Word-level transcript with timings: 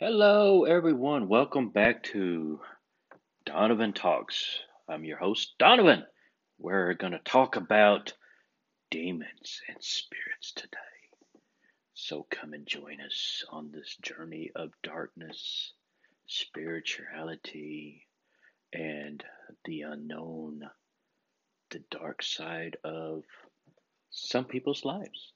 Hello, 0.00 0.64
everyone. 0.64 1.28
Welcome 1.28 1.68
back 1.68 2.02
to 2.04 2.58
Donovan 3.46 3.92
Talks. 3.92 4.58
I'm 4.88 5.04
your 5.04 5.18
host, 5.18 5.54
Donovan. 5.60 6.04
We're 6.58 6.94
going 6.94 7.12
to 7.12 7.20
talk 7.20 7.54
about 7.54 8.12
demons 8.90 9.60
and 9.68 9.76
spirits 9.80 10.52
today. 10.56 10.97
So 12.00 12.24
come 12.30 12.52
and 12.54 12.64
join 12.64 13.00
us 13.00 13.44
on 13.50 13.72
this 13.72 13.96
journey 14.00 14.52
of 14.54 14.70
darkness, 14.84 15.72
spirituality, 16.28 18.06
and 18.72 19.22
the 19.64 19.82
unknown, 19.82 20.70
the 21.70 21.82
dark 21.90 22.22
side 22.22 22.76
of 22.84 23.24
some 24.10 24.44
people's 24.44 24.84
lives. 24.84 25.32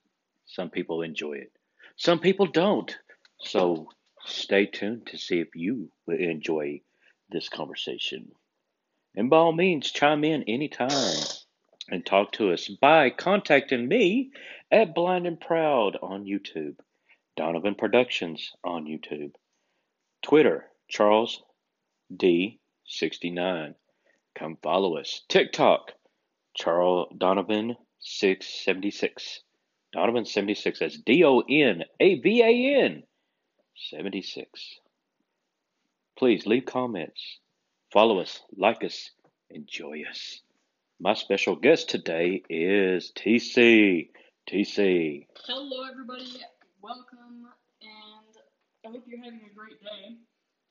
Some 0.46 0.70
people 0.70 1.02
enjoy 1.02 1.38
it, 1.38 1.52
some 1.96 2.20
people 2.20 2.46
don't. 2.46 2.96
So 3.40 3.88
stay 4.24 4.66
tuned 4.66 5.08
to 5.08 5.18
see 5.18 5.40
if 5.40 5.56
you 5.56 5.90
will 6.06 6.16
enjoy 6.16 6.82
this 7.28 7.48
conversation. 7.48 8.30
And 9.16 9.28
by 9.28 9.38
all 9.38 9.52
means, 9.52 9.90
chime 9.90 10.22
in 10.22 10.44
anytime 10.44 10.88
and 11.88 12.04
talk 12.04 12.32
to 12.32 12.52
us 12.52 12.68
by 12.68 13.10
contacting 13.10 13.88
me 13.88 14.30
at 14.70 14.94
Blind 14.94 15.26
and 15.26 15.40
Proud 15.40 15.96
on 16.02 16.24
YouTube, 16.24 16.76
Donovan 17.36 17.74
Productions 17.74 18.52
on 18.64 18.86
YouTube, 18.86 19.32
Twitter, 20.22 20.66
Charles 20.88 21.42
D69. 22.14 23.74
Come 24.34 24.56
follow 24.62 24.96
us. 24.96 25.22
TikTok, 25.28 25.92
Charles 26.54 27.08
Donovan 27.16 27.76
676. 28.00 29.40
Donovan 29.92 30.24
76. 30.24 30.78
That's 30.78 30.98
D 30.98 31.24
O 31.24 31.40
N 31.40 31.84
A 32.00 32.20
V 32.20 32.42
A 32.42 32.84
N 32.84 33.02
76. 33.76 34.80
Please 36.16 36.46
leave 36.46 36.66
comments, 36.66 37.38
follow 37.92 38.20
us, 38.20 38.42
like 38.56 38.84
us, 38.84 39.10
enjoy 39.50 40.02
us. 40.08 40.42
My 41.02 41.14
special 41.14 41.56
guest 41.56 41.90
today 41.90 42.44
is 42.48 43.10
TC. 43.10 44.10
TC. 44.48 45.26
Hello, 45.48 45.82
everybody. 45.90 46.30
Welcome, 46.80 47.50
and 47.82 48.32
I 48.86 48.88
hope 48.88 49.02
you're 49.08 49.18
having 49.18 49.40
a 49.50 49.52
great 49.52 49.82
day. 49.82 50.14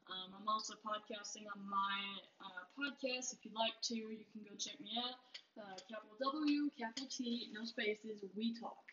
Um, 0.08 0.32
I'm 0.40 0.48
also 0.48 0.76
podcasting 0.88 1.52
on 1.54 1.70
my 1.70 2.00
uh, 2.40 2.64
podcast. 2.80 3.34
If 3.34 3.40
you'd 3.44 3.56
like 3.56 3.74
to, 3.84 3.94
you 3.94 4.24
can 4.32 4.44
go 4.48 4.56
check 4.58 4.80
me 4.80 4.92
out. 5.04 5.20
Uh, 5.60 5.76
capital 5.92 6.16
W, 6.32 6.70
capital 6.80 7.10
T, 7.12 7.50
no 7.52 7.66
spaces. 7.66 8.24
We 8.34 8.54
talk, 8.58 8.86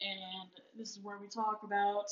and 0.00 0.50
this 0.76 0.90
is 0.96 0.98
where 1.04 1.18
we 1.18 1.28
talk 1.28 1.60
about 1.62 2.06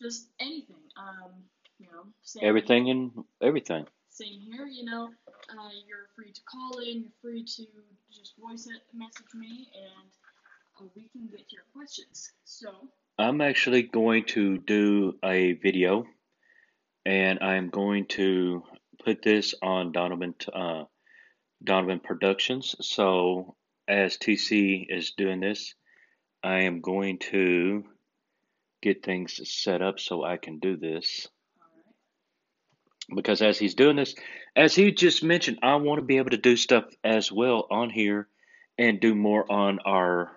just 0.00 0.28
anything. 0.38 0.86
Um, 0.96 1.32
you 1.80 1.86
know, 1.86 2.04
same, 2.22 2.44
Everything 2.44 2.90
and 2.90 3.10
everything. 3.42 3.88
Same 4.08 4.38
here. 4.38 4.66
You 4.66 4.84
know, 4.84 5.10
uh, 5.58 5.68
you're 5.86 6.08
free 6.16 6.32
to 6.32 6.40
call 6.42 6.78
in. 6.78 7.02
You're 7.02 7.20
free 7.22 7.44
to 7.44 7.66
just 8.12 8.34
voice 8.38 8.66
it, 8.66 8.82
message 8.94 9.34
me, 9.34 9.68
and 9.74 10.10
uh, 10.80 10.88
we 10.94 11.08
can 11.08 11.28
get 11.28 11.52
your 11.52 11.62
questions. 11.74 12.32
So. 12.44 12.70
I'm 13.18 13.40
actually 13.40 13.82
going 13.82 14.24
to 14.28 14.56
do 14.58 15.14
a 15.22 15.52
video 15.52 16.06
and 17.04 17.40
I'm 17.40 17.68
going 17.68 18.06
to 18.06 18.62
put 19.04 19.22
this 19.22 19.54
on 19.62 19.92
Donovan 19.92 20.34
uh, 20.52 20.84
Donovan 21.62 22.00
Productions. 22.00 22.76
So 22.80 23.56
as 23.88 24.16
TC 24.16 24.86
is 24.88 25.12
doing 25.16 25.40
this, 25.40 25.74
I 26.42 26.62
am 26.62 26.80
going 26.80 27.18
to 27.30 27.84
get 28.82 29.04
things 29.04 29.40
set 29.50 29.82
up 29.82 30.00
so 30.00 30.24
I 30.24 30.36
can 30.36 30.58
do 30.58 30.76
this. 30.76 31.28
Because 33.14 33.42
as 33.42 33.58
he's 33.58 33.74
doing 33.74 33.96
this, 33.96 34.14
as 34.56 34.74
he 34.74 34.92
just 34.92 35.22
mentioned, 35.22 35.58
I 35.62 35.76
want 35.76 36.00
to 36.00 36.04
be 36.04 36.18
able 36.18 36.30
to 36.30 36.36
do 36.36 36.56
stuff 36.56 36.84
as 37.04 37.30
well 37.30 37.66
on 37.70 37.90
here 37.90 38.28
and 38.78 39.00
do 39.00 39.14
more 39.14 39.50
on 39.50 39.78
our 39.80 40.30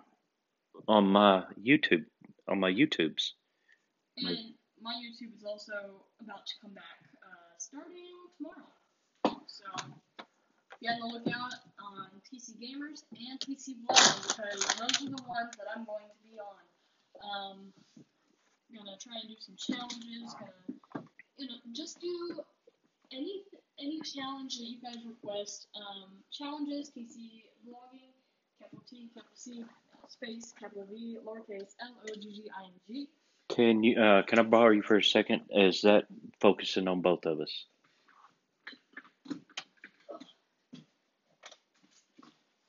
on 0.87 1.07
my 1.07 1.43
YouTube 1.61 2.05
on 2.47 2.59
my 2.59 2.71
YouTubes. 2.71 3.31
And 4.17 4.37
my 4.81 4.93
YouTube 4.93 5.35
is 5.35 5.43
also 5.45 6.05
about 6.21 6.45
to 6.45 6.53
come 6.61 6.73
back 6.73 6.99
uh, 7.23 7.55
starting 7.57 8.11
tomorrow. 8.37 9.39
So 9.47 9.63
be 10.81 10.89
on 10.89 10.99
the 10.99 11.05
lookout 11.05 11.53
on 11.79 12.07
TC 12.27 12.59
Gamers 12.59 13.03
and 13.15 13.39
TC 13.39 13.79
Vlog 13.87 14.27
because 14.27 14.65
those 14.77 15.07
are 15.07 15.11
the 15.15 15.23
ones 15.23 15.55
that 15.57 15.67
I'm 15.75 15.85
going 15.85 16.03
to 16.03 16.19
be 16.21 16.37
on. 16.37 16.59
Um, 17.23 17.73
gonna 18.75 18.97
try 18.97 19.13
and 19.21 19.29
do 19.29 19.35
some 19.39 19.55
challenges. 19.55 20.33
Gonna 20.33 21.05
you 21.37 21.47
know 21.47 21.55
just 21.71 21.99
do 22.01 22.43
any 23.11 23.43
any 23.79 23.99
challenge 24.01 24.57
that 24.57 24.65
you 24.65 24.77
guys 24.81 24.97
request. 25.05 25.67
Um, 25.75 26.09
challenges 26.31 26.91
TC 26.95 27.43
Vlogging, 27.67 28.13
capital 28.59 28.83
T, 28.89 29.09
capital 29.13 29.35
C, 29.35 29.65
space, 30.07 30.53
capital 30.59 30.87
V, 30.91 31.17
lowercase 31.25 31.75
L 31.81 31.95
O 32.09 32.15
G 32.15 32.21
G 32.21 32.43
I 32.57 32.65
N 32.65 32.71
G. 32.87 33.07
Can 33.49 33.83
you 33.83 33.99
uh, 33.99 34.23
can 34.23 34.39
I 34.39 34.43
borrow 34.43 34.71
you 34.71 34.81
for 34.81 34.97
a 34.97 35.03
second? 35.03 35.41
Is 35.49 35.81
that 35.81 36.05
focusing 36.39 36.87
on 36.87 37.01
both 37.01 37.25
of 37.25 37.39
us? 37.39 37.65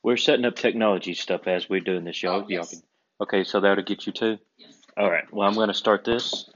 We're 0.03 0.19
setting 0.19 0.45
up 0.45 0.57
technology 0.57 1.15
stuff 1.15 1.47
as 1.47 1.71
we're 1.71 1.81
doing 1.81 2.05
this, 2.05 2.23
y'all. 2.23 2.43
Oh, 2.43 2.47
yes. 2.47 2.51
y'all 2.51 2.67
can, 2.67 2.89
okay, 3.23 3.45
so 3.45 3.61
that'll 3.61 3.85
get 3.85 4.07
you 4.07 4.13
too. 4.13 4.37
Yes. 4.59 4.75
All 4.99 5.11
right. 5.11 5.25
Well, 5.33 5.49
I'm 5.49 5.55
going 5.55 5.69
to 5.69 5.75
start 5.75 6.05
this, 6.05 6.51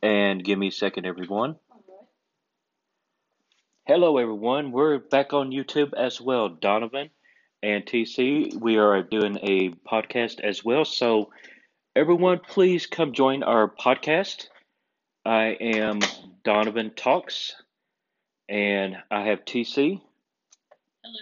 and 0.00 0.44
give 0.44 0.56
me 0.56 0.68
a 0.68 0.72
second, 0.72 1.06
everyone. 1.06 1.56
Hello, 3.92 4.16
everyone. 4.16 4.72
We're 4.72 5.00
back 5.00 5.34
on 5.34 5.50
YouTube 5.50 5.92
as 5.92 6.18
well. 6.18 6.48
Donovan 6.48 7.10
and 7.62 7.84
TC, 7.84 8.58
we 8.58 8.78
are 8.78 9.02
doing 9.02 9.36
a 9.42 9.68
podcast 9.86 10.40
as 10.40 10.64
well. 10.64 10.86
So, 10.86 11.30
everyone, 11.94 12.38
please 12.38 12.86
come 12.86 13.12
join 13.12 13.42
our 13.42 13.68
podcast. 13.68 14.46
I 15.26 15.58
am 15.60 16.00
Donovan 16.42 16.92
Talks, 16.96 17.54
and 18.48 18.96
I 19.10 19.26
have 19.26 19.44
TC. 19.44 20.00
Hello. 21.04 21.18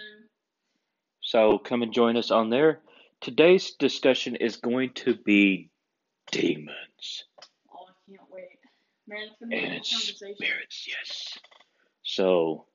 So, 1.19 1.57
come 1.57 1.81
and 1.81 1.91
join 1.93 2.15
us 2.15 2.31
on 2.31 2.49
there. 2.49 2.79
Today's 3.19 3.71
discussion 3.71 4.37
is 4.37 4.55
going 4.55 4.91
to 4.93 5.15
be 5.15 5.69
demons 6.31 7.25
Oh, 7.69 7.83
I 7.89 7.91
can't 8.09 8.21
wait. 8.31 8.59
Man, 9.07 9.27
it's 9.27 9.35
gonna 9.41 9.49
be 9.49 9.55
a 9.57 9.59
and 9.59 9.71
good 9.73 9.89
conversation. 9.91 10.35
spirits. 10.37 10.87
Yes. 10.87 11.39
So, 12.11 12.65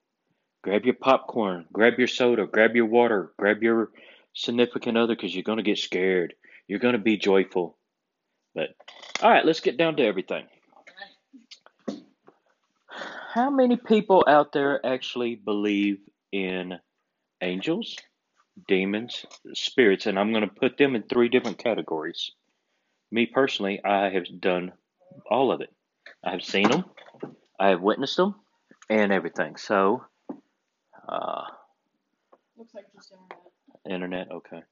grab 0.63 0.87
your 0.87 0.95
popcorn, 0.95 1.67
grab 1.71 1.99
your 1.99 2.07
soda, 2.07 2.47
grab 2.47 2.75
your 2.75 2.87
water, 2.87 3.33
grab 3.39 3.63
your 3.63 3.91
significant 4.33 4.97
other 4.97 5.15
because 5.15 5.35
you're 5.35 5.43
going 5.43 5.59
to 5.59 5.63
get 5.63 5.77
scared. 5.77 6.33
You're 6.67 6.79
going 6.79 6.95
to 6.95 6.99
be 6.99 7.19
joyful. 7.19 7.77
But, 8.55 8.69
all 9.21 9.31
right, 9.31 9.45
let's 9.45 9.61
get 9.61 9.77
down 9.77 9.97
to 9.97 10.07
everything. 10.07 10.47
How 13.35 13.51
many 13.51 13.77
people 13.77 14.25
out 14.27 14.53
there 14.53 14.81
actually 14.87 15.35
believe 15.35 15.99
in 16.33 16.79
angels, 17.43 17.95
demons, 18.67 19.27
spirits? 19.53 20.07
And 20.07 20.19
I'm 20.19 20.33
going 20.33 20.49
to 20.49 20.61
put 20.61 20.79
them 20.79 20.97
in 20.97 21.03
three 21.03 21.29
different 21.29 21.59
categories. 21.59 22.31
Me 23.11 23.27
personally, 23.27 23.85
I 23.85 24.09
have 24.09 24.25
done 24.41 24.73
all 25.31 25.53
of 25.53 25.61
it. 25.61 25.75
I 26.25 26.31
have 26.31 26.43
seen 26.43 26.71
them, 26.71 26.87
I 27.61 27.69
have 27.69 27.83
witnessed 27.83 28.17
them, 28.17 28.37
and 28.89 29.13
everything. 29.13 29.57
So, 29.57 30.05
uh, 31.09 31.43
Looks 32.57 32.75
like 32.75 32.87
just 32.95 33.13
internet. 33.85 34.27
internet, 34.27 34.33
okay. 34.37 34.63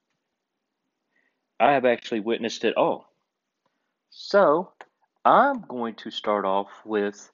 I 1.61 1.73
have 1.73 1.85
actually 1.85 2.21
witnessed 2.21 2.65
it 2.65 2.77
all. 2.77 3.07
So, 4.11 4.73
I'm 5.25 5.65
going 5.69 5.95
to 5.97 6.11
start 6.11 6.45
off 6.45 6.69
with. 6.85 7.31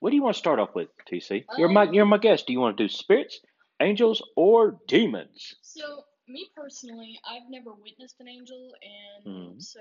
What 0.00 0.10
do 0.10 0.16
you 0.16 0.22
want 0.22 0.34
to 0.34 0.38
start 0.38 0.58
off 0.60 0.74
with, 0.74 0.88
TC? 1.10 1.44
You're 1.58 1.68
my 1.68 1.82
Um, 1.82 1.92
you're 1.94 2.06
my 2.06 2.18
guest. 2.18 2.46
Do 2.46 2.52
you 2.52 2.60
want 2.60 2.76
to 2.76 2.84
do 2.84 2.88
spirits, 2.88 3.40
angels, 3.80 4.22
or 4.36 4.78
demons? 4.86 5.54
So, 5.62 6.04
me 6.28 6.48
personally, 6.54 7.18
I've 7.24 7.48
never 7.50 7.72
witnessed 7.72 8.20
an 8.20 8.28
angel, 8.28 8.72
and 8.82 9.56
Mhm. 9.56 9.62
so 9.62 9.80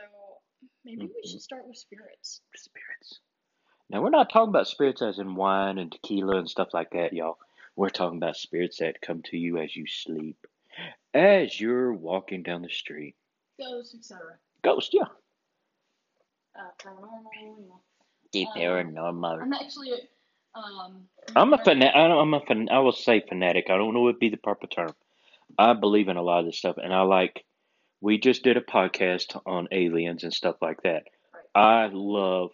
maybe 0.83 1.05
we 1.05 1.21
Mhm. 1.21 1.31
should 1.31 1.41
start 1.41 1.67
with 1.67 1.77
spirits. 1.77 2.41
Spirits. 2.55 3.19
Now 3.89 4.01
we're 4.01 4.09
not 4.09 4.29
talking 4.29 4.49
about 4.49 4.67
spirits 4.67 5.01
as 5.01 5.19
in 5.19 5.35
wine 5.35 5.77
and 5.77 5.91
tequila 5.91 6.37
and 6.37 6.49
stuff 6.49 6.69
like 6.73 6.91
that, 6.91 7.13
y'all. 7.13 7.37
We're 7.75 7.89
talking 7.89 8.17
about 8.17 8.35
spirits 8.35 8.79
that 8.79 9.01
come 9.01 9.21
to 9.25 9.37
you 9.37 9.57
as 9.59 9.75
you 9.75 9.85
sleep, 9.87 10.45
as 11.13 11.59
you're 11.59 11.93
walking 11.93 12.43
down 12.43 12.63
the 12.63 12.69
street. 12.69 13.15
Ghosts, 13.59 13.95
etc. 13.95 14.37
Ghosts, 14.63 14.93
yeah. 14.93 15.03
Uh, 16.57 16.69
paranormal, 16.81 17.23
you 18.33 18.45
know. 18.45 18.51
Um, 18.51 18.93
paranormal. 18.93 19.41
I'm 19.41 19.53
actually 19.53 19.91
um. 20.53 21.07
I'm 21.35 21.53
a 21.53 21.57
right- 21.57 21.65
fanatic. 21.65 21.95
I'm 21.95 22.33
a 22.33 22.41
fan. 22.41 22.67
I 22.69 22.79
will 22.79 22.91
say 22.91 23.21
fanatic. 23.21 23.69
I 23.69 23.77
don't 23.77 23.93
know 23.93 24.01
what 24.01 24.13
would 24.13 24.19
be 24.19 24.29
the 24.29 24.37
proper 24.37 24.67
term. 24.67 24.93
I 25.57 25.73
believe 25.73 26.09
in 26.09 26.17
a 26.17 26.21
lot 26.21 26.39
of 26.39 26.45
this 26.45 26.57
stuff, 26.57 26.77
and 26.77 26.93
I 26.93 27.01
like. 27.03 27.43
We 27.99 28.19
just 28.19 28.43
did 28.43 28.57
a 28.57 28.61
podcast 28.61 29.39
on 29.47 29.69
aliens 29.71 30.23
and 30.23 30.31
stuff 30.31 30.57
like 30.61 30.83
that. 30.83 31.05
I 31.55 31.89
love 31.91 32.51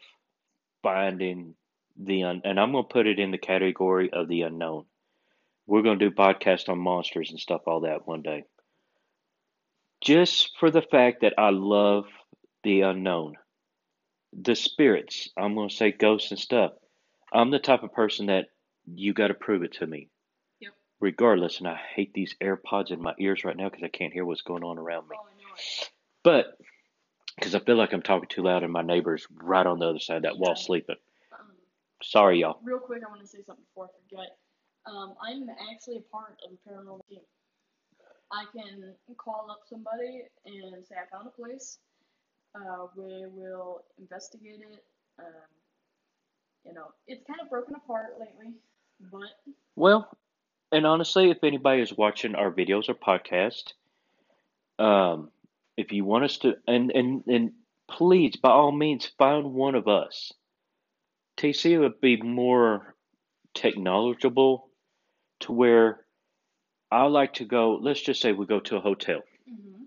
finding 0.83 1.55
the 1.97 2.23
un, 2.23 2.41
and 2.43 2.59
I'm 2.59 2.71
gonna 2.71 2.83
put 2.83 3.07
it 3.07 3.19
in 3.19 3.31
the 3.31 3.37
category 3.37 4.11
of 4.11 4.27
the 4.27 4.43
unknown. 4.43 4.85
We're 5.65 5.81
gonna 5.81 5.97
do 5.97 6.11
podcast 6.11 6.69
on 6.69 6.77
monsters 6.77 7.31
and 7.31 7.39
stuff, 7.39 7.61
all 7.65 7.81
that 7.81 8.05
one 8.07 8.21
day. 8.21 8.43
Just 10.01 10.51
for 10.59 10.69
the 10.69 10.81
fact 10.81 11.21
that 11.21 11.33
I 11.37 11.49
love 11.49 12.05
the 12.63 12.81
unknown, 12.81 13.37
the 14.33 14.55
spirits. 14.55 15.29
I'm 15.37 15.55
gonna 15.55 15.69
say 15.69 15.91
ghosts 15.91 16.31
and 16.31 16.39
stuff. 16.39 16.73
I'm 17.31 17.49
the 17.49 17.59
type 17.59 17.83
of 17.83 17.93
person 17.93 18.27
that 18.27 18.47
you 18.85 19.13
got 19.13 19.29
to 19.29 19.33
prove 19.33 19.63
it 19.63 19.73
to 19.73 19.87
me. 19.87 20.09
Yep. 20.59 20.73
Regardless, 20.99 21.59
and 21.59 21.67
I 21.67 21.79
hate 21.95 22.13
these 22.13 22.35
AirPods 22.41 22.91
in 22.91 23.01
my 23.01 23.13
ears 23.19 23.43
right 23.43 23.55
now 23.55 23.69
because 23.69 23.83
I 23.83 23.87
can't 23.87 24.13
hear 24.13 24.25
what's 24.25 24.41
going 24.41 24.63
on 24.63 24.77
around 24.77 25.07
me. 25.07 25.15
Oh. 25.19 25.85
But 26.23 26.57
because 27.35 27.55
I 27.55 27.59
feel 27.59 27.75
like 27.75 27.93
I'm 27.93 28.01
talking 28.01 28.29
too 28.29 28.43
loud 28.43 28.63
and 28.63 28.71
my 28.71 28.81
neighbor's 28.81 29.27
right 29.31 29.65
on 29.65 29.79
the 29.79 29.87
other 29.87 29.99
side 29.99 30.17
of 30.17 30.23
that 30.23 30.37
wall 30.37 30.55
sleeping. 30.55 30.95
Um, 31.31 31.47
Sorry, 32.01 32.41
y'all. 32.41 32.59
real 32.63 32.79
quick, 32.79 33.01
I 33.05 33.09
want 33.09 33.21
to 33.21 33.27
say 33.27 33.39
something 33.45 33.65
before 33.73 33.85
I 33.85 34.15
forget. 34.15 34.37
Um, 34.85 35.13
I'm 35.21 35.47
actually 35.71 35.97
a 35.97 36.01
part 36.11 36.37
of 36.45 36.51
the 36.51 36.57
paranormal 36.69 37.07
team. 37.09 37.21
I 38.31 38.45
can 38.51 38.93
call 39.17 39.47
up 39.51 39.61
somebody 39.69 40.23
and 40.45 40.85
say 40.85 40.95
I 40.95 41.15
found 41.15 41.27
a 41.27 41.29
place. 41.29 41.77
Uh, 42.55 42.87
we 42.95 43.25
will 43.27 43.83
investigate 43.99 44.61
it. 44.61 44.83
Um, 45.19 45.25
you 46.65 46.73
know, 46.73 46.87
it's 47.07 47.23
kind 47.27 47.39
of 47.41 47.49
broken 47.49 47.75
apart 47.75 48.15
lately, 48.19 48.53
but 49.11 49.53
Well, 49.75 50.09
and 50.71 50.85
honestly, 50.87 51.29
if 51.29 51.43
anybody 51.43 51.81
is 51.81 51.95
watching 51.95 52.35
our 52.35 52.51
videos 52.51 52.89
or 52.89 52.95
podcast, 52.95 53.73
um, 54.83 55.29
if 55.77 55.91
you 55.91 56.05
want 56.05 56.25
us 56.25 56.37
to, 56.39 56.55
and 56.67 56.91
and 56.91 57.23
and 57.27 57.51
please, 57.89 58.35
by 58.37 58.49
all 58.49 58.71
means, 58.71 59.05
find 59.17 59.53
one 59.53 59.75
of 59.75 59.87
us. 59.87 60.31
TC 61.37 61.79
would 61.79 61.99
be 62.01 62.17
more 62.21 62.95
technological 63.53 64.69
to 65.41 65.51
where 65.51 66.05
I 66.91 67.05
like 67.05 67.35
to 67.35 67.45
go. 67.45 67.79
Let's 67.81 68.01
just 68.01 68.21
say 68.21 68.31
we 68.33 68.45
go 68.45 68.59
to 68.61 68.77
a 68.77 68.81
hotel. 68.81 69.21
mhm. 69.49 69.85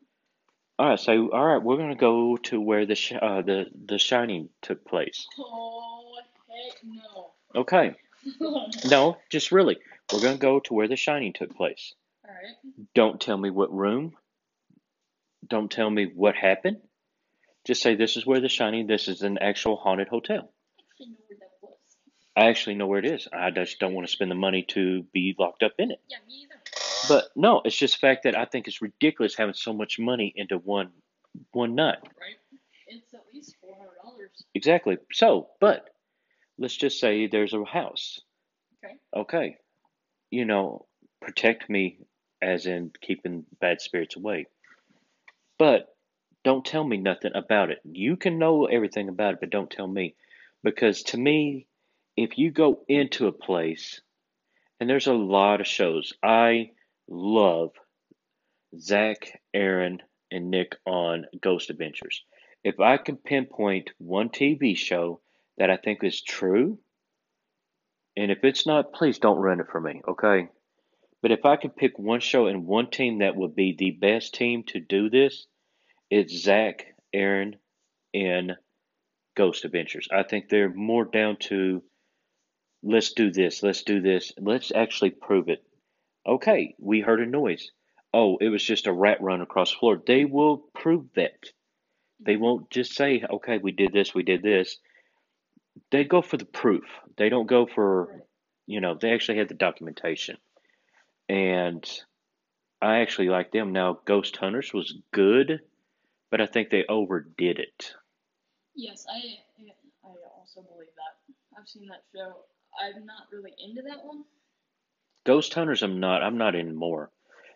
All 0.78 0.88
right, 0.90 1.00
so 1.00 1.30
all 1.32 1.44
right, 1.46 1.62
we're 1.62 1.78
gonna 1.78 1.94
go 1.96 2.36
to 2.36 2.60
where 2.60 2.84
the 2.86 2.94
sh- 2.94 3.12
uh, 3.20 3.42
the 3.42 3.66
the 3.86 3.98
Shining 3.98 4.50
took 4.62 4.84
place. 4.84 5.26
oh 5.38 6.16
heck 6.48 6.84
no. 6.84 7.32
Okay, 7.54 7.94
no, 8.90 9.16
just 9.30 9.52
really, 9.52 9.78
we're 10.12 10.20
gonna 10.20 10.36
go 10.36 10.60
to 10.60 10.74
where 10.74 10.88
the 10.88 10.96
Shining 10.96 11.32
took 11.32 11.54
place. 11.56 11.94
All 12.24 12.34
right. 12.34 12.54
Don't 12.94 13.20
tell 13.20 13.38
me 13.38 13.50
what 13.50 13.72
room. 13.72 14.16
Don't 15.48 15.70
tell 15.70 15.90
me 15.90 16.10
what 16.14 16.34
happened. 16.34 16.78
Just 17.66 17.82
say 17.82 17.94
this 17.94 18.16
is 18.16 18.26
where 18.26 18.40
the 18.40 18.48
Shining. 18.48 18.86
This 18.86 19.08
is 19.08 19.22
an 19.22 19.38
actual 19.38 19.76
haunted 19.76 20.08
hotel. 20.08 20.52
Actually, 20.88 21.06
know 21.08 21.16
where 21.26 21.38
that 21.40 21.50
was. 21.62 21.72
I 22.36 22.48
actually 22.48 22.74
know 22.76 22.86
where 22.86 22.98
it 22.98 23.06
is. 23.06 23.28
I 23.32 23.50
just 23.50 23.78
don't 23.80 23.94
want 23.94 24.06
to 24.06 24.12
spend 24.12 24.30
the 24.30 24.36
money 24.36 24.64
to 24.70 25.02
be 25.12 25.34
locked 25.38 25.62
up 25.62 25.72
in 25.78 25.90
it. 25.90 26.00
Yeah, 26.08 26.18
me 26.26 26.44
either. 26.44 26.60
But 27.08 27.24
no, 27.36 27.62
it's 27.64 27.76
just 27.76 27.94
the 27.94 28.06
fact 28.06 28.24
that 28.24 28.36
I 28.36 28.44
think 28.44 28.66
it's 28.66 28.82
ridiculous 28.82 29.34
having 29.36 29.54
so 29.54 29.72
much 29.72 29.98
money 29.98 30.32
into 30.34 30.58
one 30.58 30.90
one 31.52 31.74
night. 31.74 31.98
Right. 32.02 32.36
It's 32.88 33.14
at 33.14 33.20
least 33.32 33.56
four 33.60 33.76
hundred 33.76 33.96
dollars. 34.02 34.44
Exactly. 34.54 34.98
So, 35.12 35.48
but 35.60 35.88
let's 36.58 36.76
just 36.76 37.00
say 37.00 37.26
there's 37.26 37.52
a 37.52 37.64
house. 37.64 38.20
Okay. 38.84 38.94
Okay. 39.14 39.56
You 40.30 40.44
know, 40.44 40.86
protect 41.20 41.68
me 41.68 41.98
as 42.40 42.66
in 42.66 42.92
keeping 43.00 43.44
bad 43.60 43.80
spirits 43.80 44.16
away. 44.16 44.46
But 45.58 45.94
don't 46.44 46.64
tell 46.64 46.84
me 46.84 46.96
nothing 46.96 47.32
about 47.34 47.70
it. 47.70 47.78
You 47.84 48.16
can 48.16 48.38
know 48.38 48.66
everything 48.66 49.08
about 49.08 49.34
it, 49.34 49.40
but 49.40 49.50
don't 49.50 49.70
tell 49.70 49.86
me. 49.86 50.14
Because 50.62 51.02
to 51.04 51.18
me, 51.18 51.66
if 52.16 52.38
you 52.38 52.50
go 52.50 52.84
into 52.88 53.26
a 53.26 53.32
place, 53.32 54.00
and 54.80 54.88
there's 54.88 55.06
a 55.06 55.14
lot 55.14 55.60
of 55.60 55.66
shows, 55.66 56.12
I 56.22 56.72
love 57.08 57.72
Zak, 58.78 59.40
Aaron, 59.54 60.02
and 60.30 60.50
Nick 60.50 60.76
on 60.86 61.26
Ghost 61.40 61.70
Adventures. 61.70 62.22
If 62.64 62.80
I 62.80 62.96
can 62.96 63.16
pinpoint 63.16 63.90
one 63.98 64.28
TV 64.28 64.76
show 64.76 65.20
that 65.56 65.70
I 65.70 65.76
think 65.76 66.02
is 66.02 66.20
true, 66.20 66.78
and 68.16 68.30
if 68.30 68.44
it's 68.44 68.66
not, 68.66 68.92
please 68.92 69.18
don't 69.18 69.38
run 69.38 69.60
it 69.60 69.68
for 69.70 69.80
me, 69.80 70.02
okay? 70.08 70.48
But 71.22 71.32
if 71.32 71.44
I 71.44 71.56
could 71.56 71.76
pick 71.76 71.98
one 71.98 72.20
show 72.20 72.46
and 72.46 72.66
one 72.66 72.90
team 72.90 73.18
that 73.18 73.36
would 73.36 73.54
be 73.54 73.74
the 73.76 73.90
best 73.92 74.34
team 74.34 74.64
to 74.68 74.80
do 74.80 75.10
this, 75.10 75.46
it's 76.10 76.36
Zak, 76.36 76.94
Aaron, 77.12 77.56
and 78.14 78.56
Ghost 79.36 79.64
Adventures. 79.64 80.08
I 80.12 80.22
think 80.22 80.48
they're 80.48 80.72
more 80.72 81.04
down 81.04 81.36
to 81.48 81.82
let's 82.82 83.12
do 83.12 83.30
this, 83.30 83.62
let's 83.62 83.82
do 83.82 84.00
this, 84.00 84.32
let's 84.38 84.72
actually 84.72 85.10
prove 85.10 85.48
it. 85.48 85.64
Okay, 86.26 86.74
we 86.78 87.00
heard 87.00 87.20
a 87.20 87.26
noise. 87.26 87.70
Oh, 88.12 88.36
it 88.38 88.48
was 88.48 88.64
just 88.64 88.86
a 88.86 88.92
rat 88.92 89.20
run 89.20 89.40
across 89.40 89.72
the 89.72 89.78
floor. 89.78 90.02
They 90.04 90.24
will 90.24 90.58
prove 90.74 91.06
that. 91.16 91.50
They 92.20 92.34
mm-hmm. 92.34 92.42
won't 92.42 92.70
just 92.70 92.94
say, 92.94 93.22
okay, 93.30 93.58
we 93.58 93.72
did 93.72 93.92
this, 93.92 94.14
we 94.14 94.22
did 94.22 94.42
this. 94.42 94.78
They 95.90 96.04
go 96.04 96.22
for 96.22 96.36
the 96.36 96.46
proof. 96.46 96.84
They 97.16 97.28
don't 97.28 97.46
go 97.46 97.66
for, 97.66 98.22
you 98.66 98.80
know, 98.80 98.96
they 98.98 99.12
actually 99.12 99.38
have 99.38 99.48
the 99.48 99.54
documentation. 99.54 100.38
And 101.28 101.84
I 102.80 103.00
actually 103.00 103.28
like 103.28 103.52
them. 103.52 103.72
Now, 103.72 103.98
Ghost 104.04 104.36
Hunters 104.36 104.72
was 104.72 104.94
good, 105.12 105.60
but 106.30 106.40
I 106.40 106.46
think 106.46 106.70
they 106.70 106.84
overdid 106.88 107.58
it. 107.58 107.94
Yes, 108.74 109.06
I 109.10 109.16
I 110.04 110.08
also 110.38 110.62
believe 110.62 110.88
that. 110.96 111.34
I've 111.58 111.68
seen 111.68 111.88
that 111.88 112.02
show. 112.14 112.36
I'm 112.80 113.06
not 113.06 113.26
really 113.32 113.54
into 113.58 113.82
that 113.82 114.04
one. 114.04 114.24
Ghost 115.24 115.52
Hunters, 115.54 115.82
I'm 115.82 115.98
not. 115.98 116.22
I'm 116.22 116.38
not 116.38 116.54
anymore. 116.54 117.10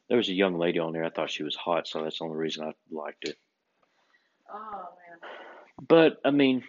There 0.09 0.17
was 0.17 0.29
a 0.29 0.35
young 0.35 0.59
lady 0.59 0.81
on 0.81 0.93
there. 0.93 1.05
I 1.05 1.11
thought 1.11 1.31
she 1.31 1.45
was 1.45 1.55
hot, 1.55 1.87
so 1.87 2.03
that's 2.03 2.19
the 2.19 2.25
only 2.25 2.37
reason 2.37 2.65
I 2.65 2.73
liked 2.91 3.29
it. 3.29 3.37
Oh 4.53 4.89
man. 4.99 5.31
But 5.87 6.21
I 6.25 6.31
mean, 6.33 6.65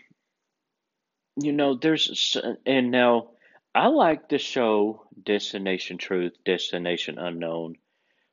you 1.38 1.51
know, 1.51 1.75
there's 1.75 2.38
and 2.65 2.92
now 2.92 3.30
I 3.73 3.87
like 3.87 4.28
the 4.28 4.37
show 4.37 5.06
Destination 5.23 5.97
Truth, 5.97 6.33
Destination 6.45 7.18
Unknown 7.18 7.75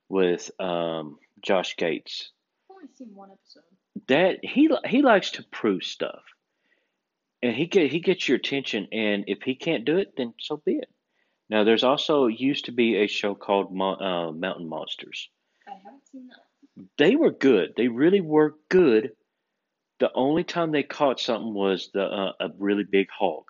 with 0.09 0.51
um, 0.59 1.19
Josh 1.41 1.77
Gates. 1.77 2.31
I've 2.71 2.77
only 2.77 2.89
seen 2.95 3.15
one 3.15 3.31
episode. 3.31 3.63
That 4.09 4.39
he 4.43 4.71
he 4.87 5.03
likes 5.03 5.33
to 5.33 5.45
prove 5.45 5.83
stuff, 5.83 6.23
and 7.43 7.55
he 7.55 7.67
get 7.67 7.91
he 7.91 8.01
gets 8.01 8.29
your 8.29 8.37
attention. 8.37 8.89
And 8.93 9.25
if 9.27 9.43
he 9.43 9.55
can't 9.55 9.85
do 9.85 9.99
it, 9.99 10.15
then 10.17 10.35
so 10.41 10.57
be 10.57 10.77
it. 10.77 10.89
Now, 11.51 11.65
there's 11.65 11.85
also 11.85 12.27
used 12.27 12.67
to 12.67 12.73
be 12.73 12.97
a 12.97 13.07
show 13.07 13.35
called 13.35 13.75
Mo- 13.75 13.97
uh, 13.97 14.33
Mountain 14.33 14.69
Monsters. 14.69 15.31
I 15.67 15.73
haven't 15.83 16.07
seen 16.13 16.29
that. 16.29 16.87
They 16.99 17.17
were 17.17 17.31
good. 17.31 17.73
They 17.77 17.89
really 17.89 18.21
were 18.21 18.55
good. 18.69 19.13
The 19.99 20.13
only 20.15 20.45
time 20.45 20.71
they 20.71 20.83
caught 20.83 21.21
something 21.21 21.55
was 21.55 21.91
the 21.93 22.05
uh, 22.05 22.33
a 22.39 22.49
really 22.59 22.85
big 22.85 23.09
hog, 23.11 23.45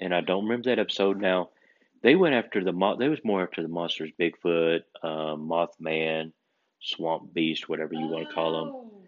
and 0.00 0.14
I 0.14 0.20
don't 0.20 0.44
remember 0.44 0.70
that 0.70 0.78
episode 0.80 1.20
now. 1.20 1.50
They 2.02 2.14
went 2.16 2.34
after 2.34 2.64
the 2.64 2.72
mo- 2.72 2.96
they 2.96 3.08
was 3.08 3.20
more 3.24 3.42
after 3.42 3.62
the 3.62 3.68
monsters, 3.68 4.10
Bigfoot, 4.18 4.80
uh, 5.02 5.36
Mothman, 5.36 6.32
Swamp 6.80 7.32
Beast, 7.34 7.68
whatever 7.68 7.92
you 7.94 8.06
want 8.08 8.28
to 8.28 8.34
call 8.34 8.52
them. 8.52 8.72
Oh, 8.74 9.02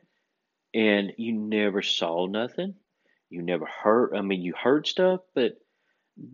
And 0.74 1.12
you 1.16 1.32
never 1.32 1.80
saw 1.82 2.26
nothing. 2.26 2.74
You 3.30 3.42
never 3.42 3.66
heard. 3.66 4.14
I 4.14 4.20
mean, 4.20 4.42
you 4.42 4.52
heard 4.54 4.86
stuff, 4.86 5.20
but 5.34 5.52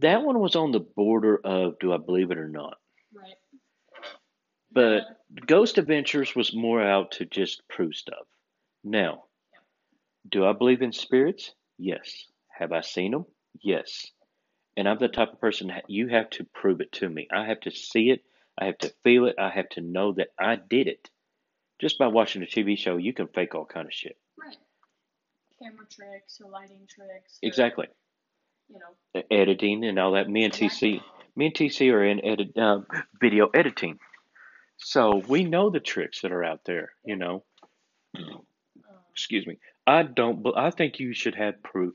that 0.01 0.23
one 0.23 0.41
was 0.41 0.57
on 0.57 0.73
the 0.73 0.81
border 0.81 1.39
of 1.45 1.79
do 1.79 1.93
I 1.93 1.99
believe 1.99 2.33
it 2.33 2.39
or 2.39 2.49
not. 2.49 2.77
Right. 3.15 3.35
But 4.73 5.03
Yeah. 5.05 5.45
Ghost 5.47 5.79
Adventures 5.79 6.35
was 6.35 6.55
more 6.55 6.83
out 6.83 7.13
to 7.13 7.25
just 7.25 7.63
prove 7.69 7.95
stuff. 7.95 8.27
Now, 8.83 9.25
do 10.29 10.45
I 10.45 10.53
believe 10.53 10.83
in 10.83 10.93
spirits? 10.93 11.55
Yes. 11.79 12.27
Have 12.59 12.73
I 12.73 12.81
seen 12.81 13.13
them? 13.13 13.27
Yes. 13.61 14.11
And 14.79 14.89
I'm 14.89 14.99
the 14.99 15.09
type 15.09 15.33
of 15.33 15.41
person 15.41 15.67
that 15.69 15.91
you 15.91 16.07
have 16.07 16.31
to 16.31 16.45
prove 16.45 16.81
it 16.81 16.93
to 16.93 17.09
me. 17.09 17.27
I 17.33 17.47
have 17.47 17.59
to 17.63 17.71
see 17.73 18.11
it. 18.11 18.23
I 18.57 18.67
have 18.67 18.79
to 18.79 18.95
feel 19.03 19.27
it. 19.27 19.35
I 19.37 19.51
have 19.51 19.69
to 19.71 19.81
know 19.81 20.13
that 20.13 20.29
I 20.39 20.55
did 20.55 20.87
it. 20.87 21.11
Just 21.81 21.99
by 21.99 22.07
watching 22.07 22.45
a 22.45 22.47
TV 22.47 22.79
show, 22.79 22.97
you 22.97 23.13
can 23.13 23.27
fake 23.27 23.57
all 23.57 23.65
kind 23.65 23.89
of 23.89 23.93
shit. 23.93 24.17
Right. 24.41 24.57
Camera 25.61 25.85
tricks 25.91 26.41
or 26.41 26.53
lighting 26.53 26.87
tricks. 26.89 27.41
or, 27.43 27.49
Exactly. 27.49 27.89
You 28.69 28.79
know. 28.79 29.23
Editing 29.33 29.85
and 29.85 29.99
all 29.99 30.13
that. 30.13 30.31
Me 30.31 30.45
and 30.45 30.55
TC, 30.55 31.01
me 31.35 31.47
and 31.47 31.55
TC 31.55 31.93
are 31.93 32.05
in 32.05 32.25
edit, 32.25 32.57
uh, 32.57 32.83
video 33.21 33.49
editing, 33.49 33.99
so 34.77 35.21
we 35.27 35.43
know 35.43 35.71
the 35.71 35.81
tricks 35.81 36.21
that 36.21 36.31
are 36.31 36.45
out 36.45 36.61
there. 36.67 36.93
You 37.05 37.17
know. 37.17 37.43
Um, 38.17 38.43
excuse 39.11 39.45
me. 39.45 39.59
I 39.89 40.05
don't. 40.05 40.47
I 40.57 40.71
think 40.71 41.01
you 41.01 41.15
should 41.15 41.35
have 41.35 41.65
proof. 41.65 41.95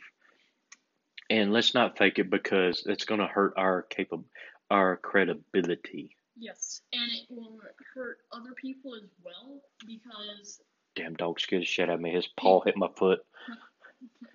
And 1.33 1.51
let's 1.51 1.73
not 1.73 1.97
fake 1.97 2.19
it 2.19 2.29
because 2.29 2.83
it's 2.85 3.05
going 3.05 3.19
to 3.19 3.25
hurt 3.25 3.53
our 3.57 3.87
capab- 3.89 4.23
our 4.69 4.97
credibility. 4.97 6.15
Yes, 6.37 6.81
and 6.93 7.11
it 7.11 7.25
will 7.27 7.59
hurt 7.95 8.19
other 8.31 8.51
people 8.53 8.93
as 8.93 9.09
well 9.23 9.59
because 9.87 10.61
Damn 10.95 11.15
dog 11.15 11.39
scared 11.39 11.63
the 11.63 11.65
shit 11.65 11.89
out 11.89 11.95
of 11.95 12.01
me. 12.01 12.11
His 12.11 12.27
paw 12.37 12.61
hit 12.61 12.77
my 12.77 12.87
foot. 12.95 13.25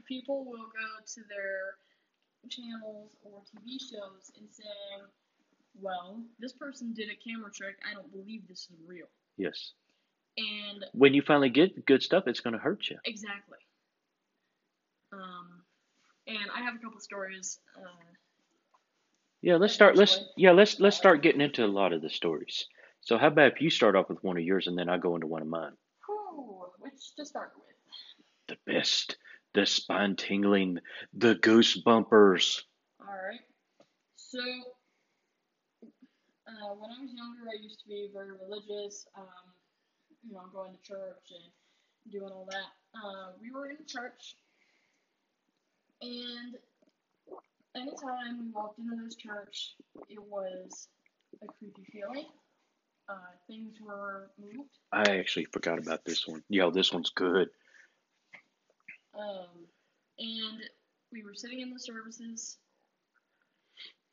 people 0.09 0.45
will 0.45 0.67
go 0.67 1.05
to 1.07 1.21
their 1.29 1.77
channels 2.49 3.13
or 3.23 3.43
TV 3.43 3.79
shows 3.79 4.33
and 4.37 4.49
say, 4.51 4.65
well, 5.81 6.21
this 6.41 6.53
person 6.53 6.93
did 6.95 7.11
a 7.11 7.15
camera 7.15 7.53
trick. 7.53 7.77
I 7.89 7.95
don't 7.95 8.11
believe 8.11 8.49
this 8.49 8.63
is 8.73 8.77
real. 8.89 9.07
Yes. 9.37 9.73
And 10.37 10.85
When 10.95 11.15
you 11.15 11.23
finally 11.23 11.51
get 11.51 11.87
good 11.87 12.03
stuff, 12.03 12.25
it's 12.27 12.41
going 12.41 12.55
to 12.55 12.59
hurt 12.61 12.91
you. 12.91 12.97
exactly. 13.05 13.59
Um, 15.13 15.63
and 16.29 16.51
I 16.55 16.63
have 16.63 16.75
a 16.75 16.79
couple 16.79 17.01
stories. 17.01 17.59
Uh, 17.77 17.89
Yeah, 19.41 19.57
let's 19.57 19.75
start. 19.75 19.97
Let's 19.97 20.21
yeah, 20.37 20.53
let's 20.53 20.79
let's 20.81 20.97
start 20.97 21.23
getting 21.23 21.41
into 21.41 21.65
a 21.65 21.69
lot 21.81 21.93
of 21.93 22.03
the 22.03 22.11
stories. 22.11 22.67
So 23.01 23.17
how 23.19 23.29
about 23.29 23.53
if 23.53 23.61
you 23.61 23.71
start 23.71 23.97
off 23.97 24.09
with 24.09 24.23
one 24.23 24.37
of 24.37 24.43
yours 24.45 24.67
and 24.67 24.77
then 24.77 24.89
I 24.89 24.99
go 24.99 25.15
into 25.15 25.27
one 25.27 25.43
of 25.43 25.49
mine? 25.49 25.73
whew, 26.07 26.67
which 26.81 27.15
to 27.17 27.25
start 27.25 27.53
with? 27.57 27.77
The 28.49 28.73
best, 28.73 29.17
the 29.55 29.67
spine 29.67 30.17
tingling, 30.17 30.79
the 31.15 31.35
goose 31.37 31.77
bumpers. 31.77 32.65
All 33.01 33.07
right. 33.15 33.41
So, 34.17 34.41
uh, 36.49 36.75
when 36.75 36.91
I 36.91 37.01
was 37.01 37.13
younger, 37.15 37.49
I 37.51 37.63
used 37.63 37.81
to 37.81 37.89
be 37.89 38.09
very 38.13 38.33
religious. 38.33 39.07
Um, 39.17 39.27
you 40.27 40.35
know, 40.35 40.43
going 40.53 40.75
to 40.75 40.83
church 40.83 41.31
and 41.31 42.13
doing 42.13 42.33
all 42.33 42.47
that. 42.51 42.99
Uh, 42.99 43.33
we 43.41 43.51
were 43.51 43.71
in 43.71 43.79
church, 43.87 44.37
and 46.03 46.57
anytime 47.77 48.41
we 48.41 48.51
walked 48.53 48.79
into 48.79 48.97
this 49.05 49.17
church, 49.17 49.75
it 50.09 50.23
was 50.23 50.89
a 51.43 51.47
creepy 51.47 51.85
feeling. 51.93 52.27
Uh, 53.09 53.33
things 53.47 53.75
were 53.85 54.31
moved. 54.39 54.79
I 54.93 55.17
actually 55.17 55.47
forgot 55.47 55.79
about 55.79 56.05
this 56.05 56.27
one. 56.27 56.43
Yo, 56.49 56.71
this 56.71 56.93
one's 56.93 57.11
good. 57.11 57.49
Um, 59.19 59.67
and 60.19 60.61
we 61.11 61.25
were 61.25 61.35
sitting 61.35 61.61
in 61.61 61.73
the 61.73 61.79
services, 61.81 62.59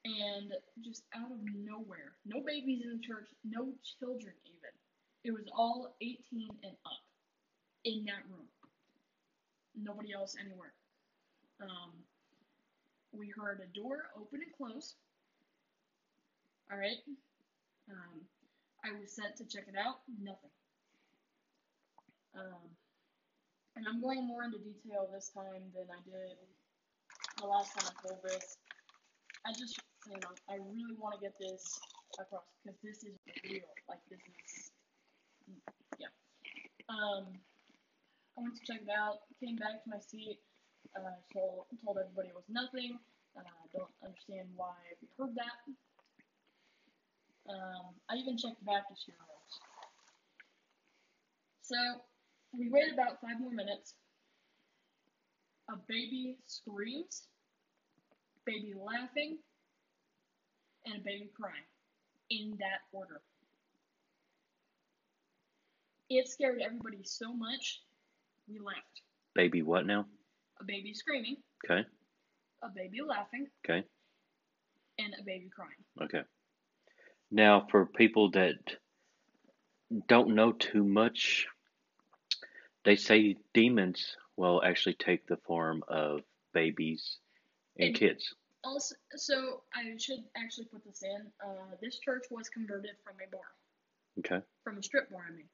and 0.05 0.53
just 0.83 1.03
out 1.15 1.31
of 1.31 1.37
nowhere, 1.53 2.13
no 2.25 2.41
babies 2.45 2.81
in 2.83 2.97
the 2.97 3.03
church, 3.03 3.27
no 3.43 3.73
children 3.99 4.33
even. 4.45 4.71
It 5.23 5.31
was 5.31 5.45
all 5.57 5.95
18 6.01 6.17
and 6.63 6.75
up 6.85 6.91
in 7.83 8.05
that 8.05 8.23
room. 8.29 8.47
Nobody 9.75 10.13
else 10.13 10.35
anywhere. 10.39 10.73
Um, 11.61 11.91
we 13.11 13.31
heard 13.35 13.61
a 13.63 13.69
door 13.77 14.11
open 14.17 14.41
and 14.41 14.53
close. 14.57 14.95
All 16.71 16.77
right. 16.77 16.99
Um, 17.89 18.21
I 18.83 18.99
was 18.99 19.11
sent 19.11 19.37
to 19.37 19.45
check 19.45 19.67
it 19.67 19.75
out. 19.77 20.01
Nothing. 20.21 20.51
Um, 22.35 22.67
and 23.75 23.85
I'm 23.87 24.01
going 24.01 24.27
more 24.27 24.43
into 24.43 24.57
detail 24.59 25.07
this 25.13 25.31
time 25.33 25.71
than 25.73 25.87
I 25.91 25.99
did 26.03 26.35
the 27.39 27.47
last 27.47 27.75
time 27.75 27.91
I 27.91 28.07
told 28.07 28.23
this. 28.23 28.57
I 29.45 29.51
just, 29.51 29.79
you 30.07 30.19
know, 30.19 30.33
I 30.49 30.55
really 30.55 30.95
want 30.99 31.15
to 31.15 31.21
get 31.21 31.37
this 31.39 31.79
across 32.19 32.43
because 32.63 32.79
this 32.83 33.03
is 33.03 33.15
real. 33.43 33.61
Like 33.87 33.99
this 34.09 34.19
is, 34.19 34.71
yeah. 35.99 36.11
Um, 36.89 37.27
I 38.37 38.41
went 38.41 38.55
to 38.55 38.63
check 38.65 38.81
it 38.81 38.91
out. 38.91 39.19
Came 39.39 39.55
back 39.55 39.83
to 39.83 39.89
my 39.89 39.99
seat. 39.99 40.39
Uh, 40.95 41.11
told 41.33 41.65
told 41.83 41.97
everybody 41.99 42.29
it 42.29 42.35
was 42.35 42.47
nothing. 42.47 42.97
Uh, 43.37 43.41
don't 43.73 43.91
understand 44.03 44.47
why 44.55 44.75
we 45.01 45.07
heard 45.19 45.35
that. 45.35 45.59
Um, 47.51 47.93
I 48.09 48.15
even 48.15 48.37
checked 48.37 48.59
the 48.59 48.65
Baptist 48.65 49.03
funerals. 49.05 49.59
So 51.61 51.75
we 52.57 52.69
waited 52.69 52.93
about 52.93 53.19
five 53.21 53.39
more 53.39 53.51
minutes. 53.51 53.93
A 55.69 55.75
baby 55.87 56.37
screams, 56.45 57.27
baby 58.45 58.73
laughing, 58.77 59.37
and 60.85 60.95
a 60.97 61.03
baby 61.03 61.29
crying 61.35 61.67
in 62.29 62.51
that 62.59 62.81
order. 62.91 63.19
It 66.09 66.27
scared 66.29 66.61
everybody 66.63 67.03
so 67.03 67.33
much, 67.33 67.81
we 68.47 68.59
left. 68.59 69.01
Baby, 69.33 69.63
what 69.63 69.85
now? 69.85 70.05
A 70.59 70.63
baby 70.63 70.93
screaming, 70.93 71.37
Okay, 71.65 71.85
a 72.63 72.69
baby 72.69 73.01
laughing, 73.01 73.47
okay, 73.65 73.85
and 74.97 75.13
a 75.19 75.23
baby 75.23 75.49
crying. 75.53 75.83
okay. 76.01 76.23
Now, 77.31 77.67
for 77.69 77.85
people 77.87 78.31
that 78.31 78.55
don't 80.07 80.35
know 80.35 80.51
too 80.53 80.83
much, 80.83 81.47
they 82.85 82.95
say 82.95 83.35
demons 83.53 84.15
will 84.37 84.61
actually 84.63 84.93
take 84.95 85.25
the 85.27 85.37
form 85.37 85.83
of 85.87 86.21
babies 86.53 87.17
and 87.77 87.87
And- 87.89 87.95
kids. 87.95 88.33
Also, 88.63 88.95
so 89.15 89.63
I 89.75 89.95
should 89.97 90.23
actually 90.35 90.65
put 90.65 90.83
this 90.83 91.03
in. 91.03 91.31
Uh, 91.39 91.75
this 91.81 91.99
church 91.99 92.23
was 92.31 92.49
converted 92.49 92.95
from 93.03 93.13
a 93.21 93.27
bar, 93.29 93.45
Okay. 94.19 94.41
from 94.63 94.77
a 94.79 94.83
strip 94.83 95.09
bar. 95.11 95.25
I 95.27 95.31
mean. 95.31 95.49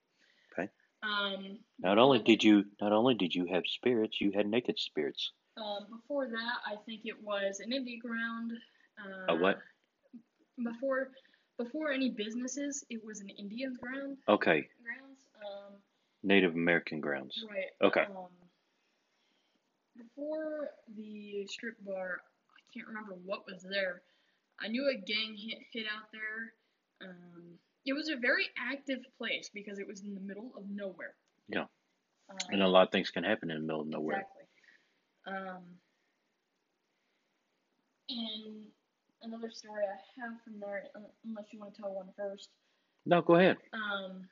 Um, 1.04 1.58
Not 1.80 1.98
only 1.98 2.20
did 2.20 2.44
you 2.44 2.66
not 2.80 2.92
only 2.92 3.16
did 3.16 3.34
you 3.34 3.48
have 3.52 3.64
spirits, 3.66 4.22
you 4.22 4.32
had 4.32 4.46
naked 4.48 4.78
spirits. 4.80 5.32
Um, 5.58 5.88
before 5.90 6.28
that, 6.28 6.58
I 6.66 6.76
think 6.86 7.02
it 7.06 7.22
was 7.24 7.60
an 7.60 7.72
indie 7.72 8.00
ground. 8.00 8.52
Uh, 9.04 9.34
A 9.34 9.36
what? 9.36 9.60
Before, 10.64 11.10
before 11.58 11.92
any 11.92 12.10
businesses, 12.12 12.86
it 12.90 13.04
was 13.04 13.20
an 13.20 13.30
Indian 13.30 13.76
ground 13.82 14.18
Okay, 14.30 14.68
grounds. 14.84 15.20
Um, 15.44 15.74
Native 16.24 16.54
American 16.54 17.00
grounds. 17.02 17.44
right. 17.50 17.66
Okay. 17.84 18.02
Um, 18.02 18.28
before 19.98 20.70
the 20.96 21.46
strip 21.48 21.76
bar, 21.84 22.22
I 22.56 22.62
can't 22.74 22.88
remember 22.88 23.16
what 23.26 23.46
was 23.52 23.64
there. 23.64 24.02
I 24.60 24.68
knew 24.68 24.88
a 24.88 24.94
gang 25.02 25.36
hit 25.36 25.58
hit 25.74 25.86
out 25.88 26.12
there. 26.14 26.54
Um, 27.10 27.58
it 27.86 27.94
was 27.94 28.10
a 28.10 28.18
very 28.18 28.46
active 28.58 29.00
place 29.18 29.50
because 29.54 29.80
it 29.80 29.88
was 29.88 30.02
in 30.04 30.14
the 30.14 30.22
middle 30.22 30.52
of 30.58 30.64
nowhere. 30.70 31.16
Yeah. 31.48 31.66
Um, 32.30 32.38
And 32.50 32.64
a 32.64 32.68
lot 32.68 32.84
of 32.88 32.92
things 32.92 33.10
can 33.10 33.24
happen 33.24 33.50
in 33.52 33.58
the 33.62 33.66
middle 33.66 33.82
of 33.82 33.88
nowhere. 33.88 34.26
Exactly. 35.28 35.48
Um, 35.50 35.64
and 38.10 38.66
another 39.24 39.52
story 39.52 39.84
I 39.86 40.22
have 40.22 40.42
from 40.44 40.60
there, 40.60 40.84
unless 41.26 41.46
you 41.52 41.60
want 41.60 41.74
to 41.76 41.82
tell 41.82 41.94
one 41.94 42.10
first. 42.18 42.50
No, 43.06 43.22
go 43.22 43.36
ahead. 43.36 43.58
Um, 43.74 44.28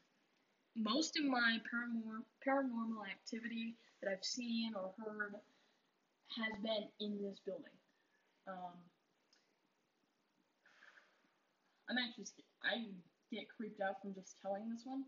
most 0.75 1.17
of 1.17 1.25
my 1.25 1.57
paranormal 1.73 2.23
paranormal 2.47 3.03
activity 3.09 3.75
that 4.01 4.11
I've 4.11 4.23
seen 4.23 4.73
or 4.75 4.93
heard 5.03 5.35
has 6.37 6.53
been 6.61 6.87
in 6.99 7.21
this 7.21 7.39
building. 7.45 7.65
Um, 8.47 8.73
I'm 11.89 11.97
actually 11.97 12.25
sca- 12.25 12.43
I 12.63 12.85
get 13.31 13.45
creeped 13.55 13.81
out 13.81 14.01
from 14.01 14.13
just 14.13 14.35
telling 14.41 14.69
this 14.69 14.83
one. 14.85 15.03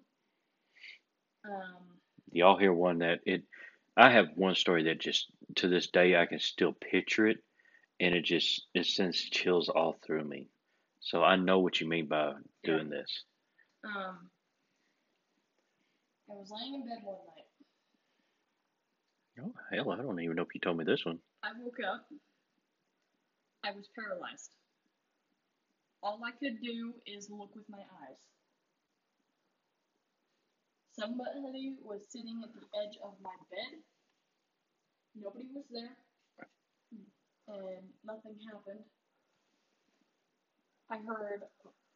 Um, 1.46 2.00
Y'all 2.32 2.58
hear 2.58 2.74
one 2.74 3.00
that 3.00 3.20
it 3.26 3.44
I 3.98 4.10
have 4.12 4.28
one 4.36 4.56
story 4.56 4.84
that 4.86 5.00
just 5.00 5.28
to 5.56 5.68
this 5.68 5.88
day 5.88 6.16
I 6.16 6.26
can 6.26 6.40
still 6.40 6.72
picture 6.74 7.28
it 7.28 7.40
and 8.00 8.16
it 8.16 8.24
just 8.24 8.68
it 8.74 8.86
sends 8.86 9.20
chills 9.22 9.70
all 9.70 9.98
through 10.06 10.24
me. 10.24 10.48
So 11.02 11.24
I 11.24 11.36
know 11.36 11.60
what 11.60 11.82
you 11.82 11.88
mean 11.88 12.08
by 12.08 12.34
doing 12.64 12.90
this. 12.90 13.24
Um, 13.84 14.30
I 16.30 16.34
was 16.34 16.52
laying 16.52 16.76
in 16.76 16.82
bed 16.88 17.00
one 17.04 17.18
night. 17.36 17.46
Oh 19.44 19.54
hell, 19.76 19.92
I 19.92 19.98
don't 19.98 20.20
even 20.20 20.36
know 20.36 20.44
if 20.44 20.54
you 20.54 20.62
told 20.62 20.78
me 20.78 20.86
this 20.86 21.04
one. 21.06 21.20
I 21.44 21.50
woke 21.60 21.78
up. 21.86 22.06
I 23.66 23.72
was 23.72 23.90
paralyzed. 23.96 24.52
All 26.04 26.20
I 26.26 26.32
could 26.32 26.62
do 26.62 26.94
is 27.06 27.30
look 27.30 27.54
with 27.56 27.70
my 27.70 27.78
eyes. 27.78 28.22
Somebody 30.98 31.78
was 31.84 32.02
sitting 32.10 32.42
at 32.44 32.54
the 32.54 32.66
edge 32.78 32.98
of 33.04 33.14
my 33.22 33.36
bed. 33.50 33.80
Nobody 35.16 35.48
was 35.54 35.66
there. 35.72 35.98
And 37.48 37.86
nothing 38.06 38.38
happened. 38.52 38.84
I 40.90 40.98
heard 40.98 41.44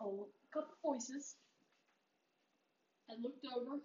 a 0.01 0.05
couple 0.53 0.75
voices. 0.83 1.35
I 3.09 3.13
looked 3.21 3.45
over. 3.55 3.79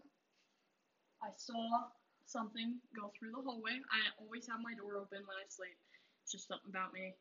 I 1.23 1.29
saw 1.37 1.91
something 2.27 2.79
go 2.97 3.12
through 3.19 3.33
the 3.33 3.43
hallway. 3.43 3.81
I 3.91 4.00
always 4.23 4.47
have 4.49 4.61
my 4.62 4.75
door 4.75 4.97
open 4.97 5.21
when 5.27 5.37
I 5.37 5.47
sleep. 5.49 5.77
It's 6.23 6.33
just 6.33 6.49
something 6.49 6.71
about 6.71 6.93
me. 6.93 7.12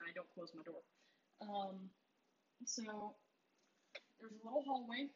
I 0.00 0.12
don't 0.14 0.28
close 0.34 0.52
my 0.54 0.62
door. 0.64 0.82
Um, 1.42 1.90
so 2.64 3.14
there's 4.20 4.32
a 4.32 4.46
little 4.46 4.62
hallway 4.66 5.08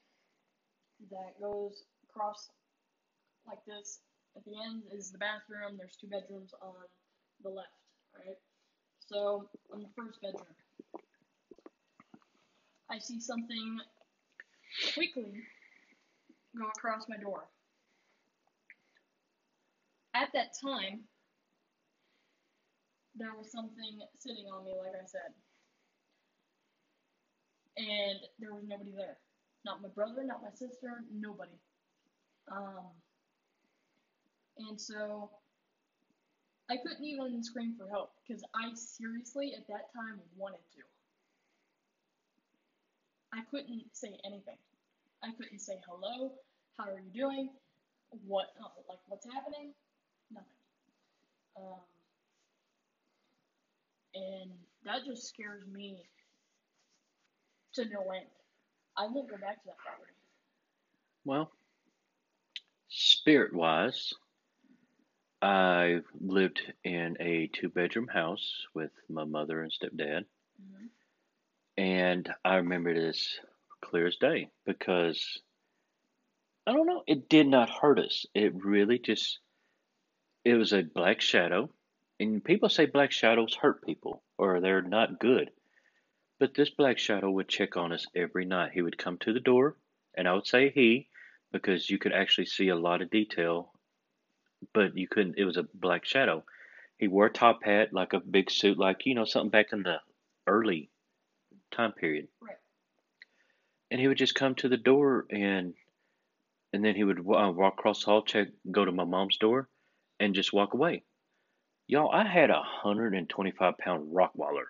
that 1.10 1.40
goes 1.40 1.84
across 2.08 2.50
like 3.46 3.64
this. 3.66 4.00
At 4.36 4.44
the 4.44 4.52
end 4.66 4.82
is 4.92 5.10
the 5.10 5.18
bathroom. 5.18 5.78
There's 5.78 5.96
two 5.96 6.08
bedrooms 6.08 6.52
on 6.60 6.74
the 7.42 7.48
left. 7.48 7.68
Alright. 8.14 8.38
So, 9.06 9.48
in 9.74 9.80
the 9.80 9.88
first 9.96 10.20
bedroom, 10.20 10.54
I 12.90 12.98
see 12.98 13.20
something 13.20 13.78
quickly 14.94 15.32
go 16.56 16.66
across 16.76 17.08
my 17.08 17.16
door. 17.16 17.48
At 20.14 20.28
that 20.34 20.52
time, 20.60 21.04
there 23.16 23.34
was 23.36 23.50
something 23.50 24.00
sitting 24.18 24.46
on 24.52 24.64
me, 24.64 24.72
like 24.78 24.94
I 24.94 25.06
said. 25.06 25.32
And 27.78 28.18
there 28.40 28.52
was 28.52 28.64
nobody 28.66 28.90
there. 28.96 29.18
Not 29.64 29.82
my 29.82 29.88
brother, 29.88 30.24
not 30.24 30.42
my 30.42 30.50
sister, 30.50 31.04
nobody. 31.14 31.56
Um, 32.50 32.90
and 34.58 34.80
so 34.80 35.30
I 36.70 36.76
couldn't 36.76 37.04
even 37.04 37.42
scream 37.42 37.74
for 37.78 37.88
help 37.88 38.12
because 38.26 38.42
I 38.54 38.74
seriously 38.74 39.54
at 39.56 39.66
that 39.68 39.92
time 39.94 40.20
wanted 40.36 40.60
to. 40.74 40.82
I 43.32 43.42
couldn't 43.50 43.84
say 43.92 44.18
anything. 44.24 44.58
I 45.22 45.30
couldn't 45.38 45.60
say 45.60 45.80
hello. 45.86 46.32
How 46.78 46.90
are 46.90 47.00
you 47.00 47.12
doing? 47.14 47.50
What 48.26 48.46
uh, 48.60 48.68
like 48.88 48.98
what's 49.06 49.26
happening? 49.26 49.72
Nothing. 50.30 50.46
Um, 51.56 51.80
and 54.14 54.50
that 54.84 55.04
just 55.04 55.28
scares 55.28 55.66
me 55.66 56.02
to 57.78 57.84
no 57.88 58.10
end. 58.10 58.26
I 58.96 59.06
won't 59.06 59.30
go 59.30 59.36
back 59.36 59.62
to 59.62 59.66
that 59.66 59.78
property. 59.78 60.12
Well, 61.24 61.52
spirit 62.88 63.54
wise, 63.54 64.12
I 65.40 66.00
lived 66.20 66.60
in 66.84 67.16
a 67.20 67.48
two 67.52 67.68
bedroom 67.68 68.08
house 68.08 68.66
with 68.74 68.90
my 69.08 69.24
mother 69.24 69.62
and 69.62 69.72
stepdad. 69.72 70.24
hmm 70.60 70.86
And 71.76 72.28
I 72.44 72.56
remember 72.56 72.92
this 72.94 73.38
clear 73.80 74.08
as 74.08 74.16
day 74.16 74.50
because 74.66 75.40
I 76.66 76.72
don't 76.72 76.86
know, 76.86 77.04
it 77.06 77.28
did 77.28 77.46
not 77.46 77.70
hurt 77.70 77.98
us. 78.00 78.26
It 78.34 78.52
really 78.64 78.98
just, 78.98 79.38
it 80.44 80.54
was 80.54 80.72
a 80.72 80.82
black 80.82 81.20
shadow. 81.20 81.70
And 82.20 82.44
people 82.44 82.68
say 82.68 82.86
black 82.86 83.12
shadows 83.12 83.54
hurt 83.54 83.84
people 83.86 84.24
or 84.36 84.60
they're 84.60 84.82
not 84.82 85.20
good. 85.20 85.50
But 86.38 86.54
this 86.54 86.70
black 86.70 86.98
shadow 86.98 87.30
would 87.30 87.48
check 87.48 87.76
on 87.76 87.92
us 87.92 88.06
every 88.14 88.44
night. 88.44 88.72
He 88.72 88.82
would 88.82 88.96
come 88.96 89.18
to 89.18 89.32
the 89.32 89.40
door, 89.40 89.76
and 90.16 90.28
I 90.28 90.34
would 90.34 90.46
say 90.46 90.70
he 90.70 91.08
because 91.52 91.88
you 91.88 91.98
could 91.98 92.12
actually 92.12 92.46
see 92.46 92.68
a 92.68 92.76
lot 92.76 93.02
of 93.02 93.10
detail, 93.10 93.72
but 94.74 94.96
you 94.96 95.08
couldn't, 95.08 95.38
it 95.38 95.44
was 95.44 95.56
a 95.56 95.66
black 95.74 96.04
shadow. 96.04 96.44
He 96.98 97.08
wore 97.08 97.26
a 97.26 97.32
top 97.32 97.64
hat, 97.64 97.92
like 97.92 98.12
a 98.12 98.20
big 98.20 98.50
suit, 98.50 98.78
like, 98.78 99.06
you 99.06 99.14
know, 99.14 99.24
something 99.24 99.50
back 99.50 99.72
in 99.72 99.82
the 99.82 99.96
early 100.46 100.90
time 101.70 101.92
period. 101.92 102.28
Right. 102.40 102.56
And 103.90 104.00
he 104.00 104.08
would 104.08 104.18
just 104.18 104.34
come 104.34 104.54
to 104.56 104.68
the 104.68 104.76
door 104.76 105.26
and 105.30 105.74
and 106.72 106.84
then 106.84 106.94
he 106.94 107.04
would 107.04 107.20
uh, 107.20 107.22
walk 107.22 107.74
across 107.78 108.00
the 108.00 108.10
hall, 108.10 108.22
check, 108.22 108.48
go 108.70 108.84
to 108.84 108.92
my 108.92 109.04
mom's 109.04 109.38
door, 109.38 109.68
and 110.20 110.34
just 110.34 110.52
walk 110.52 110.74
away. 110.74 111.02
Y'all, 111.86 112.10
I 112.10 112.28
had 112.28 112.50
a 112.50 112.62
hundred 112.62 113.14
and 113.14 113.26
twenty-five 113.26 113.78
pound 113.78 114.12
Rottweiler, 114.14 114.66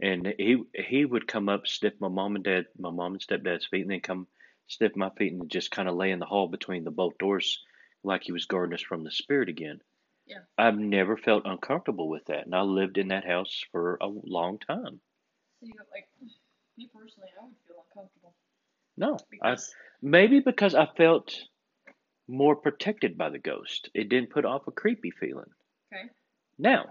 and 0.00 0.26
he 0.38 0.62
he 0.74 1.04
would 1.04 1.26
come 1.26 1.48
up, 1.48 1.66
sniff 1.66 1.94
my 2.00 2.08
mom 2.08 2.36
and 2.36 2.44
dad, 2.44 2.66
my 2.78 2.90
mom 2.90 3.12
and 3.14 3.22
stepdad's 3.22 3.66
feet, 3.66 3.82
and 3.82 3.90
then 3.90 4.00
come 4.00 4.26
sniff 4.68 4.94
my 4.96 5.10
feet 5.10 5.32
and 5.32 5.50
just 5.50 5.70
kind 5.70 5.88
of 5.88 5.96
lay 5.96 6.10
in 6.10 6.18
the 6.18 6.26
hall 6.26 6.48
between 6.48 6.84
the 6.84 6.90
both 6.90 7.18
doors, 7.18 7.62
like 8.04 8.22
he 8.24 8.32
was 8.32 8.46
guarding 8.46 8.74
us 8.74 8.82
from 8.82 9.04
the 9.04 9.10
spirit 9.10 9.48
again. 9.48 9.80
Yeah. 10.26 10.38
I've 10.58 10.78
never 10.78 11.16
felt 11.16 11.46
uncomfortable 11.46 12.08
with 12.08 12.26
that, 12.26 12.44
and 12.46 12.54
I 12.54 12.60
lived 12.62 12.98
in 12.98 13.08
that 13.08 13.24
house 13.24 13.64
for 13.72 13.96
a 14.00 14.06
long 14.06 14.58
time. 14.58 15.00
So 15.60 15.66
you 15.66 15.74
like 15.92 16.08
me 16.76 16.88
personally, 16.94 17.30
I 17.40 17.44
would 17.44 17.54
feel 17.66 17.84
uncomfortable 17.94 18.34
No, 18.96 19.18
I 19.42 19.56
maybe 20.02 20.40
because 20.40 20.74
I 20.74 20.86
felt 20.96 21.34
more 22.28 22.56
protected 22.56 23.16
by 23.18 23.30
the 23.30 23.38
ghost. 23.38 23.90
It 23.94 24.08
didn't 24.08 24.30
put 24.30 24.44
off 24.44 24.66
a 24.66 24.72
creepy 24.72 25.10
feeling. 25.10 25.50
okay, 25.92 26.10
Now, 26.58 26.86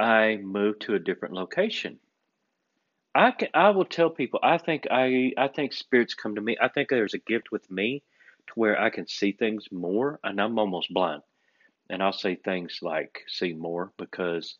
I 0.00 0.36
moved 0.36 0.80
to 0.82 0.94
a 0.94 0.98
different 0.98 1.34
location. 1.34 1.98
I 3.14 3.32
can, 3.32 3.48
I 3.52 3.70
will 3.70 3.84
tell 3.84 4.08
people 4.08 4.40
I 4.42 4.56
think 4.56 4.86
I 4.90 5.32
I 5.36 5.48
think 5.48 5.74
spirits 5.74 6.14
come 6.14 6.36
to 6.36 6.40
me. 6.40 6.56
I 6.60 6.68
think 6.68 6.88
there's 6.88 7.12
a 7.12 7.18
gift 7.18 7.52
with 7.52 7.70
me 7.70 8.02
to 8.46 8.52
where 8.54 8.80
I 8.80 8.88
can 8.88 9.06
see 9.06 9.32
things 9.32 9.66
more 9.70 10.18
and 10.24 10.40
I'm 10.40 10.58
almost 10.58 10.94
blind. 10.94 11.22
And 11.90 12.02
I'll 12.02 12.12
say 12.12 12.36
things 12.36 12.78
like 12.80 13.24
see 13.28 13.52
more 13.52 13.92
because 13.98 14.56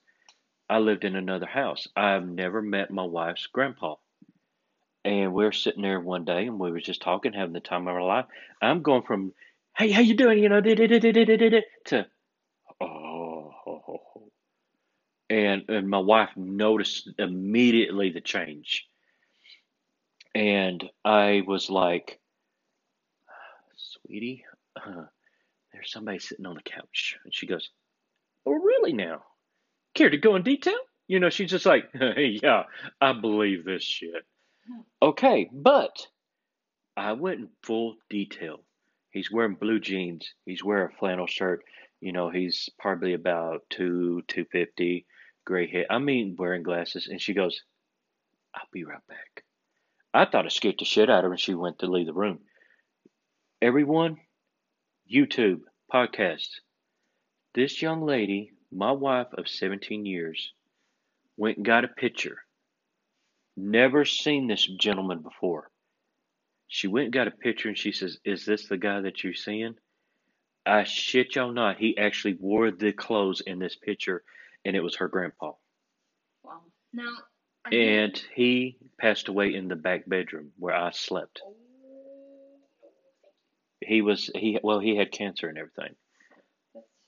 I 0.69 0.79
lived 0.79 1.05
in 1.05 1.17
another 1.17 1.47
house. 1.47 1.89
I've 1.97 2.29
never 2.29 2.61
met 2.61 2.91
my 2.91 3.05
wife's 3.05 3.47
grandpa. 3.47 3.95
And 5.07 5.33
we 5.33 5.47
are 5.47 5.53
sitting 5.53 5.83
there 5.83 6.01
one 6.01 6.27
day 6.27 6.47
and 6.47 6.59
we 6.59 6.71
were 6.71 6.81
just 6.81 7.01
talking, 7.01 7.33
having 7.33 7.55
the 7.55 7.61
time 7.61 7.89
of 7.89 7.95
our 7.95 8.03
life. 8.03 8.27
I'm 8.61 8.83
going 8.83 9.03
from, 9.03 9.33
hey, 9.79 9.91
how 9.91 10.03
you 10.03 10.15
doing? 10.15 10.43
You 10.43 10.51
know, 10.51 10.61
to, 10.61 12.07
oh, 12.83 13.55
and 15.31 15.63
and 15.69 15.89
my 15.89 15.99
wife 15.99 16.31
noticed 16.37 17.09
immediately 17.19 18.11
the 18.11 18.21
change. 18.21 18.87
And 20.35 20.85
i 21.05 21.43
was 21.47 21.71
like 21.71 22.21
sweetie 23.77 24.45
uh, 24.77 25.05
there's 25.73 25.91
somebody 25.91 26.19
sitting 26.19 26.47
on 26.47 26.55
the 26.55 26.63
couch. 26.63 27.17
And 27.25 27.35
she 27.35 27.47
goes 27.47 27.71
oh 28.45 28.53
really 28.53 28.93
now? 28.93 29.23
Care 29.95 30.11
to 30.11 30.19
go 30.19 30.37
in 30.37 30.43
detail? 30.43 30.79
You 31.07 31.21
know 31.21 31.31
she's 31.31 31.51
just 31.51 31.67
like 31.67 31.89
yeah 31.95 32.65
i 33.01 33.13
believe 33.13 33.65
this 33.65 33.85
shit. 33.85 34.25
Okay 35.01 35.49
but 35.53 36.07
i 36.97 37.13
went 37.13 37.41
in 37.41 37.49
full 37.63 37.97
detail. 38.11 38.61
He's 39.11 39.31
wearing 39.31 39.55
blue 39.55 39.81
jeans. 39.81 40.33
He's 40.45 40.63
wearing 40.63 40.93
a 40.93 40.99
flannel 40.99 41.27
shirt. 41.27 41.65
You 42.01 42.13
know 42.13 42.31
he's 42.31 42.69
probably 42.79 43.15
about 43.15 43.63
two 43.71 44.23
250 44.29 45.07
gray 45.45 45.71
hair. 45.71 45.87
I 45.91 45.99
mean, 45.99 46.37
wearing 46.39 46.63
glasses. 46.63 47.09
And 47.09 47.21
she 47.21 47.35
goes, 47.35 47.63
I'll 48.55 48.63
be 48.73 48.85
right 48.85 49.07
back. 49.09 49.45
I 50.13 50.25
thought 50.25 50.47
it 50.47 50.53
scared 50.53 50.77
the 50.79 50.85
shit 50.85 51.09
out 51.09 51.19
of 51.19 51.25
her 51.25 51.31
and 51.33 51.41
she 51.41 51.55
went 51.55 51.79
to 51.81 51.87
leave 51.87 52.07
the 52.07 52.13
room. 52.13 52.41
Everyone, 53.63 54.19
YouTube, 55.13 55.61
podcast. 55.93 56.49
This 57.55 57.83
young 57.83 58.03
lady, 58.03 58.53
my 58.73 58.93
wife 58.93 59.29
of 59.37 59.49
17 59.49 60.07
years, 60.07 60.53
went 61.37 61.59
and 61.59 61.67
got 61.67 61.85
a 61.85 61.89
picture. 61.89 62.39
Never 63.57 64.05
seen 64.05 64.47
this 64.47 64.65
gentleman 64.65 65.23
before. 65.23 65.71
She 66.69 66.87
went 66.87 67.07
and 67.07 67.13
got 67.13 67.29
a 67.29 67.33
picture 67.33 67.69
and 67.69 67.77
she 67.79 67.93
says, 67.93 68.19
Is 68.25 68.45
this 68.45 68.69
the 68.69 68.77
guy 68.77 69.01
that 69.01 69.23
you're 69.23 69.35
seeing? 69.35 69.75
I 70.65 70.85
shit 70.85 71.35
y'all 71.35 71.53
not. 71.53 71.79
He 71.79 71.99
actually 71.99 72.35
wore 72.35 72.71
the 72.71 72.93
clothes 72.93 73.41
in 73.41 73.59
this 73.59 73.77
picture 73.77 74.23
and 74.65 74.77
it 74.77 74.81
was 74.83 74.97
her 74.97 75.09
grandpa. 75.09 75.53
wow. 76.45 76.61
Now, 76.93 77.11
I 77.65 77.75
And 77.75 78.23
he 78.35 78.79
passed 78.99 79.29
away 79.29 79.55
in 79.55 79.69
the 79.69 79.77
back 79.77 80.09
bedroom 80.09 80.53
where 80.59 80.75
I 80.75 80.91
slept. 80.93 81.41
oh, 81.45 81.55
He 83.81 84.03
was 84.03 84.31
he 84.35 84.59
well 84.63 84.79
he 84.81 84.97
had 84.97 85.13
cancer 85.13 85.49
and 85.49 85.59
everything. 85.59 85.95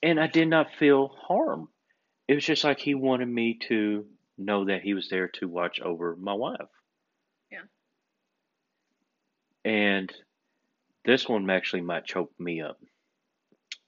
And 0.01 0.19
I 0.19 0.27
did 0.27 0.47
not 0.47 0.73
feel 0.77 1.07
harm. 1.07 1.69
It 2.27 2.35
was 2.35 2.45
just 2.45 2.63
like 2.63 2.79
he 2.79 2.93
wanted 2.95 3.27
me 3.27 3.57
to 3.69 4.05
know 4.37 4.65
that 4.65 4.81
he 4.81 4.93
was 4.93 5.09
there 5.09 5.27
to 5.39 5.47
watch 5.47 5.79
over 5.79 6.15
my 6.15 6.33
wife. 6.33 6.59
Yeah. 7.51 7.61
And 9.65 10.13
this 11.05 11.27
one 11.27 11.49
actually 11.49 11.81
might 11.81 12.05
choke 12.05 12.31
me 12.39 12.61
up. 12.61 12.79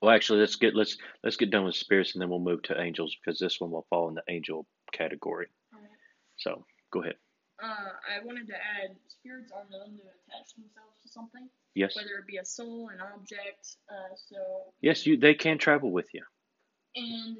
Well, 0.05 0.13
actually, 0.13 0.41
let's 0.41 0.55
get 0.55 0.75
let's 0.75 0.97
let's 1.23 1.35
get 1.35 1.49
done 1.49 1.65
with 1.65 1.75
spirits 1.75 2.13
and 2.13 2.21
then 2.21 2.29
we'll 2.29 2.37
move 2.37 2.61
to 2.63 2.79
angels 2.79 3.15
because 3.17 3.39
this 3.39 3.59
one 3.59 3.71
will 3.71 3.87
fall 3.89 4.07
in 4.07 4.13
the 4.13 4.21
angel 4.29 4.67
category. 4.91 5.47
So 6.37 6.63
go 6.91 7.01
ahead. 7.01 7.15
Uh, 7.59 7.65
I 7.67 8.23
wanted 8.23 8.45
to 8.49 8.53
add 8.53 8.95
spirits 9.07 9.51
are 9.51 9.63
known 9.71 9.97
to 9.97 10.03
attach 10.03 10.53
themselves 10.53 11.01
to 11.01 11.09
something, 11.09 11.49
Yes, 11.73 11.95
whether 11.95 12.19
it 12.19 12.27
be 12.27 12.37
a 12.37 12.45
soul, 12.45 12.89
an 12.93 12.99
object. 13.01 13.77
Uh, 13.89 14.13
so 14.29 14.35
yes, 14.79 15.07
you 15.07 15.17
they 15.17 15.33
can 15.33 15.57
travel 15.57 15.91
with 15.91 16.13
you. 16.13 16.21
and 16.95 17.37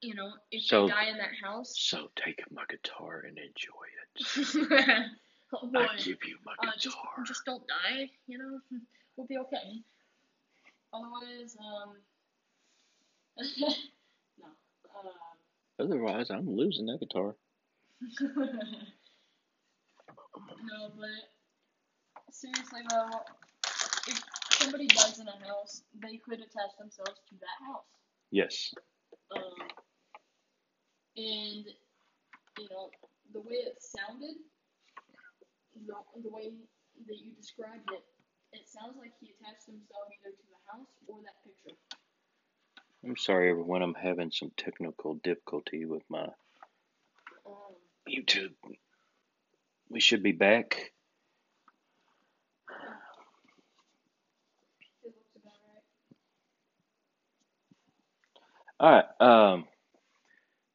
you 0.00 0.14
know 0.14 0.30
if 0.52 0.62
So- 0.62 0.86
they 0.86 0.92
die 0.92 1.08
in 1.08 1.16
that 1.18 1.34
house. 1.42 1.74
So 1.76 2.08
take 2.14 2.40
my 2.52 2.62
guitar 2.68 3.24
and 3.26 3.36
enjoy 3.36 3.86
it. 3.98 5.06
oh 5.52 5.66
boy. 5.72 5.80
I 5.90 5.96
give 5.96 6.22
you 6.24 6.38
my 6.46 6.52
Uh, 6.60 6.70
just, 6.78 6.96
guitar. 6.96 7.24
just 7.26 7.44
don't 7.44 7.66
die, 7.66 8.10
you 8.28 8.38
know. 8.38 8.60
We'll 9.16 9.26
be 9.28 9.38
okay. 9.38 9.82
Otherwise, 10.94 11.56
um, 11.58 11.96
no. 14.38 14.46
Uh, 14.94 15.82
Otherwise, 15.82 16.30
I'm 16.30 16.48
losing 16.48 16.86
that 16.86 17.00
guitar. 17.00 17.34
no, 18.20 18.38
but 20.96 21.08
seriously 22.30 22.80
though, 22.90 23.08
if 24.06 24.22
somebody 24.50 24.86
dies 24.86 25.18
in 25.18 25.26
a 25.26 25.46
house, 25.48 25.82
they 26.00 26.18
could 26.18 26.38
attach 26.38 26.76
themselves 26.78 27.20
to 27.28 27.34
that 27.40 27.66
house. 27.66 27.84
Yes. 28.30 28.72
Um, 29.34 29.68
and 31.16 31.64
you 32.58 32.68
know 32.70 32.90
the 33.32 33.40
way 33.40 33.54
it 33.66 33.78
sounded, 33.80 34.36
the, 35.86 35.94
the 36.22 36.30
way 36.30 36.52
that 37.08 37.18
you 37.18 37.32
described 37.32 37.90
it, 37.92 38.04
it 38.54 38.68
sounds 38.68 38.96
like 38.98 39.12
he 39.20 39.34
attached 39.34 39.66
himself 39.66 40.06
either 40.14 40.30
to 40.34 40.42
the 40.48 40.60
house 40.70 40.86
or 41.06 41.18
that 41.22 41.36
picture. 41.44 41.76
I'm 43.04 43.16
sorry, 43.16 43.50
everyone. 43.50 43.82
I'm 43.82 43.94
having 43.94 44.30
some 44.30 44.50
technical 44.56 45.14
difficulty 45.14 45.84
with 45.84 46.02
my 46.08 46.28
Um, 47.46 47.74
YouTube. 48.08 48.54
We 49.90 50.00
should 50.00 50.22
be 50.22 50.32
back. 50.32 50.92
it 55.04 55.12
looks 55.14 55.36
about 55.36 55.52
right. 55.68 55.84
All 58.80 58.90
right. 58.90 59.52
Um. 59.52 59.68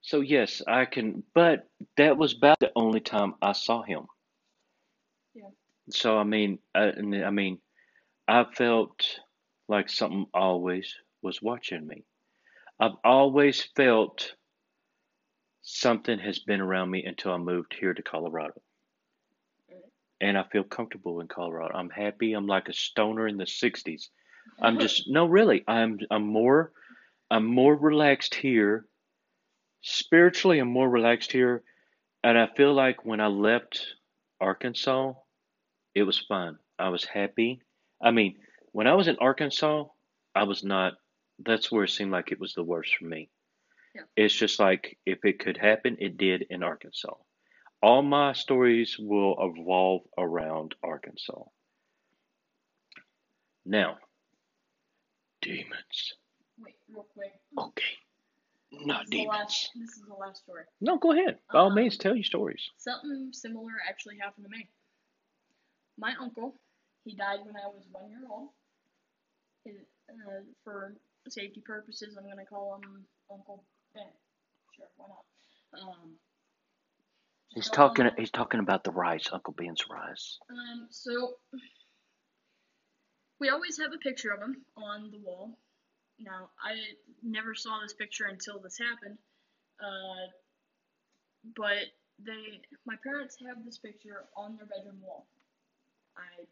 So 0.02 0.22
yes, 0.22 0.62
I 0.68 0.86
can, 0.86 1.24
but 1.36 1.68
that 1.98 2.18
was 2.18 2.34
about 2.36 2.60
the 2.60 2.72
only 2.76 3.00
time 3.00 3.36
I 3.42 3.52
saw 3.52 3.84
him. 3.84 4.08
Yeah. 5.36 5.50
So 5.92 6.18
I 6.18 6.24
mean, 6.24 6.60
I, 6.74 6.94
I 7.26 7.30
mean, 7.30 7.60
I 8.30 8.46
felt 8.56 9.20
like 9.68 9.90
something 9.90 10.28
always 10.36 10.94
was 11.24 11.42
watching 11.42 11.88
me. 11.88 12.04
I've 12.80 12.96
always 13.04 13.64
felt 13.76 14.36
something 15.64 16.20
has 16.20 16.38
been 16.38 16.62
around 16.62 16.92
me 16.92 17.04
until 17.06 17.34
I 17.34 17.38
moved 17.38 17.76
here 17.80 17.92
to 17.92 18.04
Colorado. 18.04 18.62
Mm-hmm. 19.72 19.80
And 20.22 20.38
I 20.38 20.44
feel 20.44 20.64
comfortable 20.64 21.22
in 21.22 21.28
Colorado. 21.28 21.76
I'm 21.76 21.90
happy. 21.90 22.34
I'm 22.34 22.46
like 22.46 22.70
a 22.70 22.74
stoner 22.74 23.28
in 23.28 23.38
the 23.38 23.46
60s. 23.46 24.10
I'm 24.62 24.80
just 24.86 25.10
no, 25.10 25.26
really. 25.26 25.64
I'm 25.68 25.98
I'm 26.12 26.28
more 26.28 26.72
I'm 27.32 27.48
more 27.48 27.76
relaxed 27.76 28.36
here. 28.36 28.86
Spiritually, 29.82 30.60
I'm 30.60 30.72
more 30.72 30.90
relaxed 30.90 31.32
here, 31.32 31.64
and 32.24 32.38
I 32.38 32.48
feel 32.56 32.76
like 32.76 33.06
when 33.06 33.22
I 33.22 33.28
left 33.28 33.88
Arkansas, 34.40 35.14
it 35.96 36.04
was 36.04 36.20
fun. 36.20 36.60
I 36.78 36.90
was 36.90 37.06
happy. 37.06 37.62
I 38.02 38.12
mean, 38.12 38.38
when 38.72 38.88
I 38.88 38.94
was 38.94 39.08
in 39.08 39.18
Arkansas, 39.20 39.86
I 40.36 40.44
was 40.44 40.64
not. 40.64 40.94
That's 41.40 41.72
where 41.72 41.84
it 41.86 41.90
seemed 41.90 42.12
like 42.12 42.32
it 42.32 42.40
was 42.40 42.54
the 42.54 42.64
worst 42.64 42.96
for 42.98 43.06
me. 43.06 43.30
Yeah. 43.96 44.02
It's 44.16 44.34
just 44.36 44.60
like 44.60 44.98
if 45.06 45.20
it 45.26 45.40
could 45.40 45.58
happen, 45.58 45.98
it 46.00 46.18
did 46.18 46.46
in 46.50 46.64
Arkansas. 46.64 47.14
All 47.82 48.02
my 48.02 48.34
stories 48.34 48.98
will 49.00 49.36
evolve 49.40 50.02
around 50.18 50.76
Arkansas. 50.84 51.44
Now, 53.66 53.98
demons. 55.42 56.14
Wait, 56.60 56.76
real 56.92 57.06
quick. 57.14 57.32
Okay. 57.58 57.84
Not 58.72 59.06
this 59.06 59.10
demons. 59.12 59.30
last. 59.30 59.70
This 59.76 59.90
is 59.92 60.04
the 60.08 60.14
last 60.14 60.44
story. 60.44 60.64
No, 60.82 60.98
go 60.98 61.12
ahead. 61.14 61.40
By 61.52 61.60
all 61.60 61.68
Um, 61.70 61.76
means, 61.76 61.98
tell 61.98 62.16
your 62.16 62.24
stories. 62.24 62.70
Something 62.78 63.30
similar 63.32 63.72
actually 63.88 64.18
happened 64.18 64.46
to 64.46 64.50
me. 64.52 64.68
My 65.98 66.14
uncle, 66.20 66.56
he 67.04 67.16
died 67.16 67.40
when 67.46 67.56
I 67.56 67.68
was 67.68 67.86
one 67.92 68.10
year 68.10 68.28
old. 68.30 68.50
His, 69.66 69.76
uh, 70.10 70.42
for 70.64 70.96
safety 71.28 71.62
purposes, 71.66 72.18
I'm 72.18 72.28
gonna 72.28 72.46
call 72.46 72.76
him 72.82 73.06
Uncle 73.32 73.64
Ben. 73.94 74.04
Sure, 74.76 74.88
why 74.98 75.08
not? 75.08 75.82
Um, 75.82 76.16
He's 77.50 77.66
so, 77.66 77.74
talking. 77.74 78.06
um, 78.06 78.12
He's 78.18 78.32
talking 78.32 78.60
about 78.60 78.84
the 78.84 78.92
rice, 78.92 79.30
Uncle 79.32 79.54
Ben's 79.54 79.86
rice. 79.90 80.38
Um, 80.50 80.88
so 80.90 81.36
we 83.40 83.50
always 83.50 83.78
have 83.80 83.92
a 83.94 83.98
picture 83.98 84.32
of 84.32 84.42
him 84.42 84.66
on 84.78 85.12
the 85.12 85.18
wall. 85.20 85.58
Now, 86.20 86.50
I 86.62 86.76
never 87.24 87.56
saw 87.56 87.80
this 87.82 87.94
picture 87.94 88.26
until 88.26 88.60
this 88.60 88.78
happened. 88.78 89.18
Uh, 89.82 90.28
but 91.56 91.88
they, 92.20 92.60
my 92.86 92.96
parents 93.02 93.38
have 93.48 93.64
this 93.64 93.78
picture 93.78 94.26
on 94.36 94.58
their 94.58 94.66
bedroom 94.66 95.00
wall. 95.02 95.26
I 96.18 96.44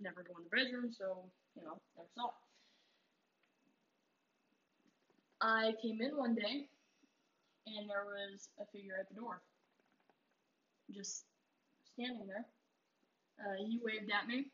never 0.00 0.22
go 0.22 0.34
in 0.38 0.44
the 0.44 0.50
bedroom, 0.50 0.92
so 0.92 1.30
you 1.56 1.62
know, 1.62 1.80
never 1.96 2.08
saw 2.14 2.28
it. 2.28 2.34
I 5.40 5.74
came 5.82 6.00
in 6.00 6.16
one 6.16 6.34
day, 6.34 6.68
and 7.66 7.88
there 7.88 8.04
was 8.04 8.48
a 8.60 8.66
figure 8.66 8.96
at 8.98 9.08
the 9.08 9.14
door, 9.14 9.42
just 10.90 11.24
standing 11.94 12.26
there. 12.26 12.46
Uh, 13.40 13.56
he 13.66 13.80
waved 13.82 14.10
at 14.10 14.26
me. 14.28 14.46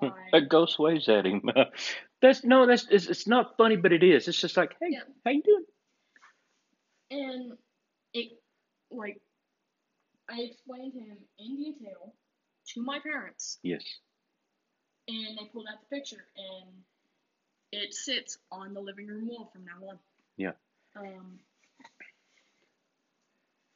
I, 0.00 0.30
A 0.32 0.40
ghost 0.40 0.78
waves 0.78 1.08
at 1.08 1.26
him. 1.26 1.42
that's 2.22 2.44
no. 2.44 2.66
That's 2.66 2.86
it's, 2.90 3.06
it's 3.06 3.26
not 3.26 3.56
funny, 3.56 3.76
but 3.76 3.92
it 3.92 4.02
is. 4.02 4.28
It's 4.28 4.40
just 4.40 4.56
like, 4.56 4.76
hey, 4.80 4.88
Yeah. 4.90 5.02
how 5.24 5.30
you 5.30 5.42
doing? 5.42 5.64
and 7.10 7.58
it, 8.14 8.40
like, 8.90 9.20
I 10.28 10.40
explained 10.40 10.92
to 10.94 11.00
him 11.00 11.18
in 11.38 11.56
detail 11.56 12.14
to 12.74 12.82
my 12.82 12.98
parents, 13.00 13.58
Yes. 13.62 13.84
and 15.08 15.38
they 15.38 15.44
pulled 15.52 15.66
out 15.72 15.80
the 15.80 15.96
picture, 15.96 16.24
and 16.36 16.68
it 17.72 17.94
sits 17.94 18.38
on 18.50 18.74
the 18.74 18.80
living 18.80 19.06
room 19.06 19.28
wall 19.28 19.50
from 19.52 19.64
now 19.64 19.88
on. 19.88 19.98
Yeah. 20.36 20.52
Um, 20.96 21.38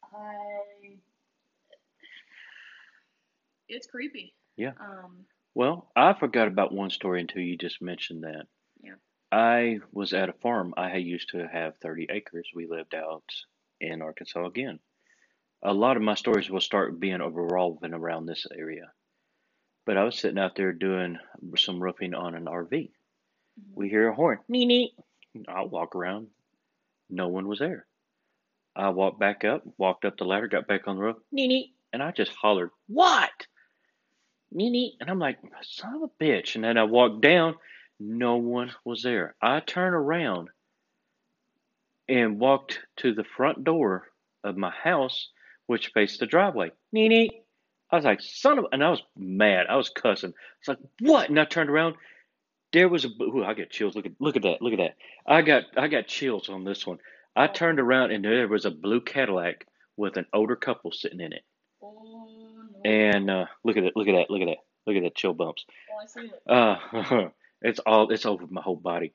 I. 0.03 0.99
It's 3.69 3.87
creepy. 3.87 4.35
Yeah. 4.57 4.73
Um, 4.79 5.25
Well, 5.55 5.91
I 5.97 6.13
forgot 6.15 6.49
about 6.49 6.73
one 6.73 6.91
story 6.91 7.21
until 7.21 7.43
you 7.43 7.57
just 7.57 7.81
mentioned 7.81 8.25
that. 8.25 8.47
Yeah. 8.83 8.95
I 9.33 9.81
was 9.93 10.13
at 10.13 10.29
a 10.29 10.33
farm. 10.35 10.75
I 10.77 10.89
had 10.89 11.03
used 11.03 11.31
to 11.31 11.47
have 11.49 11.77
30 11.79 12.09
acres. 12.11 12.49
We 12.55 12.67
lived 12.67 12.95
out 12.95 13.25
in 13.81 14.03
Arkansas 14.03 14.45
again. 14.47 14.79
A 15.65 15.73
lot 15.73 15.97
of 15.97 16.03
my 16.03 16.15
stories 16.15 16.51
will 16.51 16.61
start 16.61 17.01
being 17.01 17.19
revolving 17.21 17.95
around 17.95 18.27
this 18.27 18.47
area. 18.57 18.93
But 19.87 19.97
I 19.97 20.05
was 20.05 20.19
sitting 20.19 20.39
out 20.39 20.57
there 20.57 20.73
doing 20.73 21.19
some 21.57 21.83
roofing 21.83 22.15
on 22.15 22.35
an 22.35 22.47
RV. 22.47 22.71
mhm. 22.71 22.91
We 23.75 23.89
hear 23.89 24.09
a 24.09 24.15
horn. 24.15 24.39
Nee, 24.49 24.67
nee. 24.67 24.95
I 25.49 25.63
walk 25.63 25.95
around. 25.97 26.29
No 27.11 27.29
one 27.29 27.49
was 27.49 27.59
there. 27.59 27.87
I 28.77 28.89
walked 28.91 29.21
back 29.21 29.45
up, 29.45 29.63
walked 29.79 30.05
up 30.05 30.17
the 30.17 30.25
ladder, 30.25 30.49
got 30.49 30.67
back 30.67 30.89
on 30.89 30.97
the 30.97 31.03
roof. 31.03 31.17
Nee, 31.31 31.47
nee. 31.49 31.75
And 31.93 32.03
I 32.03 32.11
just 32.11 32.33
hollered, 32.35 32.71
What? 32.89 33.31
Nee, 34.51 34.71
nee. 34.71 34.97
And 35.01 35.09
I'm 35.11 35.19
like, 35.19 35.39
Son 35.63 35.95
of 35.95 36.03
a 36.03 36.25
bitch. 36.25 36.55
And 36.57 36.65
then 36.65 36.77
I 36.77 36.85
walked 36.85 37.21
down. 37.21 37.55
No 38.01 38.37
one 38.37 38.73
was 38.85 39.03
there. 39.03 39.37
I 39.41 39.61
turned 39.61 39.95
around 39.95 40.49
and 42.09 42.41
walked 42.41 42.81
to 42.99 43.15
the 43.15 43.25
front 43.37 43.63
door 43.65 44.09
of 44.43 44.57
my 44.57 44.71
house, 44.71 45.31
which 45.67 45.93
faced 45.95 46.21
the 46.21 46.27
driveway. 46.27 46.71
Nee, 46.93 47.09
nee. 47.09 47.31
I 47.91 47.97
was 47.97 48.05
like, 48.05 48.21
son 48.23 48.59
of, 48.59 48.67
and 48.73 48.83
I 48.83 48.91
was 48.91 49.03
mad. 49.17 49.67
I 49.69 49.77
was 49.77 49.89
cussing. 49.89 50.31
I 50.31 50.33
was 50.61 50.69
like, 50.69 50.79
what? 51.01 51.29
And 51.29 51.39
I 51.39 51.45
turned 51.45 51.71
around. 51.71 51.97
There 52.73 52.89
was 52.89 53.05
a. 53.05 53.09
Ooh, 53.23 53.45
I 53.45 53.55
got 53.55 53.71
chills. 53.71 53.95
Look 53.95 54.07
at, 54.07 54.13
look 54.19 54.37
at 54.37 54.43
that. 54.43 54.61
Look 54.61 54.73
at 54.73 54.79
that. 54.79 54.97
I 55.27 55.43
got, 55.43 55.65
I 55.77 55.89
got 55.89 56.07
chills 56.07 56.49
on 56.49 56.65
this 56.65 56.87
one. 56.87 56.99
I 57.37 57.47
turned 57.47 57.81
around 57.81 58.11
and 58.13 58.25
there 58.25 58.49
was 58.49 58.65
a 58.65 58.71
blue 58.71 59.01
Cadillac 59.01 59.67
with 59.97 60.17
an 60.17 60.27
older 60.33 60.57
couple 60.57 60.93
sitting 60.93 61.21
in 61.21 61.33
it. 61.33 61.43
Oh 61.83 62.27
no. 62.85 62.91
And 62.91 63.31
uh, 63.31 63.47
look 63.65 63.77
at 63.77 63.85
it. 63.85 63.95
Look 63.97 64.09
at 64.09 64.13
that. 64.13 64.31
Look 64.31 64.43
at 64.43 64.47
that. 64.47 64.59
Look 64.87 64.97
at 64.97 65.03
that 65.03 65.15
chill 65.15 65.35
bumps. 65.35 65.65
oh, 65.93 66.03
I 66.03 66.07
see 66.07 66.27
it. 66.27 66.43
Uh, 66.49 67.29
it's 67.63 67.79
all. 67.81 68.11
It's 68.11 68.27
over 68.27 68.47
my 68.49 68.61
whole 68.63 68.77
body. 68.77 69.13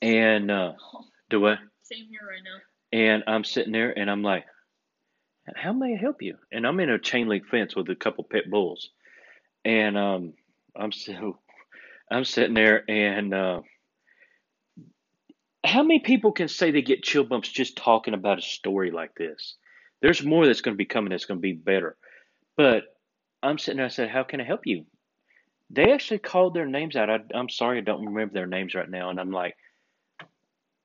And 0.00 0.50
uh, 0.50 0.72
do 1.30 1.46
I? 1.46 1.56
Same 1.82 2.06
here 2.08 2.20
right 2.26 2.42
now. 2.42 2.98
And 2.98 3.24
I'm 3.26 3.44
sitting 3.44 3.72
there 3.72 3.96
and 3.96 4.10
I'm 4.10 4.22
like, 4.22 4.44
how 5.56 5.72
may 5.72 5.94
I 5.94 5.96
help 5.96 6.22
you? 6.22 6.36
And 6.52 6.66
I'm 6.66 6.80
in 6.80 6.90
a 6.90 6.98
chain 6.98 7.28
link 7.28 7.46
fence 7.46 7.74
with 7.76 7.88
a 7.90 7.96
couple 7.96 8.24
pit 8.24 8.50
bulls. 8.50 8.90
And 9.64 9.96
um, 9.96 10.32
I'm 10.76 10.92
so 10.92 11.38
I'm 12.10 12.24
sitting 12.24 12.54
there 12.54 12.88
and 12.88 13.34
uh, 13.34 13.60
how 15.64 15.82
many 15.82 16.00
people 16.00 16.32
can 16.32 16.48
say 16.48 16.70
they 16.70 16.82
get 16.82 17.02
chill 17.02 17.24
bumps 17.24 17.48
just 17.48 17.76
talking 17.76 18.14
about 18.14 18.38
a 18.38 18.42
story 18.42 18.90
like 18.90 19.14
this? 19.14 19.56
There's 20.00 20.24
more 20.24 20.46
that's 20.46 20.60
going 20.60 20.74
to 20.74 20.78
be 20.78 20.86
coming 20.86 21.10
that's 21.10 21.24
going 21.24 21.38
to 21.38 21.42
be 21.42 21.52
better. 21.52 21.96
But 22.56 22.84
I'm 23.42 23.58
sitting 23.58 23.76
there 23.78 23.86
I 23.86 23.90
said, 23.90 24.10
how 24.10 24.22
can 24.22 24.40
I 24.40 24.44
help 24.44 24.66
you? 24.66 24.86
They 25.70 25.92
actually 25.92 26.20
called 26.20 26.54
their 26.54 26.66
names 26.66 26.96
out. 26.96 27.10
I, 27.10 27.20
I'm 27.34 27.50
sorry 27.50 27.78
I 27.78 27.82
don't 27.82 28.06
remember 28.06 28.32
their 28.32 28.46
names 28.46 28.74
right 28.74 28.88
now. 28.88 29.10
And 29.10 29.20
I'm 29.20 29.30
like, 29.30 29.56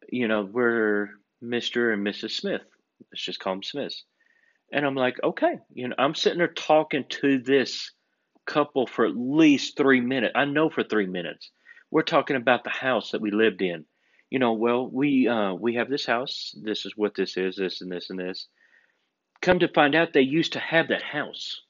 you 0.10 0.28
know, 0.28 0.44
we're 0.44 1.10
Mr. 1.42 1.94
and 1.94 2.06
Mrs. 2.06 2.32
Smith. 2.32 2.62
Let's 3.12 3.24
just 3.24 3.40
call 3.40 3.54
them 3.54 3.64
Smiths. 3.64 4.04
And 4.72 4.86
I'm 4.86 4.96
like, 4.96 5.18
okay, 5.24 5.60
you 5.74 5.88
know, 5.88 5.96
I'm 5.98 6.16
sitting 6.16 6.40
there 6.40 6.48
talking 6.48 7.06
to 7.22 7.40
this 7.40 7.92
couple 8.48 8.88
for 8.88 9.06
at 9.06 9.16
least 9.18 9.78
three 9.78 10.02
minutes. 10.02 10.34
I 10.36 10.46
know 10.46 10.70
for 10.70 10.84
three 10.84 11.08
minutes. 11.08 11.52
We're 11.92 12.04
talking 12.04 12.36
about 12.38 12.64
the 12.64 12.70
house 12.72 13.12
that 13.12 13.22
we 13.22 13.32
lived 13.32 13.62
in. 13.62 13.86
You 14.30 14.40
know, 14.40 14.54
well, 14.54 14.90
we 14.92 15.28
uh, 15.28 15.54
we 15.54 15.76
have 15.76 15.90
this 15.90 16.06
house. 16.06 16.56
This 16.62 16.86
is 16.86 16.94
what 16.98 17.16
this 17.16 17.38
is. 17.38 17.56
This 17.58 17.82
and 17.82 17.92
this 17.92 18.10
and 18.10 18.20
this. 18.20 18.48
Come 19.42 19.60
to 19.60 19.68
find 19.70 19.96
out, 19.96 20.14
they 20.14 20.22
used 20.22 20.54
to 20.54 20.60
have 20.60 20.90
that 20.90 21.04
house, 21.04 21.62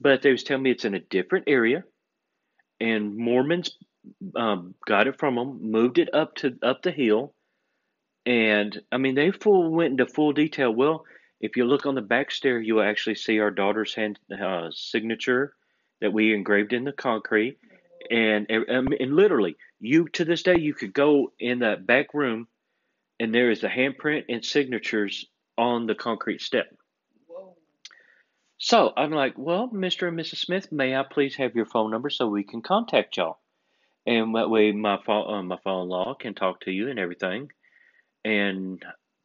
but 0.00 0.22
they 0.22 0.32
was 0.32 0.44
telling 0.44 0.62
me 0.64 0.72
it's 0.72 0.84
in 0.84 0.94
a 0.94 1.00
different 1.00 1.46
area, 1.48 1.84
and 2.80 3.16
Mormons 3.16 3.76
um, 4.36 4.74
got 4.86 5.06
it 5.08 5.18
from 5.18 5.36
them, 5.36 5.70
moved 5.72 5.98
it 5.98 6.14
up 6.14 6.34
to 6.36 6.58
up 6.62 6.82
the 6.82 6.92
hill, 6.92 7.34
And 8.26 8.78
I 8.92 8.98
mean, 8.98 9.14
they 9.14 9.30
full 9.32 9.70
went 9.72 9.92
into 9.92 10.06
full 10.06 10.32
detail. 10.32 10.70
Well, 10.72 11.04
if 11.40 11.56
you 11.56 11.64
look 11.64 11.86
on 11.86 11.94
the 11.94 12.02
back 12.02 12.30
stair, 12.30 12.60
you 12.60 12.76
will 12.76 12.82
actually 12.82 13.14
see 13.14 13.38
our 13.38 13.50
daughter's 13.50 13.94
hand 13.94 14.18
uh, 14.32 14.68
signature 14.72 15.54
that 16.00 16.12
we 16.12 16.34
engraved 16.34 16.72
in 16.72 16.84
the 16.84 16.92
concrete. 16.92 17.58
And, 18.10 18.46
and 18.50 18.94
and 18.94 19.16
literally, 19.16 19.56
you 19.80 20.08
to 20.10 20.24
this 20.24 20.42
day, 20.42 20.56
you 20.58 20.72
could 20.72 20.94
go 20.94 21.32
in 21.38 21.58
that 21.60 21.86
back 21.86 22.14
room, 22.14 22.48
and 23.20 23.34
there 23.34 23.50
is 23.50 23.64
a 23.64 23.68
handprint 23.68 24.24
and 24.28 24.44
signatures 24.44 25.26
on 25.58 25.86
the 25.86 25.94
concrete 25.94 26.40
step. 26.40 26.66
Whoa. 27.26 27.56
So 28.56 28.92
I'm 28.96 29.10
like, 29.10 29.34
well, 29.36 29.68
Mr. 29.68 30.08
and 30.08 30.18
Mrs. 30.18 30.36
Smith, 30.36 30.72
may 30.72 30.96
I 30.96 31.02
please 31.02 31.36
have 31.36 31.54
your 31.54 31.66
phone 31.66 31.90
number 31.90 32.08
so 32.08 32.28
we 32.28 32.44
can 32.44 32.62
contact 32.62 33.16
y'all? 33.16 33.40
And 34.06 34.34
that 34.36 34.48
way 34.48 34.72
my 34.72 34.98
fa- 35.04 35.26
uh, 35.28 35.42
my 35.42 35.58
father-in-law 35.62 36.14
can 36.14 36.34
talk 36.34 36.60
to 36.62 36.70
you 36.70 36.88
and 36.88 36.98
everything. 36.98 37.50
And 38.24 38.82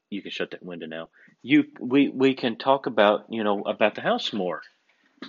you 0.10 0.22
can 0.22 0.32
shut 0.32 0.52
that 0.52 0.64
window 0.64 0.88
now. 0.88 1.10
You 1.44 1.66
we 1.80 2.10
we 2.10 2.34
can 2.34 2.58
talk 2.58 2.88
about 2.88 3.26
you 3.30 3.44
know 3.44 3.62
about 3.62 3.96
the 3.96 4.02
house 4.02 4.34
more. 4.34 4.62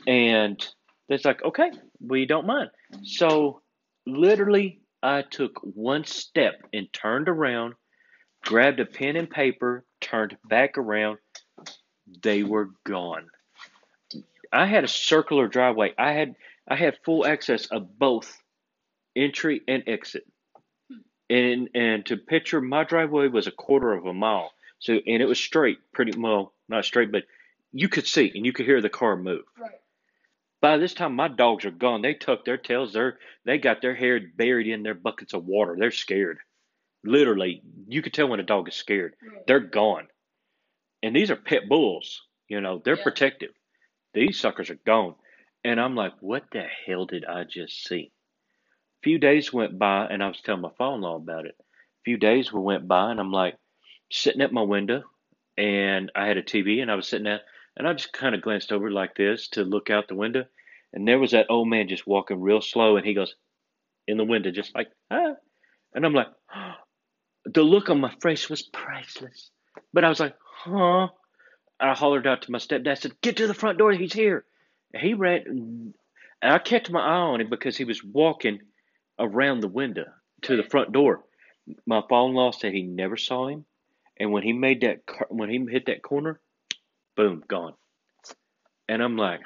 And 0.07 0.64
it's 1.09 1.24
like, 1.24 1.44
okay, 1.44 1.70
we 2.00 2.27
don't 2.27 2.46
mind. 2.46 2.70
So 3.03 3.61
literally, 4.07 4.81
I 5.03 5.22
took 5.22 5.61
one 5.62 6.05
step 6.05 6.55
and 6.72 6.92
turned 6.92 7.29
around, 7.29 7.74
grabbed 8.42 8.81
a 8.81 8.87
pen 8.87 9.16
and 9.16 9.29
paper, 9.29 9.85
turned 10.00 10.37
back 10.48 10.79
around. 10.79 11.18
They 12.22 12.42
were 12.42 12.70
gone. 12.85 13.27
I 14.53 14.66
had 14.66 14.85
a 14.85 14.88
circular 14.88 15.48
driveway. 15.48 15.94
I 15.98 16.12
had 16.12 16.35
I 16.68 16.77
had 16.77 16.98
full 17.05 17.27
access 17.27 17.66
of 17.66 17.98
both 17.98 18.37
entry 19.16 19.61
and 19.68 19.83
exit. 19.87 20.24
And 21.29 21.68
and 21.74 22.07
to 22.07 22.16
picture 22.16 22.61
my 22.61 22.85
driveway 22.85 23.29
was 23.29 23.46
a 23.46 23.53
quarter 23.53 23.92
of 23.92 24.07
a 24.07 24.14
mile. 24.14 24.53
So 24.85 24.92
and 24.92 25.23
it 25.23 25.27
was 25.27 25.38
straight, 25.40 25.79
pretty 25.94 26.12
well, 26.18 26.53
not 26.68 26.85
straight, 26.85 27.11
but 27.11 27.25
you 27.73 27.88
could 27.88 28.07
see 28.07 28.31
and 28.35 28.44
you 28.44 28.53
could 28.53 28.66
hear 28.66 28.83
the 28.83 28.90
car 28.90 29.16
move. 29.16 29.44
Right. 29.59 29.70
By 30.61 30.77
this 30.77 30.92
time 30.92 31.14
my 31.16 31.29
dogs 31.29 31.64
are 31.64 31.70
gone. 31.70 32.03
They 32.03 32.12
tuck 32.12 32.44
their 32.44 32.59
tails, 32.59 32.92
they're 32.92 33.18
they 33.47 33.57
got 33.57 33.81
their 33.81 33.94
hair 33.94 34.20
buried 34.37 34.66
in 34.66 34.83
their 34.83 34.92
buckets 34.94 35.33
of 35.33 35.47
water. 35.47 35.75
They're 35.79 35.90
scared. 35.90 36.37
Literally, 37.03 37.62
you 37.88 38.03
could 38.03 38.12
tell 38.12 38.29
when 38.29 38.40
a 38.40 38.44
dog 38.44 38.68
is 38.68 38.75
scared. 38.75 39.14
Right. 39.23 39.47
They're 39.47 39.61
gone. 39.61 40.07
And 41.03 41.16
these 41.16 41.31
are 41.31 41.37
pit 41.37 41.66
bulls. 41.66 42.20
You 42.49 42.61
know, 42.61 42.83
they're 42.85 42.97
Yeah. 42.99 43.05
protective. 43.05 43.55
These 44.12 44.38
suckers 44.38 44.68
are 44.68 44.79
gone. 44.87 45.14
And 45.64 45.81
I'm 45.81 45.94
like, 45.94 46.12
what 46.20 46.44
the 46.53 46.62
hell 46.87 47.07
did 47.07 47.25
I 47.25 47.44
just 47.44 47.85
see? 47.88 48.12
A 49.01 49.03
few 49.03 49.18
days 49.18 49.51
went 49.51 49.79
by, 49.79 50.07
and 50.07 50.23
I 50.23 50.29
was 50.29 50.42
telling 50.42 50.61
my 50.61 50.70
father 50.77 50.97
in 50.97 51.01
law 51.01 51.16
about 51.16 51.47
it. 51.47 51.57
A 51.59 52.03
few 52.05 52.18
days 52.18 52.53
went 52.53 52.87
by, 52.87 53.11
and 53.11 53.18
I'm 53.18 53.33
like, 53.33 53.57
sitting 54.11 54.40
at 54.40 54.53
my 54.53 54.62
window, 54.62 55.03
and 55.57 56.11
I 56.14 56.27
had 56.27 56.37
a 56.37 56.43
TV, 56.43 56.83
and 56.83 56.90
I 56.90 56.95
was 56.95 57.09
sitting 57.09 57.25
there, 57.25 57.40
and 57.77 57.87
I 57.87 57.93
just 57.93 58.12
kind 58.12 58.35
of 58.35 58.43
glanced 58.43 58.73
over 58.73 58.90
like 58.90 59.14
this 59.17 59.49
to 59.49 59.62
look 59.62 59.90
out 59.90 60.09
the 60.09 60.14
window, 60.14 60.45
and 60.93 61.07
there 61.07 61.19
was 61.19 61.33
that 61.33 61.47
old 61.51 61.69
man 61.69 61.88
just 61.88 62.07
walking 62.07 62.40
real 62.40 62.61
slow, 62.61 62.97
and 62.97 63.07
he 63.07 63.14
goes 63.14 63.35
in 64.07 64.17
the 64.17 64.25
window, 64.25 64.51
just 64.51 64.75
like, 64.75 64.90
ah. 65.11 65.35
And 65.95 66.05
I'm 66.05 66.12
like, 66.14 66.29
the 67.45 67.62
look 67.62 67.90
on 67.90 68.01
my 68.01 68.14
face 68.23 68.49
was 68.49 68.62
priceless. 68.62 69.51
But 69.93 70.05
I 70.05 70.09
was 70.09 70.21
like, 70.21 70.37
huh? 70.40 71.09
I 71.81 71.95
hollered 71.95 72.27
out 72.27 72.43
to 72.43 72.53
my 72.53 72.59
stepdad, 72.59 72.99
said, 72.99 73.21
Get 73.21 73.37
to 73.38 73.47
the 73.47 73.55
front 73.55 73.79
door, 73.79 73.93
he's 73.93 74.12
here. 74.12 74.45
And 74.93 75.03
he 75.03 75.14
ran, 75.14 75.95
and 76.40 76.53
I 76.53 76.59
kept 76.59 76.90
my 76.90 77.01
eye 77.01 77.17
on 77.17 77.40
him 77.40 77.51
because 77.51 77.77
he 77.77 77.85
was 77.85 78.05
walking 78.05 78.61
around 79.19 79.61
the 79.61 79.69
window 79.69 80.07
to 80.43 80.57
the 80.57 80.62
front 80.62 80.93
door. 80.93 81.25
My 81.87 82.03
father 82.09 82.29
in 82.29 82.35
law 82.35 82.51
said 82.51 82.73
he 82.73 82.83
never 82.83 83.17
saw 83.17 83.49
him. 83.49 83.64
And 84.18 84.33
when 84.33 84.42
he 84.42 84.53
made 84.53 84.83
that, 84.83 85.00
when 85.29 85.50
he 85.50 85.64
hit 85.70 85.87
that 85.87 86.03
corner, 86.03 86.40
boom, 87.16 87.42
gone. 87.48 87.74
And 88.88 89.03
I'm 89.03 89.16
like, 89.16 89.40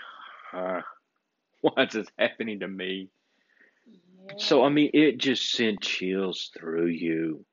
huh, 0.50 0.82
why 1.60 1.84
is 1.84 1.92
this 1.92 2.08
happening 2.18 2.60
to 2.60 2.68
me? 2.68 3.08
Yeah. 3.86 4.34
So, 4.36 4.64
I 4.64 4.68
mean, 4.68 4.90
it 4.92 5.18
just 5.18 5.50
sent 5.50 5.80
chills 5.80 6.50
through 6.56 6.88
you. 6.88 7.44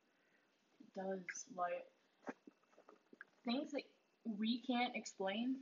it 0.79 0.99
does 0.99 1.45
like 1.55 1.85
things 3.45 3.71
that 3.71 3.83
we 4.25 4.61
can't 4.67 4.95
explain. 4.95 5.57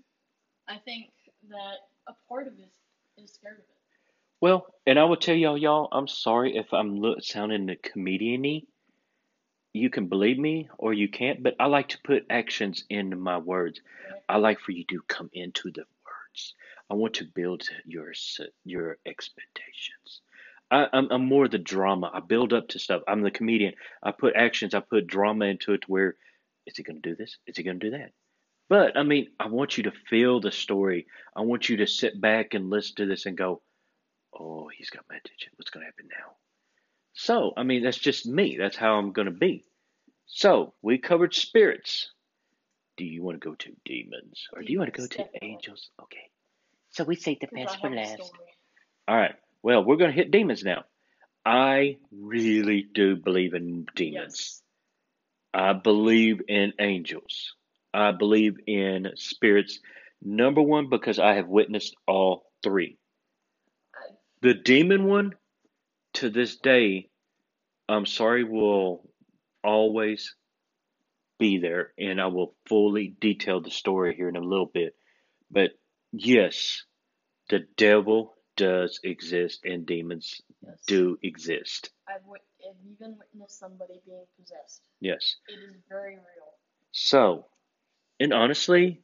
I 0.67 0.77
think 0.77 1.09
that 1.49 1.75
a 2.07 2.13
part 2.29 2.47
of 2.47 2.53
us 2.53 2.71
is 3.17 3.33
scared 3.33 3.55
of 3.55 3.59
it. 3.59 3.67
Well, 4.41 4.65
and 4.85 4.99
I 4.99 5.03
will 5.05 5.17
tell 5.17 5.35
y'all, 5.35 5.57
y'all, 5.57 5.87
I'm 5.91 6.07
sorry 6.07 6.57
if 6.57 6.73
I'm 6.73 6.99
look, 6.99 7.23
sounding 7.23 7.65
the 7.65 7.75
comedian-y. 7.75 8.63
You 9.73 9.89
can 9.89 10.07
believe 10.07 10.37
me 10.37 10.69
or 10.77 10.93
you 10.93 11.09
can't, 11.09 11.41
but 11.41 11.55
I 11.59 11.65
like 11.65 11.89
to 11.89 12.01
put 12.03 12.27
actions 12.29 12.83
into 12.89 13.15
my 13.15 13.39
words. 13.39 13.81
I 14.29 14.37
like 14.37 14.59
for 14.59 14.71
you 14.71 14.85
to 14.85 15.01
come 15.07 15.31
into 15.33 15.71
the 15.71 15.81
words. 15.81 16.53
I 16.91 16.93
want 16.93 17.15
to 17.15 17.25
build 17.25 17.67
your 17.85 18.13
your 18.63 18.97
expectations. 19.05 20.21
I, 20.69 20.87
I'm, 20.93 21.07
I'm 21.11 21.25
more 21.25 21.47
the 21.47 21.57
drama. 21.57 22.11
I 22.13 22.19
build 22.19 22.53
up 22.53 22.67
to 22.69 22.79
stuff. 22.79 23.01
I'm 23.07 23.21
the 23.21 23.31
comedian. 23.31 23.73
I 24.01 24.11
put 24.11 24.35
actions. 24.35 24.75
I 24.75 24.79
put 24.79 25.07
drama 25.07 25.45
into 25.45 25.73
it. 25.73 25.89
Where 25.89 26.15
is 26.67 26.77
he 26.77 26.83
going 26.83 27.01
to 27.01 27.09
do 27.09 27.15
this? 27.15 27.37
Is 27.47 27.57
he 27.57 27.63
going 27.63 27.79
to 27.79 27.89
do 27.89 27.97
that? 27.97 28.11
But 28.69 28.95
I 28.95 29.03
mean, 29.03 29.27
I 29.39 29.47
want 29.47 29.77
you 29.77 29.83
to 29.83 29.91
feel 30.09 30.39
the 30.39 30.51
story. 30.51 31.07
I 31.35 31.41
want 31.41 31.67
you 31.67 31.77
to 31.77 31.87
sit 31.87 32.19
back 32.21 32.53
and 32.53 32.69
listen 32.69 32.95
to 32.97 33.05
this 33.07 33.25
and 33.25 33.35
go, 33.35 33.61
"Oh, 34.33 34.67
he's 34.67 34.91
got 34.91 35.05
my 35.09 35.17
attention. 35.17 35.51
What's 35.55 35.71
going 35.71 35.81
to 35.81 35.87
happen 35.87 36.09
now?" 36.09 36.35
So, 37.13 37.53
I 37.55 37.63
mean, 37.63 37.83
that's 37.83 37.97
just 37.97 38.25
me. 38.25 38.57
That's 38.57 38.77
how 38.77 38.95
I'm 38.95 39.11
going 39.11 39.27
to 39.27 39.31
be. 39.31 39.65
So, 40.25 40.73
we 40.81 40.97
covered 40.97 41.33
spirits. 41.33 42.11
Do 42.97 43.05
you 43.05 43.23
want 43.23 43.41
to 43.41 43.49
go 43.49 43.55
to 43.55 43.71
demons 43.85 44.47
or 44.53 44.61
do 44.61 44.71
you 44.71 44.79
want 44.79 44.93
to 44.93 45.01
go 45.01 45.07
to 45.07 45.25
angels? 45.41 45.89
Okay. 46.01 46.29
So 46.91 47.03
we 47.03 47.15
say 47.15 47.37
the 47.41 47.47
best 47.47 47.81
for 47.81 47.89
last. 47.89 48.31
All 49.07 49.17
right. 49.17 49.35
Well, 49.63 49.83
we're 49.83 49.97
going 49.97 50.11
to 50.11 50.15
hit 50.15 50.29
demons 50.29 50.63
now. 50.63 50.83
I 51.43 51.97
really 52.11 52.85
do 52.93 53.15
believe 53.15 53.55
in 53.55 53.87
demons. 53.95 54.13
Yes. 54.13 54.61
I 55.53 55.73
believe 55.73 56.41
in 56.47 56.73
angels. 56.79 57.55
I 57.93 58.11
believe 58.11 58.57
in 58.67 59.11
spirits. 59.15 59.79
Number 60.21 60.61
one, 60.61 60.89
because 60.89 61.19
I 61.19 61.33
have 61.35 61.47
witnessed 61.47 61.95
all 62.07 62.45
three. 62.63 62.97
The 64.41 64.53
demon 64.53 65.05
one, 65.05 65.33
to 66.13 66.29
this 66.29 66.57
day, 66.57 67.09
I'm 67.89 68.05
sorry, 68.05 68.43
will 68.43 69.09
always 69.63 70.35
be 71.39 71.57
there, 71.59 71.93
and 71.97 72.21
I 72.21 72.27
will 72.27 72.55
fully 72.67 73.15
detail 73.19 73.61
the 73.61 73.71
story 73.71 74.15
here 74.15 74.29
in 74.29 74.35
a 74.35 74.41
little 74.41 74.69
bit. 74.71 74.95
But 75.51 75.71
yes, 76.11 76.83
the 77.49 77.65
devil 77.77 78.35
does 78.55 78.99
exist, 79.03 79.61
and 79.65 79.85
demons 79.85 80.41
Yes. 80.65 80.79
do 80.87 81.17
exist. 81.21 81.89
I've, 82.07 82.25
wit- 82.25 82.41
I've 82.65 82.75
even 82.89 83.17
witnessed 83.17 83.59
somebody 83.59 83.99
being 84.05 84.23
possessed. 84.39 84.81
Yes. 85.01 85.35
It 85.49 85.59
is 85.59 85.75
very 85.89 86.15
real. 86.15 86.53
So, 86.91 87.47
and 88.19 88.31
honestly, 88.31 89.01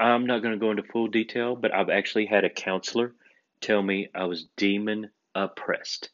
I'm 0.00 0.26
not 0.26 0.40
going 0.42 0.54
to 0.54 0.58
go 0.58 0.70
into 0.70 0.82
full 0.82 1.06
detail, 1.08 1.54
but 1.54 1.72
I've 1.72 1.90
actually 1.90 2.26
had 2.26 2.44
a 2.44 2.50
counselor 2.50 3.14
tell 3.60 3.80
me 3.82 4.08
I 4.14 4.24
was 4.24 4.48
demon 4.56 5.10
oppressed. 5.34 6.10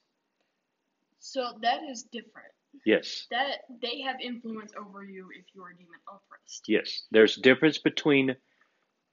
So 1.18 1.58
that 1.62 1.80
is 1.90 2.04
different. 2.04 2.52
Yes. 2.84 3.26
That 3.30 3.62
they 3.82 4.00
have 4.02 4.16
influence 4.20 4.72
over 4.78 5.02
you 5.02 5.28
if 5.36 5.46
you 5.54 5.62
are 5.62 5.72
demon 5.72 5.98
oppressed. 6.08 6.64
Yes. 6.68 7.04
There's 7.10 7.36
difference 7.36 7.78
between 7.78 8.36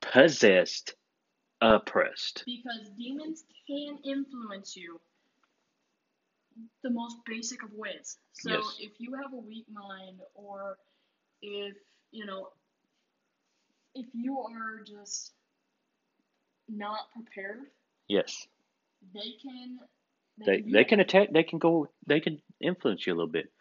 possessed, 0.02 0.96
oppressed. 1.62 2.44
Because 2.46 2.90
demons 2.98 3.46
can 3.68 3.98
influence 4.04 4.76
you 4.76 5.00
the 6.84 6.90
most 6.90 7.18
basic 7.26 7.64
of 7.64 7.72
ways. 7.74 8.18
So 8.34 8.52
Yes. 8.52 8.78
if 8.80 8.92
you 9.00 9.16
have 9.16 9.34
a 9.34 9.38
weak 9.38 9.66
mind 9.70 10.22
or 10.36 10.78
if, 11.42 11.76
you 12.12 12.26
know, 12.26 12.54
if 13.96 14.06
you 14.14 14.40
are 14.40 14.84
just 14.84 15.34
not 16.68 17.12
prepared, 17.12 17.72
Yes. 18.08 18.48
they 19.14 19.34
can 19.42 19.80
They 20.38 20.62
they 20.62 20.84
can 20.84 21.00
attack. 21.00 21.32
They 21.32 21.44
can 21.44 21.60
go. 21.60 21.90
They 22.08 22.20
can 22.20 22.42
influence 22.60 23.06
you 23.06 23.14
a 23.14 23.16
little 23.16 23.32
bit. 23.32 23.52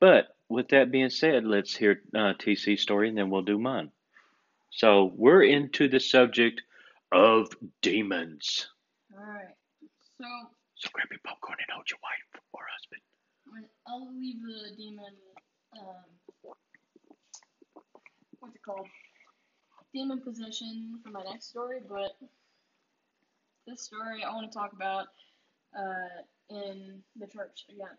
But 0.00 0.34
with 0.48 0.68
that 0.68 0.90
being 0.90 1.10
said, 1.10 1.44
let's 1.44 1.76
hear 1.76 2.02
uh, 2.14 2.34
TC's 2.34 2.82
story, 2.82 3.08
and 3.08 3.16
then 3.16 3.30
we'll 3.30 3.42
do 3.42 3.58
mine. 3.58 3.90
So 4.70 5.12
we're 5.14 5.44
into 5.44 5.88
the 5.88 6.00
subject 6.00 6.62
of 7.12 7.48
demons. 7.82 8.68
Alright. 9.14 9.54
So 10.18 10.26
So 10.76 10.88
grab 10.92 11.08
your 11.10 11.20
popcorn 11.24 11.58
and 11.60 11.74
hold 11.74 11.88
your 11.90 11.98
wife 12.02 12.42
or 12.52 12.62
husband. 12.72 13.02
I'll 13.86 14.08
leave 14.18 14.40
the 14.40 14.76
demon 14.76 15.14
um 15.78 16.54
what's 18.40 18.56
it 18.56 18.62
called? 18.62 18.88
Demon 19.94 20.20
possession 20.20 20.98
for 21.04 21.10
my 21.10 21.22
next 21.22 21.50
story, 21.50 21.80
but 21.86 22.16
this 23.66 23.82
story 23.82 24.24
I 24.24 24.34
want 24.34 24.50
to 24.50 24.58
talk 24.58 24.72
about 24.72 25.08
uh 25.76 26.22
in 26.50 27.02
the 27.16 27.26
church 27.26 27.64
again. 27.68 27.96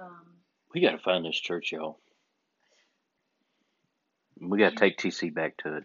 Um 0.00 0.36
We 0.74 0.80
gotta 0.80 0.98
find 0.98 1.24
this 1.24 1.38
church, 1.40 1.72
y'all. 1.72 1.98
We 4.40 4.58
gotta 4.58 4.76
take 4.76 4.98
TC 4.98 5.32
back 5.34 5.56
to 5.58 5.76
it. 5.78 5.84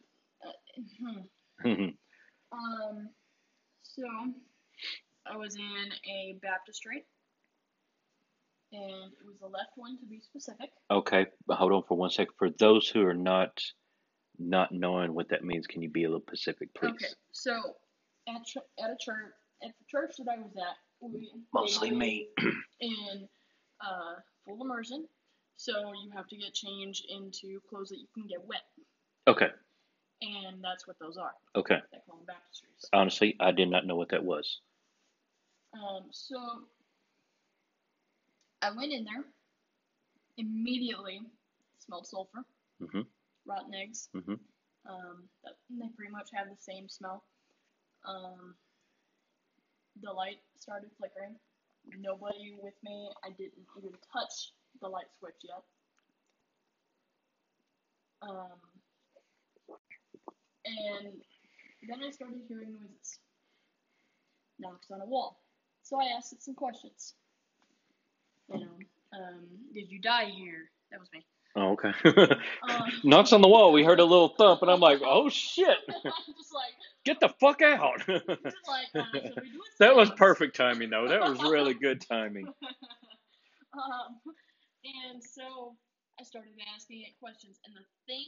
hmm. 1.64 1.68
um, 2.52 3.10
so 3.84 4.04
I 5.26 5.36
was 5.38 5.56
in 5.56 5.92
a 6.10 6.38
baptistry, 6.42 7.04
and 8.72 9.12
it 9.12 9.26
was 9.26 9.40
the 9.40 9.48
left 9.48 9.72
one 9.76 9.98
to 10.00 10.06
be 10.06 10.20
specific. 10.22 10.70
okay, 10.90 11.26
hold 11.50 11.72
on 11.74 11.84
for 11.88 11.98
one 11.98 12.10
second. 12.10 12.34
For 12.40 12.50
those 12.50 12.88
who 12.88 13.06
are 13.06 13.14
not 13.14 13.62
not 14.40 14.72
knowing 14.72 15.14
what 15.14 15.30
that 15.30 15.44
means, 15.44 15.68
can 15.68 15.82
you 15.82 15.90
be 15.90 16.04
a 16.04 16.08
little 16.08 16.22
specific, 16.28 16.74
please? 16.74 16.90
Okay, 16.92 17.14
so 17.32 17.52
at 18.30 18.44
ch- 18.46 18.58
at 18.80 18.90
a 18.90 18.98
church 19.00 19.34
at 19.64 19.70
the 19.78 19.86
church 19.90 20.16
that 20.18 20.28
I 20.32 20.38
was 20.38 20.52
at, 20.58 20.78
we 21.02 21.32
Mostly 21.54 21.92
me. 21.92 22.28
in 22.80 23.28
uh, 23.82 24.16
full 24.46 24.62
immersion. 24.64 25.08
So 25.58 25.92
you 26.04 26.12
have 26.16 26.28
to 26.28 26.38
get 26.38 26.54
changed 26.54 27.06
into 27.10 27.60
clothes 27.70 27.90
that 27.90 27.98
you 27.98 28.08
can 28.14 28.28
get 28.28 28.44
wet, 28.46 28.62
Okay, 29.28 29.50
and 30.22 30.64
that's 30.64 30.86
what 30.88 30.98
those 31.00 31.18
are. 31.18 31.34
okay. 31.56 31.80
They 31.92 31.98
call 32.06 32.18
them 32.18 32.28
baptistries. 32.36 32.86
Honestly, 32.94 33.36
I 33.40 33.52
did 33.52 33.70
not 33.70 33.88
know 33.88 33.96
what 33.96 34.10
that 34.10 34.24
was. 34.24 34.60
Um, 35.74 36.10
so 36.12 36.38
I 38.62 38.70
went 38.72 38.94
in 38.94 39.04
there. 39.04 39.26
Immediately 40.38 41.22
smelled 41.80 42.06
sulfur, 42.06 42.46
Mhm. 42.80 43.08
rotten 43.46 43.74
eggs. 43.74 44.10
Mhm. 44.14 44.40
Um, 44.86 45.28
that, 45.44 45.54
they 45.72 45.90
pretty 45.96 46.12
much 46.12 46.30
have 46.34 46.50
the 46.50 46.56
same 46.62 46.88
smell. 46.88 47.26
Um, 48.06 48.56
the 50.02 50.12
light 50.12 50.40
started 50.60 50.90
flickering. 50.98 51.36
Nobody 52.00 52.56
with 52.62 52.74
me. 52.84 53.10
I 53.24 53.30
didn't 53.30 53.66
even 53.78 53.92
touch 54.12 54.52
the 54.82 54.88
light 54.88 55.08
switch 55.20 55.36
yet. 55.44 55.64
Um, 58.22 58.60
and 60.66 61.14
then 61.88 62.04
I 62.04 62.12
started 62.12 62.42
hearing 62.48 62.74
noises. 62.74 63.20
Knocks 64.60 64.88
on 64.92 65.02
a 65.02 65.06
wall. 65.06 65.40
So 65.84 66.02
I 66.02 66.16
asked 66.18 66.34
it 66.34 66.44
some 66.44 66.56
questions. 66.56 67.14
You 68.52 68.62
know, 68.62 68.72
um, 69.14 69.46
did 69.74 69.92
you 69.92 70.00
die 70.00 70.26
here? 70.26 70.70
That 70.92 71.00
was 71.00 71.10
me. 71.14 71.26
Oh, 71.56 71.72
okay. 71.74 71.92
Um, 72.70 72.92
Knocks 73.04 73.34
on 73.34 73.42
the 73.42 73.48
wall. 73.48 73.72
We 73.72 73.84
heard 73.84 74.00
a 74.00 74.04
little 74.04 74.30
thump, 74.30 74.62
and 74.62 74.70
I'm 74.70 74.80
like, 74.80 75.00
"Oh 75.06 75.30
shit! 75.30 75.78
I'm 75.88 75.96
just 76.38 76.54
like, 76.54 76.74
Get 77.08 77.22
the 77.22 77.30
fuck 77.40 77.62
out!" 77.62 78.02
uh, 78.02 78.20
should 78.20 79.40
we 79.40 79.50
do 79.50 79.64
it 79.64 79.80
that 79.80 79.96
was 79.96 80.12
perfect 80.12 80.58
timing, 80.58 80.90
though. 80.90 81.08
That 81.08 81.22
was 81.22 81.42
really 81.42 81.74
good 81.88 82.02
timing. 82.02 82.46
um, 83.74 84.20
and 84.84 85.24
so 85.24 85.78
I 86.20 86.24
started 86.24 86.60
asking 86.76 87.04
it 87.08 87.18
questions, 87.18 87.60
and 87.66 87.74
the 87.74 87.88
thing 88.12 88.28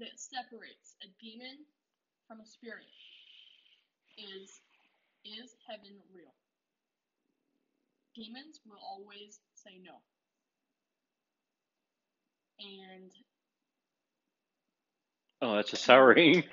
that 0.00 0.18
separates 0.18 0.96
a 1.02 1.08
demon 1.22 1.62
from 2.26 2.40
a 2.40 2.46
spirit 2.46 2.90
is 4.18 4.60
is 5.24 5.54
heaven 5.70 5.94
real? 6.10 6.34
Demons 8.14 8.58
will 8.66 8.82
always 8.82 9.38
say 9.54 9.78
no. 9.82 10.02
And 12.58 13.12
Oh, 15.42 15.56
that's 15.56 15.72
a 15.72 15.76
siren. 15.76 16.44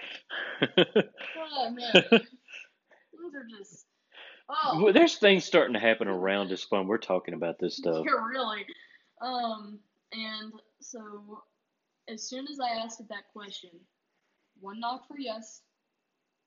oh 0.62 1.70
man, 1.70 1.94
these 2.12 3.36
are 3.36 3.48
just 3.60 3.86
oh 4.50 4.84
Well, 4.84 4.94
There's 4.94 5.18
things 5.18 5.46
starting 5.46 5.74
to 5.74 5.80
happen 5.80 6.08
around 6.08 6.52
us 6.52 6.66
when 6.70 6.88
we're 6.88 6.98
talking 6.98 7.34
about 7.34 7.60
this 7.60 7.78
stuff. 7.78 8.04
Yeah, 8.06 8.26
really. 8.28 8.66
Um, 9.22 9.80
and 10.12 10.54
so 10.82 11.44
as 12.10 12.28
soon 12.28 12.46
as 12.52 12.60
I 12.60 12.84
asked 12.84 13.00
that 13.08 13.32
question, 13.32 13.72
one 14.60 14.80
knocked 14.80 15.08
for 15.08 15.18
yes, 15.18 15.62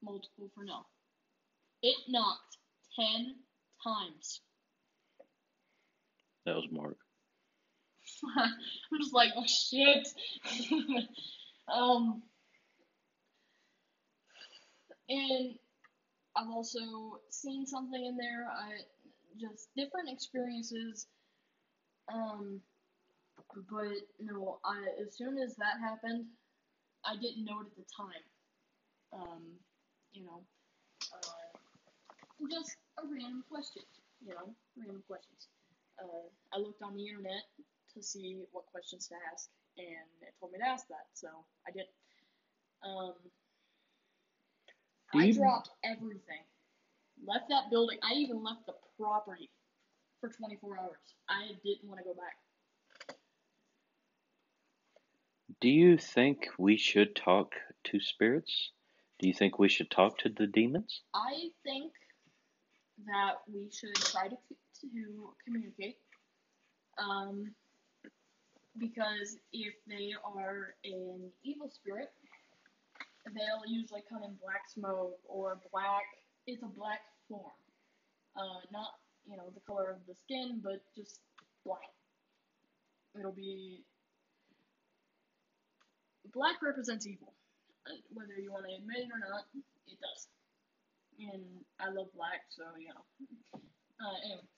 multiple 0.03 0.51
for 0.55 0.65
no. 0.65 0.81
It 1.83 1.97
knocked 2.09 2.59
ten 2.95 3.35
times. 3.83 4.41
That 6.45 6.55
was 6.55 6.67
Mark. 6.71 6.99
I'm 8.39 9.01
just 9.01 9.15
like, 9.15 9.31
oh 9.37 9.45
shit. 9.47 10.07
Um, 11.69 12.23
and 15.09 15.55
I've 16.37 16.51
also 16.51 17.21
seen 17.31 17.67
something 17.67 18.05
in 18.05 18.17
there. 18.17 18.47
I 18.51 18.79
just 19.41 19.69
different 19.77 20.09
experiences. 20.11 21.07
Um, 22.13 22.61
but 23.71 23.97
no, 24.21 24.59
I 24.65 24.79
as 25.07 25.17
soon 25.17 25.39
as 25.39 25.57
that 25.57 25.81
happened, 25.81 26.27
I 27.05 27.17
didn't 27.17 27.45
know 27.45 27.61
it 27.61 27.67
at 27.67 27.77
the 27.77 27.85
time. 27.97 28.25
Um, 29.13 29.43
you 30.13 30.25
know, 30.25 30.43
uh, 31.15 32.49
just 32.51 32.77
a 32.99 33.03
random 33.07 33.45
question. 33.51 33.83
You 34.25 34.35
know, 34.35 34.55
random 34.77 35.03
questions. 35.07 35.49
Uh, 36.03 36.29
I 36.53 36.59
looked 36.59 36.83
on 36.83 36.97
the 36.97 37.07
internet 37.09 37.45
to 37.95 38.03
see 38.03 38.37
what 38.53 38.67
questions 38.67 39.09
to 39.09 39.15
ask, 39.33 39.49
and 39.79 40.09
it 40.23 40.35
told 40.41 40.53
me 40.53 40.59
to 40.59 40.67
ask 40.67 40.87
that, 40.89 41.07
so 41.15 41.29
I 41.67 41.71
did. 41.71 41.87
Um, 42.85 43.15
I 45.15 45.31
dropped 45.33 45.71
everything. 45.85 46.45
Left 47.27 47.49
that 47.49 47.71
building. 47.71 47.99
I 48.03 48.15
even 48.15 48.43
left 48.43 48.67
the 48.67 48.75
property 48.99 49.51
for 50.21 50.29
24 50.29 50.79
hours. 50.79 51.15
I 51.29 51.49
didn't 51.65 51.89
want 51.89 52.01
to 52.01 52.05
go 52.05 52.15
back. 52.15 53.17
Do 55.61 55.69
you 55.69 55.97
think 55.97 56.49
we 56.59 56.77
should 56.77 57.17
talk 57.17 57.55
to 57.85 58.01
spirits? 58.01 58.73
Do 59.19 59.29
you 59.29 59.35
think 59.35 59.59
we 59.59 59.69
should 59.69 59.91
talk 59.91 60.19
to 60.19 60.29
the 60.29 60.47
demons? 60.47 61.01
I 61.15 61.49
think 61.65 61.93
that 63.07 63.37
we 63.53 63.71
should 63.71 63.95
try 63.95 64.29
to 64.29 64.37
to 64.81 65.35
communicate. 65.45 65.97
Um, 66.99 67.55
because 68.79 69.39
if 69.53 69.75
they 69.87 70.13
are 70.25 70.75
an 70.85 71.31
evil 71.45 71.69
spirit, 71.69 72.11
they'll 73.35 73.67
usually 73.67 74.03
come 74.09 74.23
in 74.23 74.37
black 74.43 74.69
smoke 74.73 75.19
or 75.29 75.59
black. 75.73 76.05
It's 76.47 76.63
a 76.63 76.67
black 76.67 77.01
form, 77.29 77.51
uh, 78.37 78.61
not 78.73 78.91
you 79.29 79.37
know 79.37 79.51
the 79.55 79.61
color 79.67 79.91
of 79.91 79.99
the 80.07 80.15
skin, 80.15 80.61
but 80.63 80.83
just 80.97 81.21
black. 81.65 81.91
It'll 83.19 83.33
be 83.33 83.83
black 86.33 86.63
represents 86.63 87.07
evil, 87.07 87.33
uh, 87.87 87.99
whether 88.13 88.39
you 88.39 88.53
want 88.53 88.67
to 88.69 88.75
admit 88.77 89.09
it 89.09 89.11
or 89.11 89.19
not. 89.19 89.45
It 89.89 89.99
does, 89.99 90.29
and 91.19 91.43
I 91.81 91.91
love 91.91 92.09
black, 92.15 92.47
so 92.51 92.63
you 92.79 92.89
know. 92.89 93.03
Uh, 93.99 94.17
anyway, 94.25 94.49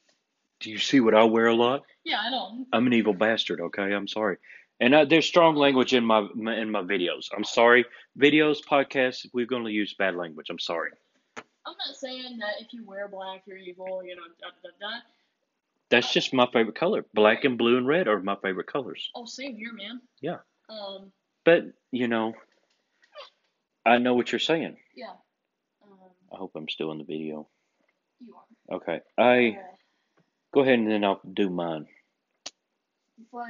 Do 0.61 0.71
you 0.71 0.79
see 0.79 1.01
what 1.01 1.15
I 1.15 1.25
wear 1.25 1.47
a 1.47 1.55
lot? 1.55 1.83
yeah, 2.05 2.21
I 2.21 2.31
don't. 2.31 2.67
I'm 2.73 2.87
an 2.87 2.93
evil 2.93 3.15
bastard. 3.15 3.61
Okay, 3.61 3.93
I'm 3.95 4.09
sorry. 4.09 4.39
And 4.81 4.95
uh, 4.95 5.05
there's 5.05 5.27
strong 5.27 5.57
language 5.57 5.93
in 5.95 6.05
my 6.05 6.21
in 6.37 6.71
my 6.71 6.83
videos. 6.83 7.29
I'm 7.37 7.45
sorry. 7.45 7.85
Videos, 8.19 8.59
podcasts, 8.65 9.27
we're 9.33 9.47
going 9.47 9.65
to 9.65 9.71
use 9.71 9.95
bad 9.95 10.15
language. 10.15 10.47
I'm 10.51 10.59
sorry. 10.59 10.91
I'm 11.37 11.75
not 11.87 11.97
saying 11.97 12.39
that 12.39 12.61
if 12.61 12.73
you 12.73 12.85
wear 12.85 13.09
black 13.09 13.43
you're 13.47 13.59
evil, 13.59 14.03
you 14.05 14.17
know, 14.17 14.23
da 14.41 14.49
da 14.63 14.71
da. 14.81 14.97
That's 15.91 16.13
just 16.13 16.33
my 16.35 16.47
favorite 16.53 16.77
color. 16.77 17.05
Black 17.15 17.45
and 17.45 17.57
blue 17.59 17.77
and 17.77 17.87
red 17.87 18.09
are 18.09 18.21
my 18.21 18.37
favorite 18.43 18.67
colors. 18.67 19.11
Oh, 19.15 19.25
same 19.25 19.57
here, 19.57 19.73
man. 19.73 20.01
Yeah. 20.21 20.39
Um, 20.69 21.13
But 21.45 21.65
you 21.93 22.09
know, 22.09 22.35
I 23.87 23.99
know 23.99 24.15
what 24.15 24.33
you're 24.33 24.39
saying. 24.39 24.77
yeah. 24.97 25.13
Um, 25.83 25.99
I 26.33 26.37
hope 26.37 26.53
I'm 26.57 26.69
still 26.69 26.93
in 26.93 26.99
the 26.99 27.05
video. 27.05 27.49
you 28.21 28.35
are. 28.37 28.77
Okay. 28.77 29.01
I 29.17 29.59
Uh, 29.59 29.63
go 30.59 30.63
ahead 30.63 30.79
and 30.81 30.91
then 30.91 31.05
I'll 31.05 31.21
do 31.33 31.49
mine. 31.51 31.87
but 33.33 33.47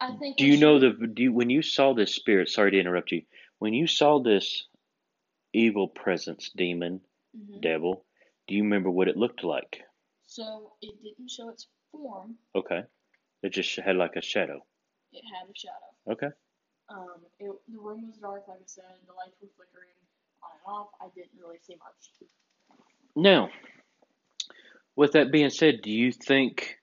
I 0.00 0.12
think. 0.16 0.36
Do 0.36 0.44
you 0.46 0.58
know 0.58 0.78
the 0.78 0.90
do 0.90 1.22
you, 1.24 1.32
when 1.32 1.48
you 1.48 1.62
saw 1.62 1.94
this 1.94 2.14
spirit? 2.14 2.48
Sorry 2.50 2.70
to 2.72 2.78
interrupt 2.80 3.10
you. 3.12 3.22
When 3.58 3.72
you 3.72 3.86
saw 3.86 4.20
this 4.22 4.66
evil 5.54 5.88
presence, 5.88 6.50
demon, 6.54 7.00
Mhm. 7.34 7.62
devil, 7.62 8.04
do 8.46 8.54
you 8.54 8.62
remember 8.64 8.90
what 8.90 9.08
it 9.08 9.16
looked 9.16 9.44
like? 9.44 9.82
So 10.26 10.72
it 10.82 11.02
didn't 11.02 11.30
show 11.30 11.48
its 11.48 11.68
form. 11.90 12.36
Okay. 12.54 12.82
It 13.42 13.50
just 13.50 13.74
had 13.76 13.96
like 13.96 14.16
a 14.16 14.22
shadow. 14.22 14.60
It 15.12 15.24
had 15.32 15.48
a 15.48 15.54
shadow. 15.54 15.90
Okay. 16.12 16.30
Um, 16.88 17.24
it, 17.38 17.50
the 17.68 17.78
room 17.78 18.06
was 18.08 18.18
dark, 18.18 18.46
like 18.48 18.58
I 18.60 18.66
said. 18.66 18.84
The 19.06 19.12
lights 19.14 19.40
were 19.40 19.48
flickering 19.56 19.96
on 20.42 20.50
and 20.52 20.66
off. 20.66 20.88
I 21.00 21.08
didn't 21.14 21.38
really 21.40 21.58
see 21.62 21.76
much. 21.76 22.28
Now, 23.16 23.50
with 24.96 25.12
that 25.12 25.30
being 25.30 25.50
said, 25.50 25.82
do 25.82 25.90
you 25.90 26.10
think 26.10 26.76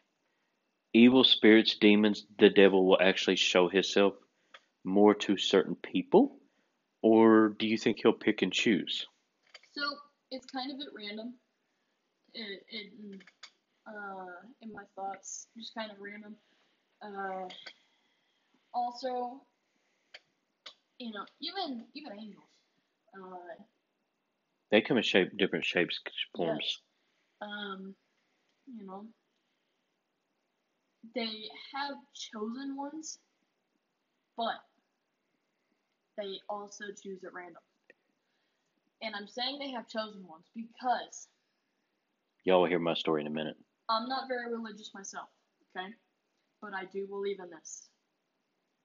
evil 0.94 1.24
spirits, 1.24 1.76
demons, 1.80 2.26
the 2.40 2.50
devil 2.50 2.86
will 2.88 3.02
actually 3.02 3.36
show 3.36 3.68
himself 3.68 4.14
more 4.84 5.16
to 5.16 5.38
certain 5.38 5.76
people? 5.76 6.38
Or 7.02 7.50
do 7.60 7.68
you 7.68 7.78
think 7.78 7.98
he'll 8.02 8.14
pick 8.14 8.42
and 8.44 8.54
choose? 8.54 9.06
So 9.76 9.82
it's 10.32 10.46
kind 10.46 10.72
of 10.72 10.78
at 10.80 10.94
random. 10.96 11.34
It, 12.34 12.64
it 12.70 13.20
uh, 13.88 14.48
in 14.62 14.72
my 14.72 14.84
thoughts, 14.96 15.48
just 15.58 15.74
kind 15.76 15.92
of 15.92 15.98
random. 16.00 16.36
Uh, 17.02 17.50
also, 18.74 19.42
you 21.00 21.12
know, 21.12 21.26
even 21.42 21.86
even 21.94 22.12
angels. 22.14 22.44
Uh, 23.14 23.64
They 24.72 24.82
come 24.82 24.98
in 24.98 25.04
shape, 25.04 25.38
different 25.38 25.66
shapes, 25.66 26.00
forms. 26.36 26.64
yes. 27.42 27.50
Um, 27.50 27.96
you 28.68 28.86
know, 28.86 29.06
they 31.16 31.50
have 31.76 31.96
chosen 32.14 32.76
ones, 32.76 33.20
but 34.38 34.56
they 36.18 36.40
also 36.50 36.86
choose 37.02 37.24
at 37.24 37.34
random. 37.34 37.62
And 39.02 39.16
I'm 39.16 39.28
saying 39.28 39.60
they 39.60 39.72
have 39.72 39.88
chosen 39.88 40.26
ones 40.28 40.46
because 40.56 41.28
Y'all 42.46 42.62
will 42.62 42.68
hear 42.68 42.80
my 42.80 42.94
story 42.94 43.22
in 43.22 43.28
a 43.28 43.32
minute. 43.32 43.56
I'm 43.90 44.08
not 44.10 44.28
very 44.28 44.52
religious 44.52 44.92
myself, 44.94 45.30
okay? 45.76 45.88
But 46.62 46.74
I 46.74 46.86
do 46.86 47.08
believe 47.08 47.40
in 47.40 47.50
this. 47.50 47.90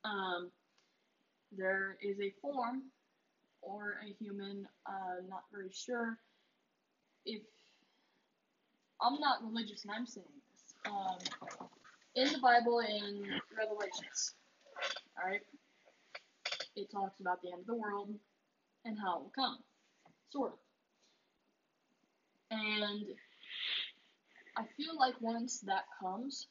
Um, 0.04 0.50
there 1.56 1.96
is 2.00 2.20
a 2.20 2.32
form 2.40 2.82
or 3.60 3.96
a 4.06 4.12
human, 4.22 4.66
uh, 4.86 5.26
not 5.28 5.42
very 5.52 5.70
sure 5.72 6.18
if 7.26 7.42
I'm 9.01 9.20
not 9.20 9.44
religious 9.44 9.84
and 9.84 9.92
I'm 9.94 10.07
saying 10.07 10.26
this. 10.53 10.92
Um, 10.92 11.18
in 12.16 12.32
the 12.32 12.38
Bible, 12.38 12.80
in 12.80 13.22
Revelations, 13.57 14.34
alright, 15.20 15.42
it 16.76 16.90
talks 16.90 17.20
about 17.20 17.40
the 17.42 17.53
end 17.53 17.61
of 17.61 17.66
the 17.66 17.74
world 17.76 18.11
and 18.84 18.99
how 18.99 19.18
it 19.18 19.22
will 19.22 19.32
come, 19.34 19.59
sort 20.30 20.53
of. 20.53 20.59
And 22.51 23.05
I 24.57 24.62
feel 24.76 24.99
like 24.99 25.14
once 25.20 25.61
that 25.61 25.84
comes, 26.01 26.46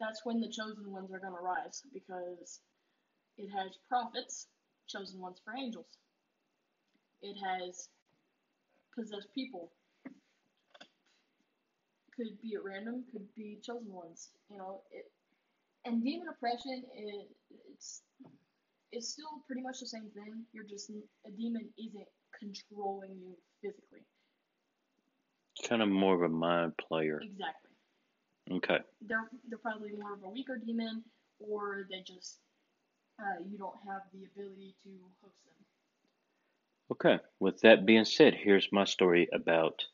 that's 0.00 0.24
when 0.24 0.40
the 0.40 0.48
chosen 0.48 0.90
ones 0.90 1.10
are 1.12 1.18
going 1.18 1.34
to 1.34 1.40
rise 1.42 1.82
because 1.92 2.60
it 3.36 3.48
has 3.50 3.76
prophets, 3.88 4.46
chosen 4.88 5.20
ones 5.20 5.40
for 5.44 5.54
angels. 5.56 5.98
It 7.22 7.36
has 7.44 7.88
possessed 8.96 9.28
people. 9.34 9.70
Could 12.18 12.42
be 12.42 12.56
at 12.56 12.64
random, 12.64 13.04
could 13.12 13.26
be 13.36 13.58
chosen 13.64 13.92
ones. 13.94 14.30
You 14.50 14.58
know, 14.58 14.82
it 14.90 15.06
and 15.84 16.02
demon 16.04 16.28
oppression 16.28 16.82
is 16.96 17.28
it's 17.72 18.02
it's 18.92 19.08
still 19.10 19.42
pretty 19.46 19.62
much 19.62 19.80
the 19.80 19.86
same 19.86 20.10
thing. 20.14 20.44
You're 20.52 20.64
just 20.64 20.90
a 20.90 21.30
demon 21.30 21.68
isn't 21.78 22.08
controlling 22.38 23.16
you 23.20 23.36
physically. 23.62 24.04
Kind 25.68 25.82
of 25.82 25.88
more 25.88 26.14
of 26.14 26.22
a 26.22 26.28
mind 26.28 26.72
player. 26.76 27.20
Exactly. 27.22 27.70
Okay. 28.52 28.78
they're 29.02 29.28
they're 29.48 29.58
probably 29.58 29.92
more 29.92 30.14
of 30.14 30.22
a 30.24 30.28
weaker 30.30 30.58
demon, 30.58 31.04
or 31.38 31.86
they 31.90 32.02
just 32.06 32.40
uh, 33.20 33.42
you 33.50 33.58
don't 33.58 33.76
have 33.86 34.02
the 34.12 34.24
ability 34.24 34.74
to 34.84 34.90
host 35.22 35.36
them. 35.44 35.54
Okay. 36.92 37.22
With 37.40 37.60
that 37.62 37.86
being 37.86 38.04
said, 38.04 38.34
here's 38.34 38.68
my 38.72 38.84
story 38.84 39.28
about, 39.32 39.84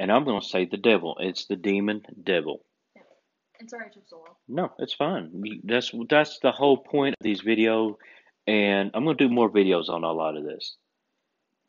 and 0.00 0.10
I'm 0.10 0.24
going 0.24 0.40
to 0.40 0.46
say 0.46 0.64
the 0.64 0.78
devil. 0.78 1.18
It's 1.20 1.44
the 1.44 1.56
demon 1.56 2.02
devil. 2.24 2.64
And 3.60 3.68
sorry 3.68 3.88
it 3.88 3.92
took 3.92 4.08
so 4.08 4.16
long. 4.16 4.34
No, 4.48 4.72
it's 4.78 4.94
fine. 4.94 5.60
That's 5.62 5.92
that's 6.08 6.38
the 6.38 6.52
whole 6.52 6.78
point 6.78 7.16
of 7.20 7.22
these 7.22 7.42
videos, 7.42 7.96
and 8.46 8.90
I'm 8.94 9.04
going 9.04 9.18
to 9.18 9.28
do 9.28 9.32
more 9.32 9.50
videos 9.50 9.90
on 9.90 10.02
a 10.02 10.10
lot 10.10 10.38
of 10.38 10.44
this. 10.44 10.76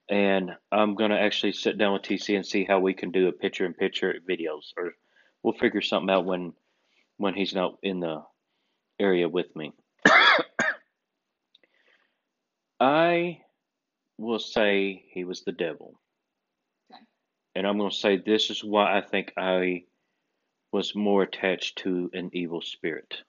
And 0.10 0.52
I'm 0.72 0.96
going 0.96 1.12
to 1.12 1.20
actually 1.20 1.52
sit 1.52 1.78
down 1.78 1.92
with 1.92 2.04
TC 2.04 2.38
and 2.38 2.46
see 2.46 2.64
how 2.64 2.80
we 2.80 2.94
can 2.94 3.12
do 3.12 3.28
a 3.28 3.34
picture-in-picture 3.34 4.20
videos, 4.28 4.72
or 4.78 4.94
we'll 5.44 5.54
figure 5.54 5.82
something 5.82 6.10
out 6.10 6.26
when 6.26 6.54
when 7.18 7.34
he's 7.34 7.54
not 7.54 7.80
in 7.84 8.00
the 8.00 8.24
area 8.98 9.28
with 9.28 9.54
me. 9.58 9.74
I 12.80 13.42
will 14.18 14.40
say 14.40 15.04
he 15.14 15.26
was 15.26 15.44
the 15.44 15.52
devil. 15.52 16.00
And 17.56 17.68
I'm 17.68 17.78
going 17.78 17.89
to 17.89 17.95
say 17.95 18.18
this 18.18 18.49
is 18.49 18.64
why 18.64 18.97
I 18.97 19.02
think 19.02 19.34
I 19.38 19.84
was 20.72 20.95
more 20.95 21.24
attached 21.24 21.80
to 21.80 22.10
an 22.14 22.30
evil 22.34 22.62
spirit. 22.62 23.24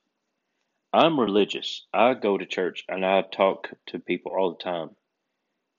I'm 0.92 1.18
religious. 1.18 1.86
I 1.92 2.14
go 2.14 2.38
to 2.38 2.46
church 2.46 2.84
and 2.88 3.04
I 3.04 3.22
talk 3.22 3.70
to 3.86 3.98
people 3.98 4.32
all 4.32 4.52
the 4.52 4.62
time. 4.62 4.90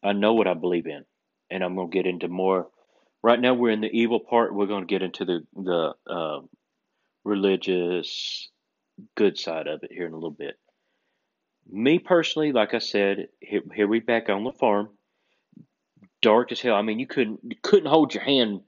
I 0.04 0.14
know 0.14 0.34
what 0.34 0.48
I 0.48 0.56
believe 0.56 0.88
in. 0.88 1.06
And 1.50 1.64
I'm 1.64 1.76
going 1.76 1.92
to 1.92 1.96
get 1.96 2.08
into 2.08 2.28
more. 2.28 2.68
Right 3.22 3.40
now, 3.40 3.54
we're 3.54 3.70
in 3.70 3.82
the 3.82 3.98
evil 3.98 4.20
part. 4.20 4.54
We're 4.54 4.66
going 4.66 4.86
to 4.86 4.94
get 4.94 5.04
into 5.04 5.24
the, 5.24 5.42
the 5.56 5.94
uh, 6.12 6.42
religious 7.24 8.50
good 9.16 9.38
side 9.38 9.68
of 9.68 9.84
it 9.84 9.92
here 9.92 10.06
in 10.06 10.12
a 10.12 10.16
little 10.16 10.32
bit. 10.32 10.56
Me 11.70 12.00
personally, 12.00 12.52
like 12.52 12.74
I 12.74 12.80
said, 12.80 13.30
here, 13.40 13.62
here 13.74 13.88
we 13.88 14.00
back 14.00 14.30
on 14.30 14.44
the 14.44 14.52
farm. 14.52 14.90
Dark 16.24 16.52
as 16.52 16.62
hell. 16.62 16.76
I 16.76 16.82
mean, 16.82 16.98
you 16.98 17.06
couldn't 17.06 17.42
you 17.44 17.58
couldn't 17.62 17.90
hold 17.90 18.14
your 18.16 18.24
hand. 18.24 18.62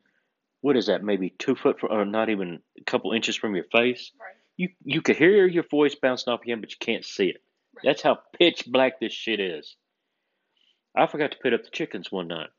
What 0.61 0.77
is 0.77 0.87
that? 0.87 1.03
Maybe 1.03 1.31
two 1.31 1.55
foot 1.55 1.79
from, 1.79 1.91
or 1.91 2.05
not 2.05 2.29
even 2.29 2.59
a 2.79 2.83
couple 2.83 3.13
inches 3.13 3.35
from 3.35 3.55
your 3.55 3.65
face. 3.71 4.11
Right. 4.19 4.35
You 4.57 4.69
you 4.83 5.01
could 5.01 5.15
hear 5.15 5.47
your 5.47 5.63
voice 5.63 5.95
bouncing 5.95 6.31
off 6.31 6.41
your 6.45 6.55
hand, 6.55 6.61
but 6.61 6.71
you 6.71 6.77
can't 6.79 7.05
see 7.05 7.29
it. 7.29 7.41
Right. 7.75 7.83
That's 7.85 8.03
how 8.03 8.19
pitch 8.37 8.65
black 8.67 8.99
this 8.99 9.13
shit 9.13 9.39
is. 9.39 9.75
I 10.95 11.07
forgot 11.07 11.31
to 11.31 11.37
put 11.41 11.53
up 11.53 11.63
the 11.63 11.71
chickens 11.71 12.11
one 12.11 12.27
night. 12.27 12.49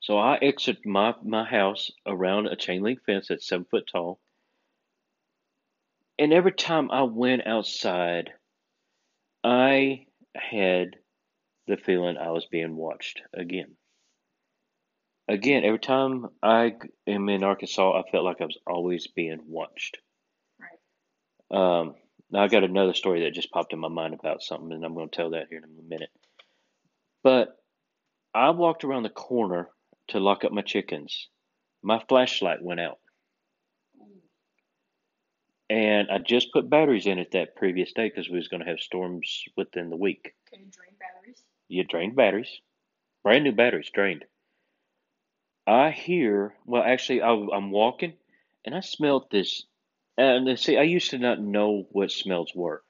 So 0.00 0.18
I 0.18 0.36
exit 0.36 0.84
my, 0.84 1.14
my 1.24 1.44
house 1.44 1.90
around 2.06 2.46
a 2.46 2.56
chain 2.56 2.82
link 2.82 3.00
fence 3.04 3.28
that's 3.28 3.48
seven 3.48 3.66
foot 3.70 3.88
tall. 3.90 4.20
And 6.18 6.32
every 6.32 6.52
time 6.52 6.90
I 6.90 7.02
went 7.02 7.46
outside, 7.46 8.30
I 9.44 10.06
had 10.34 10.96
the 11.66 11.76
feeling 11.76 12.16
I 12.16 12.30
was 12.30 12.46
being 12.46 12.76
watched 12.76 13.22
again. 13.34 13.76
Again, 15.28 15.64
every 15.64 15.80
time 15.80 16.26
I 16.42 16.74
am 17.06 17.28
in 17.28 17.42
Arkansas, 17.42 17.98
I 17.98 18.08
felt 18.10 18.24
like 18.24 18.40
I 18.40 18.44
was 18.44 18.58
always 18.66 19.08
being 19.08 19.40
watched. 19.48 19.98
Right. 20.60 21.80
Um, 21.80 21.96
now 22.30 22.44
I 22.44 22.48
got 22.48 22.62
another 22.62 22.94
story 22.94 23.22
that 23.22 23.34
just 23.34 23.50
popped 23.50 23.72
in 23.72 23.80
my 23.80 23.88
mind 23.88 24.14
about 24.14 24.42
something, 24.42 24.72
and 24.72 24.84
I'm 24.84 24.94
going 24.94 25.08
to 25.08 25.16
tell 25.16 25.30
that 25.30 25.48
here 25.50 25.58
in 25.58 25.64
a 25.64 25.88
minute. 25.88 26.10
But 27.24 27.56
I 28.32 28.50
walked 28.50 28.84
around 28.84 29.02
the 29.02 29.08
corner 29.08 29.68
to 30.08 30.20
lock 30.20 30.44
up 30.44 30.52
my 30.52 30.62
chickens. 30.62 31.28
My 31.82 32.00
flashlight 32.08 32.62
went 32.62 32.80
out, 32.80 32.98
and 35.68 36.08
I 36.10 36.18
just 36.18 36.52
put 36.52 36.70
batteries 36.70 37.06
in 37.06 37.18
it 37.18 37.32
that 37.32 37.56
previous 37.56 37.92
day 37.92 38.08
because 38.08 38.28
we 38.28 38.36
was 38.36 38.48
going 38.48 38.62
to 38.62 38.68
have 38.68 38.78
storms 38.78 39.42
within 39.56 39.90
the 39.90 39.96
week. 39.96 40.34
Can 40.52 40.60
you 40.60 40.70
drain 40.70 40.94
batteries? 41.00 41.42
You 41.68 41.84
drained 41.84 42.16
batteries, 42.16 42.60
brand 43.22 43.44
new 43.44 43.52
batteries 43.52 43.90
drained. 43.92 44.24
I 45.66 45.90
hear, 45.90 46.54
well, 46.64 46.82
actually, 46.82 47.22
I, 47.22 47.30
I'm 47.32 47.70
walking, 47.70 48.14
and 48.64 48.74
I 48.74 48.80
smelled 48.80 49.30
this. 49.30 49.64
And 50.16 50.58
see, 50.58 50.78
I 50.78 50.82
used 50.82 51.10
to 51.10 51.18
not 51.18 51.40
know 51.40 51.86
what 51.90 52.10
smells 52.10 52.52
were. 52.54 52.82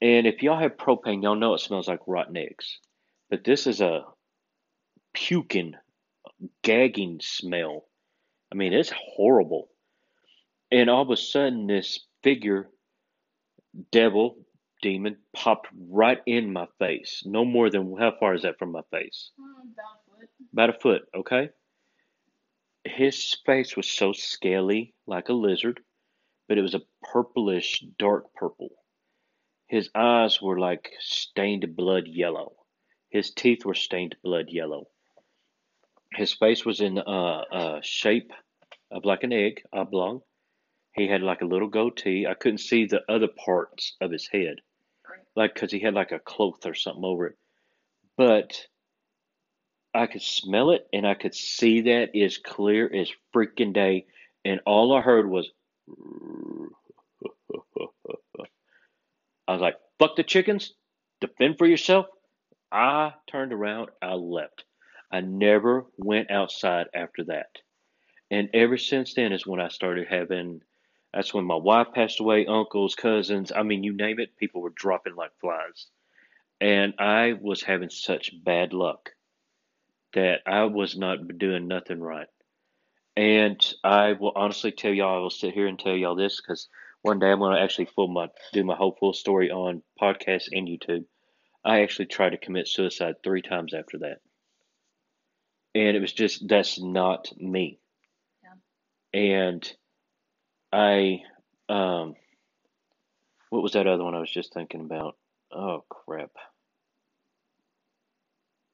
And 0.00 0.26
if 0.26 0.42
y'all 0.42 0.58
have 0.58 0.76
propane, 0.76 1.22
y'all 1.22 1.36
know 1.36 1.54
it 1.54 1.60
smells 1.60 1.86
like 1.86 2.00
rotten 2.06 2.36
eggs. 2.36 2.78
But 3.30 3.44
this 3.44 3.66
is 3.68 3.80
a 3.80 4.02
puking, 5.14 5.74
gagging 6.62 7.20
smell. 7.22 7.84
I 8.52 8.56
mean, 8.56 8.72
it's 8.72 8.92
horrible. 8.94 9.68
And 10.72 10.90
all 10.90 11.02
of 11.02 11.10
a 11.10 11.16
sudden, 11.16 11.66
this 11.66 12.00
figure, 12.22 12.68
devil, 13.92 14.38
demon, 14.82 15.16
popped 15.32 15.68
right 15.88 16.20
in 16.26 16.52
my 16.52 16.66
face. 16.78 17.22
No 17.24 17.44
more 17.44 17.70
than 17.70 17.96
how 17.98 18.12
far 18.20 18.34
is 18.34 18.42
that 18.42 18.58
from 18.58 18.72
my 18.72 18.82
face? 18.90 19.30
Hmm, 19.40 19.70
about 19.72 19.94
a 19.94 20.10
foot. 20.10 20.28
About 20.52 20.70
a 20.70 20.80
foot, 20.80 21.02
okay? 21.14 21.50
His 22.84 23.36
face 23.46 23.76
was 23.76 23.88
so 23.88 24.12
scaly, 24.12 24.94
like 25.06 25.28
a 25.28 25.32
lizard, 25.32 25.80
but 26.48 26.58
it 26.58 26.62
was 26.62 26.74
a 26.74 26.82
purplish, 27.02 27.84
dark 27.98 28.34
purple. 28.34 28.70
His 29.68 29.88
eyes 29.94 30.42
were 30.42 30.58
like 30.58 30.92
stained 31.00 31.76
blood 31.76 32.06
yellow. 32.06 32.56
His 33.08 33.32
teeth 33.32 33.64
were 33.64 33.74
stained 33.74 34.16
blood 34.22 34.50
yellow. 34.50 34.88
His 36.14 36.34
face 36.34 36.64
was 36.66 36.80
in 36.80 36.98
uh, 36.98 37.44
uh, 37.52 37.80
shape 37.82 38.32
of 38.90 39.04
like 39.04 39.22
an 39.22 39.32
egg, 39.32 39.62
oblong. 39.72 40.22
He 40.94 41.06
had 41.08 41.22
like 41.22 41.40
a 41.40 41.46
little 41.46 41.68
goatee. 41.68 42.26
I 42.26 42.34
couldn't 42.34 42.58
see 42.58 42.84
the 42.84 43.00
other 43.08 43.28
parts 43.28 43.96
of 44.00 44.10
his 44.10 44.28
head. 44.28 44.56
Like 45.36 45.54
because 45.54 45.72
he 45.72 45.80
had 45.80 45.94
like 45.94 46.12
a 46.12 46.18
cloth 46.18 46.66
or 46.66 46.74
something 46.74 47.04
over 47.04 47.26
it. 47.28 47.36
But 48.16 48.66
I 49.94 50.06
could 50.06 50.22
smell 50.22 50.70
it 50.70 50.86
and 50.92 51.06
I 51.06 51.14
could 51.14 51.34
see 51.34 51.82
that 51.82 52.16
as 52.16 52.38
clear 52.38 52.90
as 52.92 53.10
freaking 53.34 53.72
day. 53.72 54.06
And 54.44 54.60
all 54.66 54.94
I 54.96 55.00
heard 55.00 55.28
was, 55.28 55.50
I 59.48 59.52
was 59.52 59.60
like, 59.60 59.76
fuck 59.98 60.16
the 60.16 60.22
chickens, 60.22 60.72
defend 61.20 61.58
for 61.58 61.66
yourself. 61.66 62.06
I 62.70 63.12
turned 63.30 63.52
around, 63.52 63.90
I 64.00 64.14
left. 64.14 64.64
I 65.10 65.20
never 65.20 65.84
went 65.98 66.30
outside 66.30 66.86
after 66.94 67.24
that. 67.24 67.58
And 68.30 68.48
ever 68.54 68.78
since 68.78 69.12
then 69.12 69.32
is 69.32 69.46
when 69.46 69.60
I 69.60 69.68
started 69.68 70.08
having 70.08 70.62
That's 71.12 71.34
when 71.34 71.44
my 71.44 71.56
wife 71.56 71.88
passed 71.94 72.20
away, 72.20 72.46
uncles, 72.46 72.94
cousins, 72.94 73.52
I 73.54 73.62
mean, 73.62 73.84
you 73.84 73.92
name 73.92 74.18
it, 74.18 74.36
people 74.36 74.62
were 74.62 74.70
dropping 74.70 75.14
like 75.14 75.32
flies. 75.40 75.86
And 76.60 76.94
I 76.98 77.34
was 77.40 77.62
having 77.62 77.90
such 77.90 78.32
bad 78.42 78.72
luck 78.72 79.10
that 80.14 80.40
I 80.46 80.64
was 80.64 80.96
not 80.96 81.38
doing 81.38 81.68
nothing 81.68 82.00
right. 82.00 82.28
And 83.16 83.62
I 83.84 84.12
will 84.12 84.32
honestly 84.34 84.72
tell 84.72 84.92
y'all, 84.92 85.18
I 85.18 85.20
will 85.20 85.30
sit 85.30 85.52
here 85.52 85.66
and 85.66 85.78
tell 85.78 85.94
y'all 85.94 86.14
this 86.14 86.40
because 86.40 86.68
one 87.02 87.18
day 87.18 87.30
I'm 87.30 87.40
going 87.40 87.54
to 87.54 87.60
actually 87.60 87.86
full 87.86 88.08
my 88.08 88.28
do 88.52 88.64
my 88.64 88.74
whole 88.74 88.96
full 88.98 89.12
story 89.12 89.50
on 89.50 89.82
podcast 90.00 90.48
and 90.52 90.66
YouTube. 90.66 91.04
I 91.64 91.82
actually 91.82 92.06
tried 92.06 92.30
to 92.30 92.38
commit 92.38 92.68
suicide 92.68 93.16
three 93.22 93.42
times 93.42 93.74
after 93.74 93.98
that, 93.98 94.20
and 95.74 95.96
it 95.96 96.00
was 96.00 96.12
just 96.12 96.48
that's 96.48 96.80
not 96.80 97.28
me. 97.36 97.78
Yeah. 98.42 99.20
And 99.20 99.76
I, 100.72 101.22
um, 101.68 102.14
what 103.50 103.62
was 103.62 103.72
that 103.72 103.86
other 103.86 104.02
one 104.04 104.14
I 104.16 104.20
was 104.20 104.32
just 104.32 104.52
thinking 104.52 104.80
about? 104.80 105.16
Oh 105.52 105.84
crap! 105.88 106.30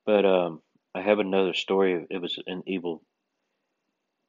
But 0.04 0.24
um, 0.26 0.60
I 0.92 1.02
have 1.02 1.20
another 1.20 1.54
story. 1.54 2.04
It 2.10 2.18
was 2.20 2.36
an 2.48 2.64
evil. 2.66 3.04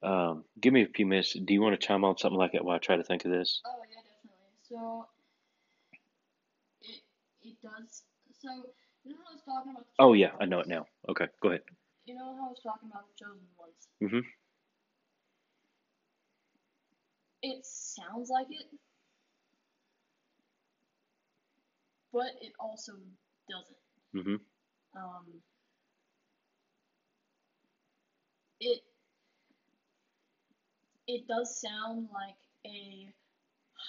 Um, 0.02 0.44
give 0.60 0.72
me 0.72 0.82
a 0.82 0.86
few 0.88 1.06
minutes. 1.06 1.34
Do 1.34 1.52
you 1.52 1.60
want 1.60 1.78
to 1.78 1.86
chime 1.86 2.04
on 2.04 2.16
something 2.16 2.38
like 2.38 2.52
that 2.52 2.64
while 2.64 2.76
I 2.76 2.78
try 2.78 2.96
to 2.96 3.04
think 3.04 3.24
of 3.24 3.30
this? 3.30 3.60
Oh 3.66 3.82
yeah, 3.90 4.00
definitely. 4.02 4.56
So 4.68 5.06
it 6.82 7.02
it 7.42 7.56
does. 7.62 8.02
So 8.40 8.50
you 9.04 9.12
know 9.12 9.18
how 9.24 9.30
I 9.30 9.34
was 9.34 9.42
talking 9.44 9.72
about. 9.72 9.84
The 9.86 9.92
Oh 9.98 10.12
yeah, 10.14 10.32
I 10.40 10.46
know 10.46 10.60
it 10.60 10.68
now. 10.68 10.86
Okay, 11.08 11.26
go 11.42 11.48
ahead. 11.50 11.62
You 12.06 12.14
know 12.16 12.34
how 12.36 12.46
I 12.46 12.50
was 12.50 12.60
talking 12.62 12.88
about 12.90 13.04
the 13.08 13.24
chosen 13.24 13.46
ones. 13.58 13.88
Mhm. 14.02 14.22
It 17.42 17.64
sounds 17.64 18.28
like 18.30 18.46
it, 18.50 18.66
but 22.12 22.30
it 22.40 22.52
also 22.60 22.92
doesn't. 23.48 24.26
Mhm. 24.26 24.40
Um, 24.94 25.42
it 28.60 28.82
it 31.06 31.26
does 31.26 31.60
sound 31.60 32.08
like 32.12 32.36
a 32.66 33.12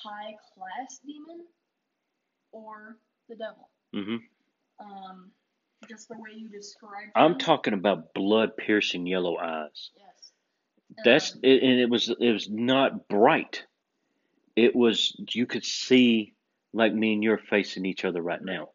high 0.04 0.34
class 0.54 1.00
demon 1.06 1.46
or 2.52 2.98
the 3.30 3.36
devil. 3.36 3.70
Mm-hmm. 3.94 4.86
Um, 4.86 5.32
just 5.90 6.08
the 6.08 6.16
way 6.18 6.32
you 6.36 6.50
described. 6.50 7.12
I'm 7.16 7.32
them. 7.32 7.40
talking 7.40 7.74
about 7.74 8.14
blood 8.14 8.56
piercing 8.58 9.06
yellow 9.06 9.38
eyes. 9.38 9.92
Yes. 9.96 10.11
That's 11.04 11.36
it, 11.42 11.64
and 11.64 11.80
it 11.80 11.90
was 11.90 12.10
it 12.10 12.32
was 12.32 12.50
not 12.50 13.08
bright. 13.08 13.66
It 14.56 14.76
was 14.76 15.16
you 15.32 15.46
could 15.46 15.66
see 15.66 16.34
like 16.74 16.94
me 16.94 17.14
and 17.14 17.24
you're 17.24 17.38
facing 17.38 17.86
each 17.86 18.06
other 18.06 18.22
right 18.22 18.44
now. 18.44 18.70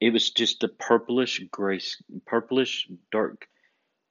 It 0.00 0.12
was 0.12 0.30
just 0.30 0.60
the 0.60 0.68
purplish 0.68 1.40
gray, 1.50 1.80
purplish 2.26 2.88
dark 3.10 3.46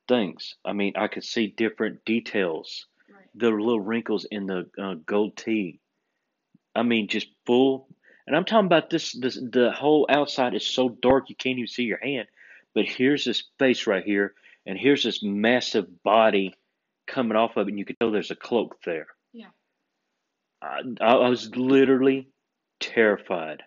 things. 0.08 0.56
I 0.66 0.74
mean, 0.74 0.94
I 0.96 1.08
could 1.08 1.24
see 1.24 1.48
different 1.48 2.06
details. 2.06 2.88
right. 3.10 3.26
The 3.36 3.50
little 3.50 3.82
wrinkles 3.82 4.26
in 4.30 4.46
the 4.48 4.70
uh, 4.82 4.96
gold 5.06 5.38
tee. 5.38 5.80
I 6.76 6.84
mean, 6.84 7.08
just 7.08 7.28
full. 7.46 7.88
And 8.26 8.36
I'm 8.36 8.46
talking 8.46 8.66
about 8.66 8.90
this. 8.90 9.12
This 9.12 9.36
the 9.36 9.72
whole 9.72 10.08
outside 10.10 10.56
is 10.56 10.66
so 10.66 10.90
dark 10.90 11.30
you 11.30 11.36
can't 11.36 11.58
even 11.58 11.68
see 11.68 11.84
your 11.84 12.00
hand. 12.00 12.28
But 12.74 12.86
here's 12.86 13.26
this 13.26 13.44
face 13.60 13.86
right 13.86 14.04
here, 14.04 14.34
and 14.66 14.78
here's 14.78 15.04
this 15.04 15.22
massive 15.22 16.04
body 16.04 16.56
coming 17.08 17.38
off 17.38 17.58
of 17.58 17.68
it, 17.68 17.72
and 17.72 17.80
you 17.80 17.86
could 17.86 18.00
tell 18.00 18.12
there's 18.12 18.32
a 18.32 18.36
cloak 18.36 18.78
there. 18.86 19.08
Yeah. 19.32 19.48
I, 20.62 20.82
I 21.02 21.30
was 21.30 21.56
literally 21.56 22.30
terrified. 22.80 23.64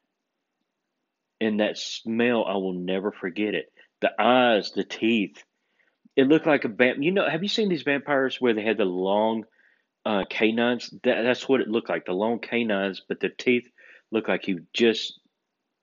And 1.41 1.61
that 1.61 1.76
smell, 1.76 2.45
I 2.47 2.55
will 2.55 2.72
never 2.72 3.12
forget 3.12 3.55
it. 3.55 3.70
The 4.01 4.11
eyes, 4.18 4.72
the 4.72 4.84
teeth. 4.84 5.43
It 6.16 6.28
looked 6.28 6.47
like 6.47 6.64
a 6.64 6.68
vamp. 6.68 7.03
You 7.03 7.12
know, 7.12 7.28
have 7.28 7.43
you 7.43 7.49
seen 7.49 7.68
these 7.68 7.82
vampires 7.82 8.41
where 8.41 8.55
they 8.55 8.62
had 8.64 8.78
the 8.78 8.87
long 8.87 9.45
uh, 10.07 10.24
canines? 10.30 10.89
That, 11.05 11.22
that's 11.22 11.47
what 11.47 11.61
it 11.61 11.68
looked 11.68 11.91
like. 11.91 12.07
The 12.07 12.12
long 12.12 12.39
canines, 12.39 13.03
but 13.07 13.20
the 13.20 13.28
teeth 13.28 13.68
looked 14.11 14.28
like 14.28 14.49
you 14.49 14.64
just 14.72 15.20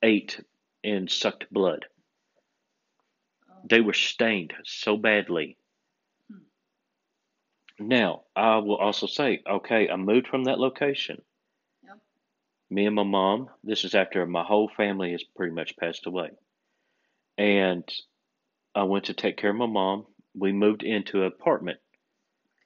ate 0.01 0.43
and 0.83 1.09
sucked 1.09 1.51
blood. 1.51 1.85
Um, 3.49 3.57
They 3.69 3.81
were 3.81 3.93
stained 3.93 4.53
so 4.65 4.97
badly. 4.97 5.57
Now, 7.87 8.23
I 8.35 8.57
will 8.57 8.77
also 8.77 9.07
say, 9.07 9.41
okay, 9.47 9.89
I 9.89 9.95
moved 9.95 10.27
from 10.27 10.45
that 10.45 10.59
location. 10.59 11.21
Yep. 11.83 11.97
Me 12.69 12.85
and 12.85 12.95
my 12.95 13.03
mom, 13.03 13.49
this 13.63 13.83
is 13.83 13.93
after 13.93 14.25
my 14.25 14.43
whole 14.43 14.69
family 14.75 15.11
has 15.11 15.23
pretty 15.35 15.53
much 15.53 15.75
passed 15.77 16.05
away. 16.05 16.29
And 17.37 17.83
I 18.73 18.83
went 18.83 19.05
to 19.05 19.13
take 19.13 19.37
care 19.37 19.49
of 19.49 19.55
my 19.55 19.65
mom. 19.65 20.05
We 20.33 20.51
moved 20.53 20.83
into 20.83 21.21
an 21.21 21.27
apartment. 21.27 21.79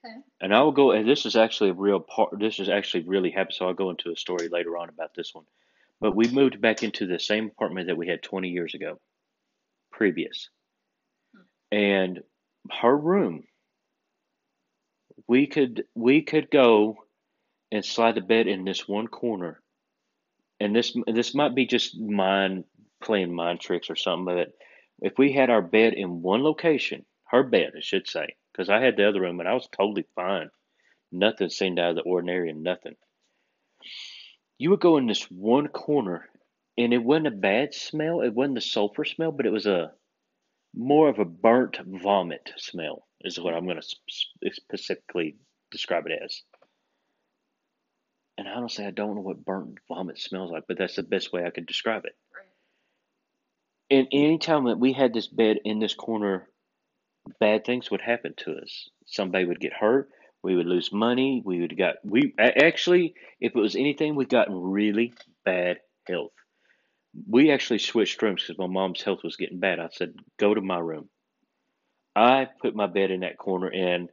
Okay. 0.05 0.15
And 0.39 0.53
I 0.53 0.61
will 0.61 0.71
go, 0.71 0.91
and 0.91 1.07
this 1.07 1.25
is 1.25 1.35
actually 1.35 1.71
a 1.71 1.73
real 1.73 1.99
part, 1.99 2.37
this 2.39 2.59
is 2.59 2.69
actually 2.69 3.03
really 3.03 3.31
happened, 3.31 3.55
so 3.55 3.67
I'll 3.67 3.73
go 3.73 3.89
into 3.89 4.11
a 4.11 4.15
story 4.15 4.49
later 4.49 4.77
on 4.77 4.89
about 4.89 5.15
this 5.15 5.33
one. 5.33 5.45
But 5.99 6.15
we 6.15 6.29
moved 6.29 6.61
back 6.61 6.83
into 6.83 7.07
the 7.07 7.19
same 7.19 7.47
apartment 7.47 7.87
that 7.87 7.97
we 7.97 8.07
had 8.07 8.21
20 8.21 8.49
years 8.49 8.75
ago, 8.75 8.99
previous. 9.91 10.49
Hmm. 11.33 11.75
And 11.75 12.23
her 12.81 12.95
room, 12.95 13.45
we 15.27 15.47
could 15.47 15.83
we 15.95 16.21
could 16.21 16.49
go 16.49 16.97
and 17.71 17.83
slide 17.83 18.15
the 18.15 18.21
bed 18.21 18.47
in 18.47 18.63
this 18.63 18.87
one 18.87 19.07
corner. 19.07 19.61
And 20.59 20.75
this 20.75 20.95
this 21.07 21.35
might 21.35 21.55
be 21.55 21.65
just 21.65 21.99
mine 21.99 22.63
playing 23.01 23.33
mind 23.33 23.59
tricks 23.59 23.89
or 23.89 23.95
something, 23.95 24.35
but 24.35 24.53
if 24.99 25.17
we 25.17 25.31
had 25.31 25.49
our 25.49 25.61
bed 25.61 25.93
in 25.93 26.21
one 26.21 26.43
location, 26.43 27.05
her 27.25 27.43
bed, 27.43 27.73
I 27.77 27.81
should 27.81 28.07
say, 28.07 28.35
because 28.51 28.69
I 28.69 28.81
had 28.81 28.97
the 28.97 29.07
other 29.07 29.21
room 29.21 29.39
and 29.39 29.47
I 29.47 29.53
was 29.53 29.67
totally 29.67 30.05
fine. 30.15 30.49
Nothing 31.11 31.49
seemed 31.49 31.79
out 31.79 31.91
of 31.91 31.95
the 31.97 32.01
ordinary 32.01 32.49
and 32.49 32.63
nothing. 32.63 32.95
You 34.57 34.71
would 34.71 34.79
go 34.79 34.97
in 34.97 35.05
this 35.05 35.23
one 35.29 35.67
corner 35.67 36.27
and 36.77 36.93
it 36.93 37.03
wasn't 37.03 37.27
a 37.27 37.31
bad 37.31 37.75
smell. 37.75 38.21
It 38.21 38.33
wasn't 38.33 38.55
the 38.55 38.61
sulfur 38.61 39.05
smell, 39.05 39.31
but 39.31 39.45
it 39.45 39.51
was 39.51 39.67
a 39.67 39.91
more 40.75 41.09
of 41.09 41.19
a 41.19 41.25
burnt 41.25 41.77
vomit 41.85 42.51
smell, 42.57 43.07
is 43.21 43.39
what 43.39 43.53
I'm 43.53 43.65
going 43.65 43.81
to 43.81 44.51
specifically 44.51 45.35
describe 45.71 46.05
it 46.07 46.19
as. 46.23 46.41
And 48.37 48.47
honestly, 48.47 48.85
I 48.85 48.91
don't 48.91 49.15
know 49.15 49.21
what 49.21 49.43
burnt 49.43 49.79
vomit 49.87 50.19
smells 50.19 50.51
like, 50.51 50.65
but 50.67 50.77
that's 50.77 50.95
the 50.95 51.03
best 51.03 51.33
way 51.33 51.43
I 51.43 51.49
could 51.49 51.65
describe 51.65 52.05
it. 52.05 52.15
Right. 52.35 53.97
And 53.97 54.07
anytime 54.11 54.65
that 54.65 54.79
we 54.79 54.93
had 54.93 55.13
this 55.13 55.27
bed 55.27 55.57
in 55.65 55.79
this 55.79 55.95
corner, 55.95 56.47
bad 57.39 57.65
things 57.65 57.89
would 57.89 58.01
happen 58.01 58.33
to 58.37 58.57
us. 58.57 58.89
Somebody 59.05 59.45
would 59.45 59.59
get 59.59 59.73
hurt. 59.73 60.09
We 60.43 60.55
would 60.55 60.67
lose 60.67 60.91
money. 60.93 61.41
We 61.43 61.61
would 61.61 61.77
got 61.77 61.95
we 62.03 62.33
actually, 62.37 63.15
if 63.41 63.55
it 63.55 63.59
was 63.59 63.75
anything, 63.75 64.15
we 64.15 64.25
got 64.25 64.49
in 64.49 64.55
really 64.55 65.13
bad. 65.43 65.79
We 67.29 67.51
actually 67.51 67.79
switched 67.79 68.21
rooms 68.21 68.43
because 68.43 68.57
my 68.57 68.67
mom's 68.67 69.03
health 69.03 69.23
was 69.23 69.35
getting 69.37 69.59
bad. 69.59 69.79
I 69.79 69.89
said, 69.89 70.15
"Go 70.37 70.53
to 70.53 70.61
my 70.61 70.79
room." 70.79 71.09
I 72.15 72.45
put 72.61 72.75
my 72.75 72.87
bed 72.87 73.11
in 73.11 73.21
that 73.21 73.37
corner, 73.37 73.69
and 73.71 74.09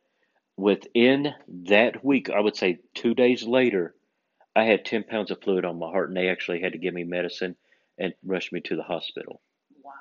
within 0.56 1.34
that 1.48 2.04
week, 2.04 2.30
I 2.30 2.40
would 2.40 2.56
say 2.56 2.80
two 2.94 3.14
days 3.14 3.44
later, 3.44 3.94
I 4.56 4.64
had 4.64 4.84
ten 4.84 5.04
pounds 5.04 5.30
of 5.30 5.40
fluid 5.42 5.64
on 5.64 5.78
my 5.78 5.88
heart, 5.90 6.08
and 6.08 6.16
they 6.16 6.28
actually 6.28 6.60
had 6.60 6.72
to 6.72 6.78
give 6.78 6.94
me 6.94 7.04
medicine 7.04 7.56
and 7.98 8.14
rush 8.24 8.52
me 8.52 8.60
to 8.62 8.76
the 8.76 8.82
hospital 8.82 9.40
Wow. 9.82 9.92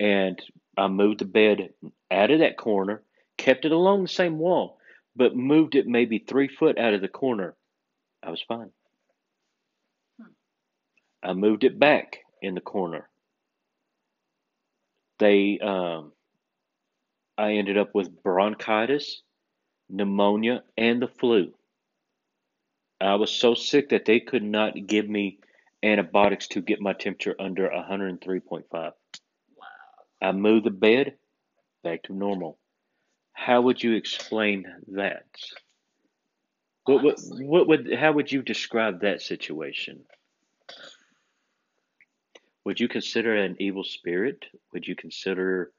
and 0.00 0.40
I 0.76 0.88
moved 0.88 1.20
the 1.20 1.24
bed 1.26 1.74
out 2.10 2.30
of 2.30 2.40
that 2.40 2.56
corner, 2.56 3.02
kept 3.36 3.64
it 3.64 3.72
along 3.72 4.02
the 4.02 4.08
same 4.08 4.38
wall, 4.38 4.78
but 5.16 5.36
moved 5.36 5.74
it 5.74 5.86
maybe 5.86 6.18
three 6.18 6.48
foot 6.48 6.78
out 6.78 6.94
of 6.94 7.00
the 7.00 7.08
corner. 7.08 7.56
I 8.22 8.30
was 8.30 8.42
fine. 8.42 8.70
I 11.22 11.32
moved 11.34 11.64
it 11.64 11.78
back 11.78 12.18
in 12.40 12.54
the 12.54 12.60
corner. 12.60 13.08
They, 15.18 15.58
um, 15.58 16.12
I 17.36 17.52
ended 17.52 17.76
up 17.76 17.94
with 17.94 18.22
bronchitis, 18.22 19.22
pneumonia, 19.88 20.62
and 20.78 21.02
the 21.02 21.08
flu. 21.08 21.52
I 23.00 23.14
was 23.16 23.30
so 23.30 23.54
sick 23.54 23.90
that 23.90 24.04
they 24.04 24.20
could 24.20 24.42
not 24.42 24.74
give 24.86 25.08
me 25.08 25.38
antibiotics 25.82 26.48
to 26.48 26.60
get 26.60 26.80
my 26.80 26.92
temperature 26.92 27.34
under 27.38 27.68
103.5. 27.68 28.64
Wow. 28.72 28.92
I 30.22 30.32
moved 30.32 30.66
the 30.66 30.70
bed 30.70 31.14
back 31.82 32.02
to 32.04 32.12
normal. 32.14 32.58
How 33.32 33.62
would 33.62 33.82
you 33.82 33.94
explain 33.94 34.66
that? 34.88 35.24
What, 36.84 37.02
what, 37.04 37.18
what 37.40 37.68
would 37.68 37.94
how 37.94 38.12
would 38.12 38.32
you 38.32 38.42
describe 38.42 39.00
that 39.02 39.22
situation? 39.22 40.04
Would 42.64 42.80
you 42.80 42.88
consider 42.88 43.34
an 43.34 43.56
evil 43.58 43.84
spirit? 43.84 44.44
Would 44.72 44.86
you 44.86 44.94
consider 44.94 45.72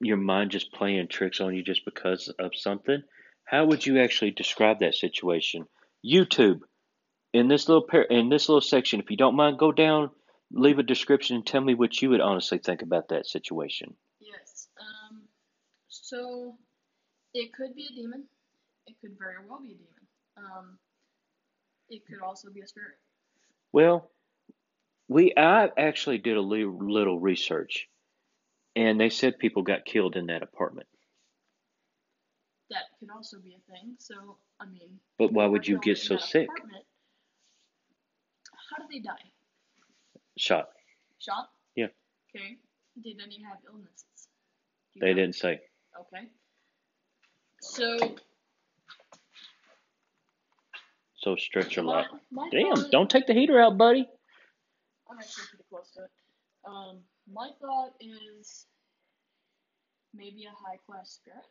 your 0.00 0.16
mind 0.16 0.50
just 0.50 0.72
playing 0.72 1.08
tricks 1.08 1.40
on 1.40 1.54
you 1.54 1.62
just 1.62 1.84
because 1.84 2.28
of 2.38 2.52
something? 2.54 3.02
How 3.44 3.66
would 3.66 3.84
you 3.84 4.00
actually 4.00 4.30
describe 4.30 4.80
that 4.80 4.94
situation 4.94 5.66
YouTube. 6.04 6.60
In 7.32 7.48
this 7.48 7.68
little 7.68 7.84
par- 7.86 8.02
in 8.02 8.28
this 8.28 8.48
little 8.48 8.60
section, 8.60 9.00
if 9.00 9.10
you 9.10 9.16
don't 9.16 9.36
mind, 9.36 9.58
go 9.58 9.72
down, 9.72 10.10
leave 10.50 10.78
a 10.78 10.82
description, 10.82 11.36
and 11.36 11.46
tell 11.46 11.62
me 11.62 11.74
what 11.74 12.02
you 12.02 12.10
would 12.10 12.20
honestly 12.20 12.58
think 12.58 12.82
about 12.82 13.08
that 13.08 13.26
situation. 13.26 13.94
Yes. 14.20 14.68
Um. 14.78 15.22
So, 15.88 16.56
it 17.32 17.52
could 17.54 17.74
be 17.74 17.88
a 17.90 17.94
demon. 17.94 18.24
It 18.86 18.96
could 19.00 19.16
very 19.18 19.36
well 19.48 19.60
be 19.60 19.72
a 19.72 19.74
demon. 19.74 20.06
Um. 20.36 20.78
It 21.88 22.02
could 22.06 22.20
also 22.20 22.50
be 22.50 22.60
a 22.60 22.66
spirit. 22.66 22.98
Well, 23.72 24.10
we 25.12 25.34
I 25.36 25.68
actually 25.76 26.18
did 26.18 26.36
a 26.36 26.40
li- 26.40 26.64
little 26.64 27.18
research, 27.20 27.88
and 28.74 29.00
they 29.00 29.10
said 29.10 29.38
people 29.38 29.62
got 29.62 29.84
killed 29.84 30.16
in 30.16 30.26
that 30.26 30.42
apartment. 30.42 30.86
That 32.70 32.84
could 32.98 33.10
also 33.10 33.38
be 33.38 33.54
a 33.54 33.72
thing. 33.72 33.94
So, 33.98 34.14
I 34.58 34.66
mean. 34.66 34.98
But 35.18 35.32
why 35.32 35.46
would 35.46 35.66
you 35.66 35.78
get 35.78 35.98
so 35.98 36.16
sick? 36.16 36.48
apartment, 36.48 36.84
How 38.70 38.82
did 38.82 38.90
they 38.90 39.00
die? 39.00 39.12
Shot. 40.38 40.70
Shot. 41.18 41.50
Yeah. 41.76 41.88
Okay. 42.34 42.56
Did 43.02 43.20
any 43.22 43.42
have 43.42 43.58
illnesses? 43.66 44.28
They 44.98 45.08
know? 45.08 45.14
didn't 45.14 45.34
say. 45.34 45.60
Okay. 46.00 46.28
So. 47.60 48.16
So 51.16 51.36
stretch 51.36 51.76
your 51.76 51.84
life. 51.84 52.06
my 52.32 52.48
Damn! 52.50 52.90
Don't 52.90 53.08
take 53.08 53.26
the 53.28 53.34
heater 53.34 53.60
out, 53.60 53.78
buddy. 53.78 54.08
I'm 55.12 55.18
actually 55.18 55.44
pretty 55.50 55.64
close 55.68 55.90
to 55.96 56.04
it. 56.04 56.10
Um, 56.66 56.98
my 57.32 57.50
thought 57.60 57.92
is 58.00 58.66
maybe 60.14 60.44
a 60.44 60.50
high 60.50 60.78
class 60.86 61.10
spirit. 61.20 61.44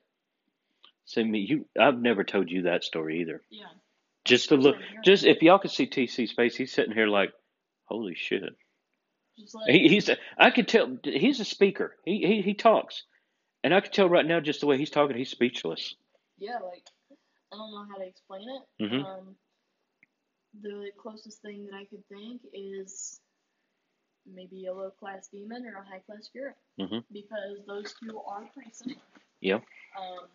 See 1.06 1.24
me, 1.24 1.40
you. 1.40 1.66
I've 1.80 2.00
never 2.02 2.24
told 2.24 2.50
you 2.50 2.64
that 2.64 2.84
story 2.84 3.22
either. 3.22 3.42
Yeah. 3.50 3.66
Just 4.24 4.50
to 4.50 4.56
look, 4.56 4.78
just 5.04 5.26
if 5.26 5.42
y'all 5.42 5.60
could 5.60 5.72
see 5.72 5.88
TC's 5.88 6.32
face, 6.32 6.56
he's 6.56 6.72
sitting 6.72 6.94
here 6.94 7.08
like, 7.08 7.34
holy 7.86 8.16
shit. 8.16 8.44
Just 9.38 9.56
like 9.56 9.70
He, 9.72 9.88
he's. 9.90 10.10
I 10.38 10.52
could 10.52 10.68
tell. 10.68 10.98
He's 11.04 11.40
a 11.40 11.46
speaker. 11.46 11.96
He, 12.06 12.26
he 12.26 12.42
he 12.42 12.54
talks, 12.54 13.04
and 13.64 13.74
I 13.74 13.82
could 13.82 13.94
tell 13.94 14.08
right 14.08 14.26
now 14.26 14.40
just 14.40 14.62
the 14.62 14.68
way 14.68 14.78
he's 14.78 14.92
talking, 14.92 15.18
he's 15.18 15.32
speechless. 15.32 15.96
yeah, 16.38 16.60
like 16.64 16.84
I 17.52 17.58
don't 17.58 17.72
know 17.72 17.86
how 17.92 17.98
to 17.98 18.06
explain 18.06 18.48
it. 18.48 18.84
Mhm. 18.86 19.06
Um, 19.06 19.36
the 20.62 20.92
closest 21.02 21.42
thing 21.42 21.66
that 21.66 21.76
I 21.76 21.86
could 21.86 22.04
think 22.08 22.42
is 22.54 23.20
maybe 24.26 24.66
a 24.68 24.74
low 24.74 24.92
class 24.92 25.28
demon 25.28 25.66
or 25.66 25.82
a 25.82 25.86
high 25.86 26.00
class 26.00 26.26
spirit 26.26 26.56
Mhm. 26.80 27.04
because 27.12 27.66
those 27.68 27.94
two 27.96 28.20
are 28.22 28.46
pretty 28.54 28.72
similar. 28.72 29.02
Yeah. 29.42 29.60
Um, 30.00 30.30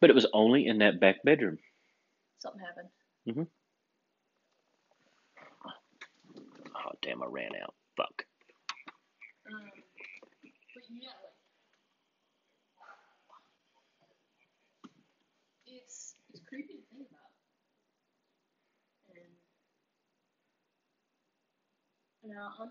But 0.00 0.10
it 0.10 0.14
was 0.14 0.26
only 0.32 0.66
in 0.66 0.78
that 0.78 0.98
back 1.00 1.22
bedroom. 1.22 1.58
something 2.38 2.60
happened. 2.60 2.88
Mm-hmm. 3.26 3.42
Oh 6.74 6.92
damn! 7.02 7.22
I 7.22 7.26
ran 7.26 7.54
out. 7.62 7.74
Fuck. 7.96 8.26
Um, 9.46 9.70
but 10.74 10.82
yeah, 10.90 11.10
like 11.22 11.36
it's 15.66 16.16
it's 16.30 16.40
creepy 16.48 16.74
to 16.74 16.82
think 16.90 17.08
about. 17.08 17.30
And 22.24 22.32
now 22.32 22.52
I'm 22.58 22.70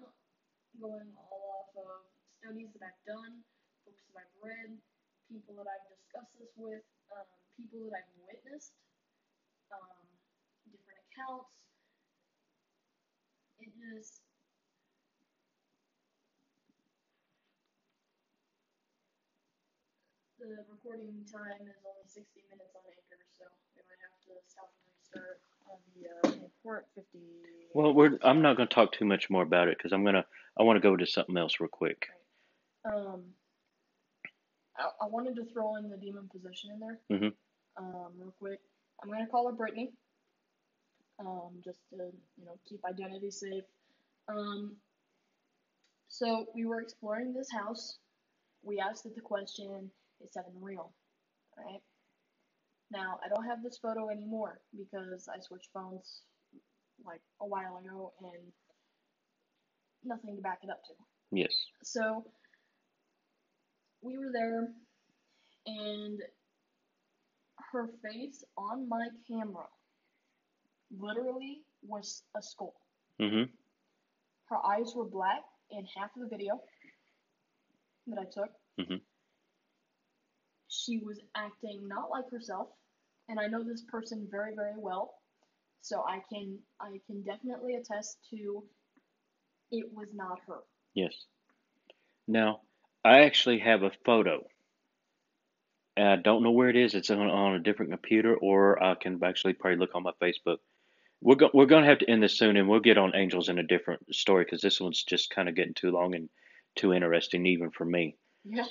going 0.82 1.14
all 1.30 1.62
off 1.62 1.72
of 1.78 2.10
studies 2.42 2.74
that 2.74 2.90
I've 2.90 3.04
done, 3.06 3.46
books 3.86 4.02
that 4.10 4.26
I've 4.26 4.38
read, 4.42 4.82
people 5.30 5.54
that 5.62 5.70
I've 5.70 5.86
discussed 5.94 6.34
this 6.42 6.50
with, 6.58 6.82
um, 7.14 7.30
people 7.54 7.86
that 7.94 8.02
I've 8.02 8.14
witnessed, 8.26 8.74
um, 9.70 10.10
different 10.66 11.06
accounts. 11.06 11.54
It 13.62 13.70
just 13.78 14.26
The 20.42 20.66
recording 20.66 21.22
time 21.30 21.70
is 21.70 21.78
only 21.86 22.10
60 22.10 22.26
minutes 22.50 22.74
on 22.74 22.82
Anchor, 22.90 23.22
so 23.38 23.46
we 23.78 23.86
might 23.86 24.02
have 24.02 24.18
to 24.26 24.42
stop 24.50 24.74
and 24.74 24.90
restart 24.90 25.51
Well, 27.74 27.94
we're. 27.94 28.18
I'm 28.24 28.42
not 28.42 28.58
going 28.58 28.68
to 28.68 28.76
talk 28.76 28.92
too 28.92 29.06
much 29.06 29.30
more 29.30 29.44
about 29.44 29.68
it 29.68 29.78
because 29.78 29.94
I'm 29.94 30.04
gonna. 30.04 30.26
I 30.60 30.64
want 30.64 30.78
to 30.78 30.82
go 30.82 30.96
to 30.96 31.06
something 31.06 31.38
else 31.38 31.60
real 31.60 31.70
quick. 31.70 32.08
Um, 32.86 33.24
I, 34.78 34.90
I 35.02 35.08
wanted 35.08 35.36
to 35.38 35.46
throw 35.54 35.78
in 35.78 35.90
the 35.90 35.98
demon 35.98 36.30
possession 36.32 36.72
in 36.72 36.80
there. 36.80 37.00
Mhm. 37.12 37.34
Um, 37.78 38.12
real 38.18 38.34
quick. 38.40 38.60
I'm 39.02 39.10
gonna 39.10 39.28
call 39.28 39.48
her 39.48 39.54
Brittany. 39.54 39.92
Um, 41.20 41.62
just 41.64 41.80
to 41.92 42.12
you 42.38 42.46
know 42.46 42.58
keep 42.68 42.84
identity 42.86 43.32
safe. 43.32 43.64
Um, 44.28 44.76
so 46.08 46.48
we 46.54 46.66
were 46.66 46.82
exploring 46.82 47.34
this 47.34 47.52
house. 47.52 48.00
We 48.64 48.80
asked 48.80 49.06
it 49.06 49.16
the 49.16 49.22
question: 49.22 49.90
Is 50.20 50.34
seven 50.34 50.52
real? 50.60 50.92
Right. 51.58 51.82
Now 52.92 53.20
I 53.26 53.30
don't 53.30 53.46
have 53.46 53.64
this 53.64 53.78
photo 53.82 54.10
anymore 54.10 54.60
because 54.78 55.30
I 55.34 55.40
switched 55.40 55.70
phones 55.74 56.24
like 57.06 57.22
a 57.40 57.48
while 57.48 57.78
ago 57.84 58.14
and 58.22 58.52
nothing 60.04 60.36
to 60.36 60.42
back 60.42 60.60
it 60.64 60.70
up 60.70 60.84
to. 60.86 60.94
Yes. 61.32 61.54
So 61.84 62.26
we 64.02 64.18
were 64.18 64.32
there, 64.34 64.68
and 65.68 66.20
her 67.72 67.88
face 68.04 68.44
on 68.58 68.90
my 68.90 69.08
camera 69.28 69.66
literally 71.00 71.62
was 71.84 72.24
a 72.36 72.42
skull. 72.42 72.76
Mm-hmm. 73.22 73.50
Her 74.50 74.66
eyes 74.66 74.94
were 74.96 75.06
black 75.06 75.44
in 75.70 75.86
half 75.96 76.10
of 76.18 76.24
the 76.24 76.36
video 76.36 76.60
that 78.08 78.20
I 78.20 78.26
took. 78.26 78.50
Mhm. 78.80 79.02
She 80.86 80.98
was 80.98 81.20
acting 81.36 81.88
not 81.88 82.10
like 82.10 82.30
herself, 82.32 82.70
and 83.30 83.40
I 83.40 83.48
know 83.48 83.64
this 83.64 83.84
person 83.84 84.28
very, 84.30 84.56
very 84.56 84.78
well, 84.78 85.14
so 85.82 86.04
I 86.08 86.22
can 86.30 86.60
I 86.80 87.00
can 87.08 87.22
definitely 87.24 87.76
attest 87.76 88.18
to 88.32 88.64
it 89.72 89.94
was 89.94 90.10
not 90.14 90.40
her. 90.48 90.60
Yes. 90.94 91.14
Now, 92.28 92.62
I 93.04 93.22
actually 93.22 93.60
have 93.60 93.84
a 93.84 93.92
photo. 94.06 94.46
And 95.98 96.08
I 96.08 96.16
don't 96.16 96.44
know 96.44 96.52
where 96.52 96.70
it 96.70 96.76
is. 96.76 96.94
It's 96.94 97.10
on, 97.10 97.20
on 97.20 97.56
a 97.56 97.60
different 97.60 97.92
computer, 97.92 98.36
or 98.36 98.82
I 98.82 98.96
can 98.96 99.22
actually 99.24 99.54
probably 99.54 99.78
look 99.78 99.96
on 99.96 100.04
my 100.04 100.14
Facebook. 100.22 100.58
We're 101.22 101.36
go- 101.36 101.52
we're 101.54 101.66
gonna 101.68 101.86
have 101.86 102.00
to 102.00 102.10
end 102.10 102.24
this 102.24 102.38
soon, 102.38 102.58
and 102.58 102.68
we'll 102.68 102.80
get 102.80 102.98
on 102.98 103.16
angels 103.16 103.50
in 103.50 103.60
a 103.60 103.64
different 103.64 104.14
story 104.16 104.44
because 104.44 104.62
this 104.62 104.82
one's 104.82 105.04
just 105.04 105.30
kind 105.30 105.48
of 105.48 105.56
getting 105.56 105.74
too 105.74 105.92
long 105.92 106.16
and 106.16 106.30
too 106.76 106.94
interesting, 106.94 107.46
even 107.46 107.72
for 107.72 107.86
me. 107.86 108.16
Yeah. 108.44 108.66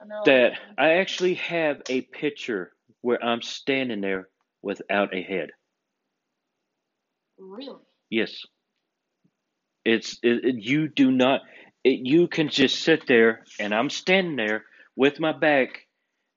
I 0.00 0.06
know. 0.06 0.22
That 0.24 0.52
I 0.78 0.92
actually 0.94 1.34
have 1.34 1.82
a 1.88 2.00
picture 2.02 2.72
where 3.02 3.22
I'm 3.22 3.42
standing 3.42 4.00
there 4.00 4.28
without 4.62 5.14
a 5.14 5.22
head. 5.22 5.50
Really? 7.38 7.76
Yes. 8.10 8.44
It's 9.84 10.18
it, 10.22 10.44
it- 10.44 10.62
you 10.62 10.88
do 10.88 11.10
not 11.10 11.42
it, 11.84 12.00
you 12.06 12.28
can 12.28 12.48
just 12.50 12.80
sit 12.82 13.06
there 13.06 13.44
and 13.58 13.74
I'm 13.74 13.88
standing 13.90 14.36
there 14.36 14.64
with 14.96 15.18
my 15.18 15.32
back 15.32 15.86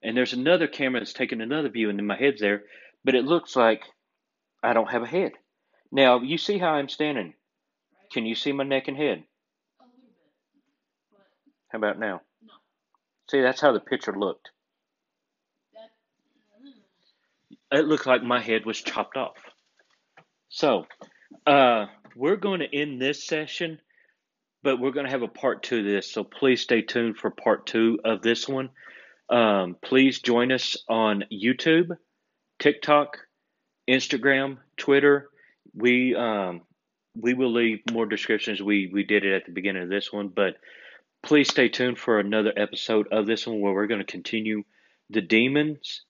and 0.02 0.16
there's 0.16 0.34
another 0.34 0.68
camera 0.68 1.02
that's 1.02 1.14
taking 1.14 1.42
another 1.42 1.70
view 1.70 1.90
and 1.90 2.00
then 2.00 2.06
my 2.08 2.18
head's 2.18 2.40
there, 2.40 2.64
but 3.04 3.16
it 3.16 3.26
looks 3.26 3.56
like 3.56 3.82
I 4.62 4.74
don't 4.74 4.90
have 4.90 5.04
a 5.04 5.08
head. 5.08 5.34
Now, 5.92 6.22
you 6.22 6.38
see 6.38 6.58
how 6.58 6.70
I'm 6.70 6.90
standing. 6.90 7.28
Right? 7.28 8.12
Can 8.14 8.26
you 8.26 8.36
see 8.36 8.52
my 8.54 8.64
neck 8.64 8.88
and 8.88 8.98
head? 8.98 9.24
A 9.80 9.84
little 9.84 10.00
bit. 10.02 10.14
But 11.12 11.28
How 11.70 11.78
about 11.78 12.00
now? 12.00 12.22
See, 13.30 13.42
that's 13.42 13.62
how 13.62 13.72
the 13.72 13.80
picture 13.80 14.14
looked. 14.18 14.50
It 17.72 17.86
looked 17.86 18.06
like 18.06 18.22
my 18.22 18.40
head 18.40 18.66
was 18.66 18.82
chopped 18.82 19.18
off. 19.18 19.38
So, 20.50 20.86
uh, 21.48 21.88
we're 22.16 22.36
going 22.36 22.60
to 22.60 22.76
end 22.76 23.02
this 23.02 23.24
session, 23.24 23.80
but 24.62 24.80
we're 24.80 24.92
going 24.92 25.06
to 25.06 25.12
have 25.12 25.24
a 25.24 25.28
part 25.28 25.64
two 25.64 25.80
of 25.80 25.86
this. 25.86 26.12
So 26.12 26.24
please 26.24 26.62
stay 26.62 26.82
tuned 26.82 27.18
for 27.18 27.32
part 27.32 27.66
two 27.66 28.00
of 28.06 28.22
this 28.22 28.48
one. 28.48 28.70
Um, 29.30 29.78
please 29.82 30.20
join 30.20 30.52
us 30.52 30.78
on 30.88 31.24
YouTube, 31.32 31.98
TikTok, 32.60 33.18
Instagram, 33.90 34.58
Twitter. 34.78 35.30
We 35.74 36.16
um, 36.16 36.62
we 37.16 37.34
will 37.34 37.52
leave 37.52 37.80
more 37.92 38.06
descriptions. 38.06 38.62
We 38.62 38.90
we 38.94 39.04
did 39.04 39.26
it 39.26 39.34
at 39.34 39.46
the 39.46 39.52
beginning 39.52 39.84
of 39.84 39.90
this 39.90 40.12
one, 40.12 40.28
but 40.28 40.56
please 41.24 41.50
stay 41.50 41.70
tuned 41.70 41.98
for 41.98 42.20
another 42.20 42.54
episode 42.56 43.08
of 43.12 43.26
this 43.26 43.48
one 43.48 43.62
where 43.62 43.74
we're 43.74 43.88
going 43.88 44.06
to 44.06 44.12
continue 44.12 44.64
the 45.10 45.22
demons, 45.22 46.04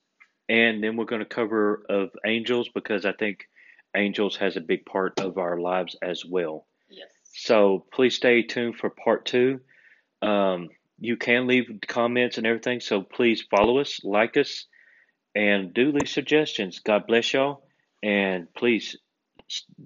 and 0.49 0.83
then 0.83 0.97
we're 0.97 1.05
going 1.05 1.19
to 1.19 1.25
cover 1.25 1.83
of 1.87 2.09
angels 2.25 2.69
because 2.73 3.05
I 3.05 3.13
think 3.13 3.47
angels 3.95 4.35
has 4.37 4.57
a 4.57 4.61
big 4.61 4.85
part 4.85 5.19
of 5.19 5.37
our 5.37 5.59
lives 5.59 5.95
as 6.01 6.25
well. 6.25 6.65
yes. 6.89 7.09
So 7.35 7.85
please 7.93 8.15
stay 8.15 8.41
tuned 8.43 8.77
for 8.77 8.89
part 8.89 9.25
two. 9.25 9.61
Um, 10.21 10.69
you 10.99 11.17
can 11.17 11.47
leave 11.47 11.65
comments 11.87 12.37
and 12.37 12.47
everything, 12.47 12.79
so 12.79 13.01
please 13.01 13.43
follow 13.49 13.79
us, 13.79 13.99
like 14.03 14.37
us, 14.37 14.65
and 15.35 15.73
do 15.73 15.91
leave 15.91 16.09
suggestions. 16.09 16.79
God 16.79 17.07
bless 17.07 17.33
y'all, 17.33 17.63
And 18.01 18.53
please 18.53 18.97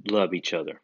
love 0.09 0.33
each 0.33 0.53
other. 0.53 0.81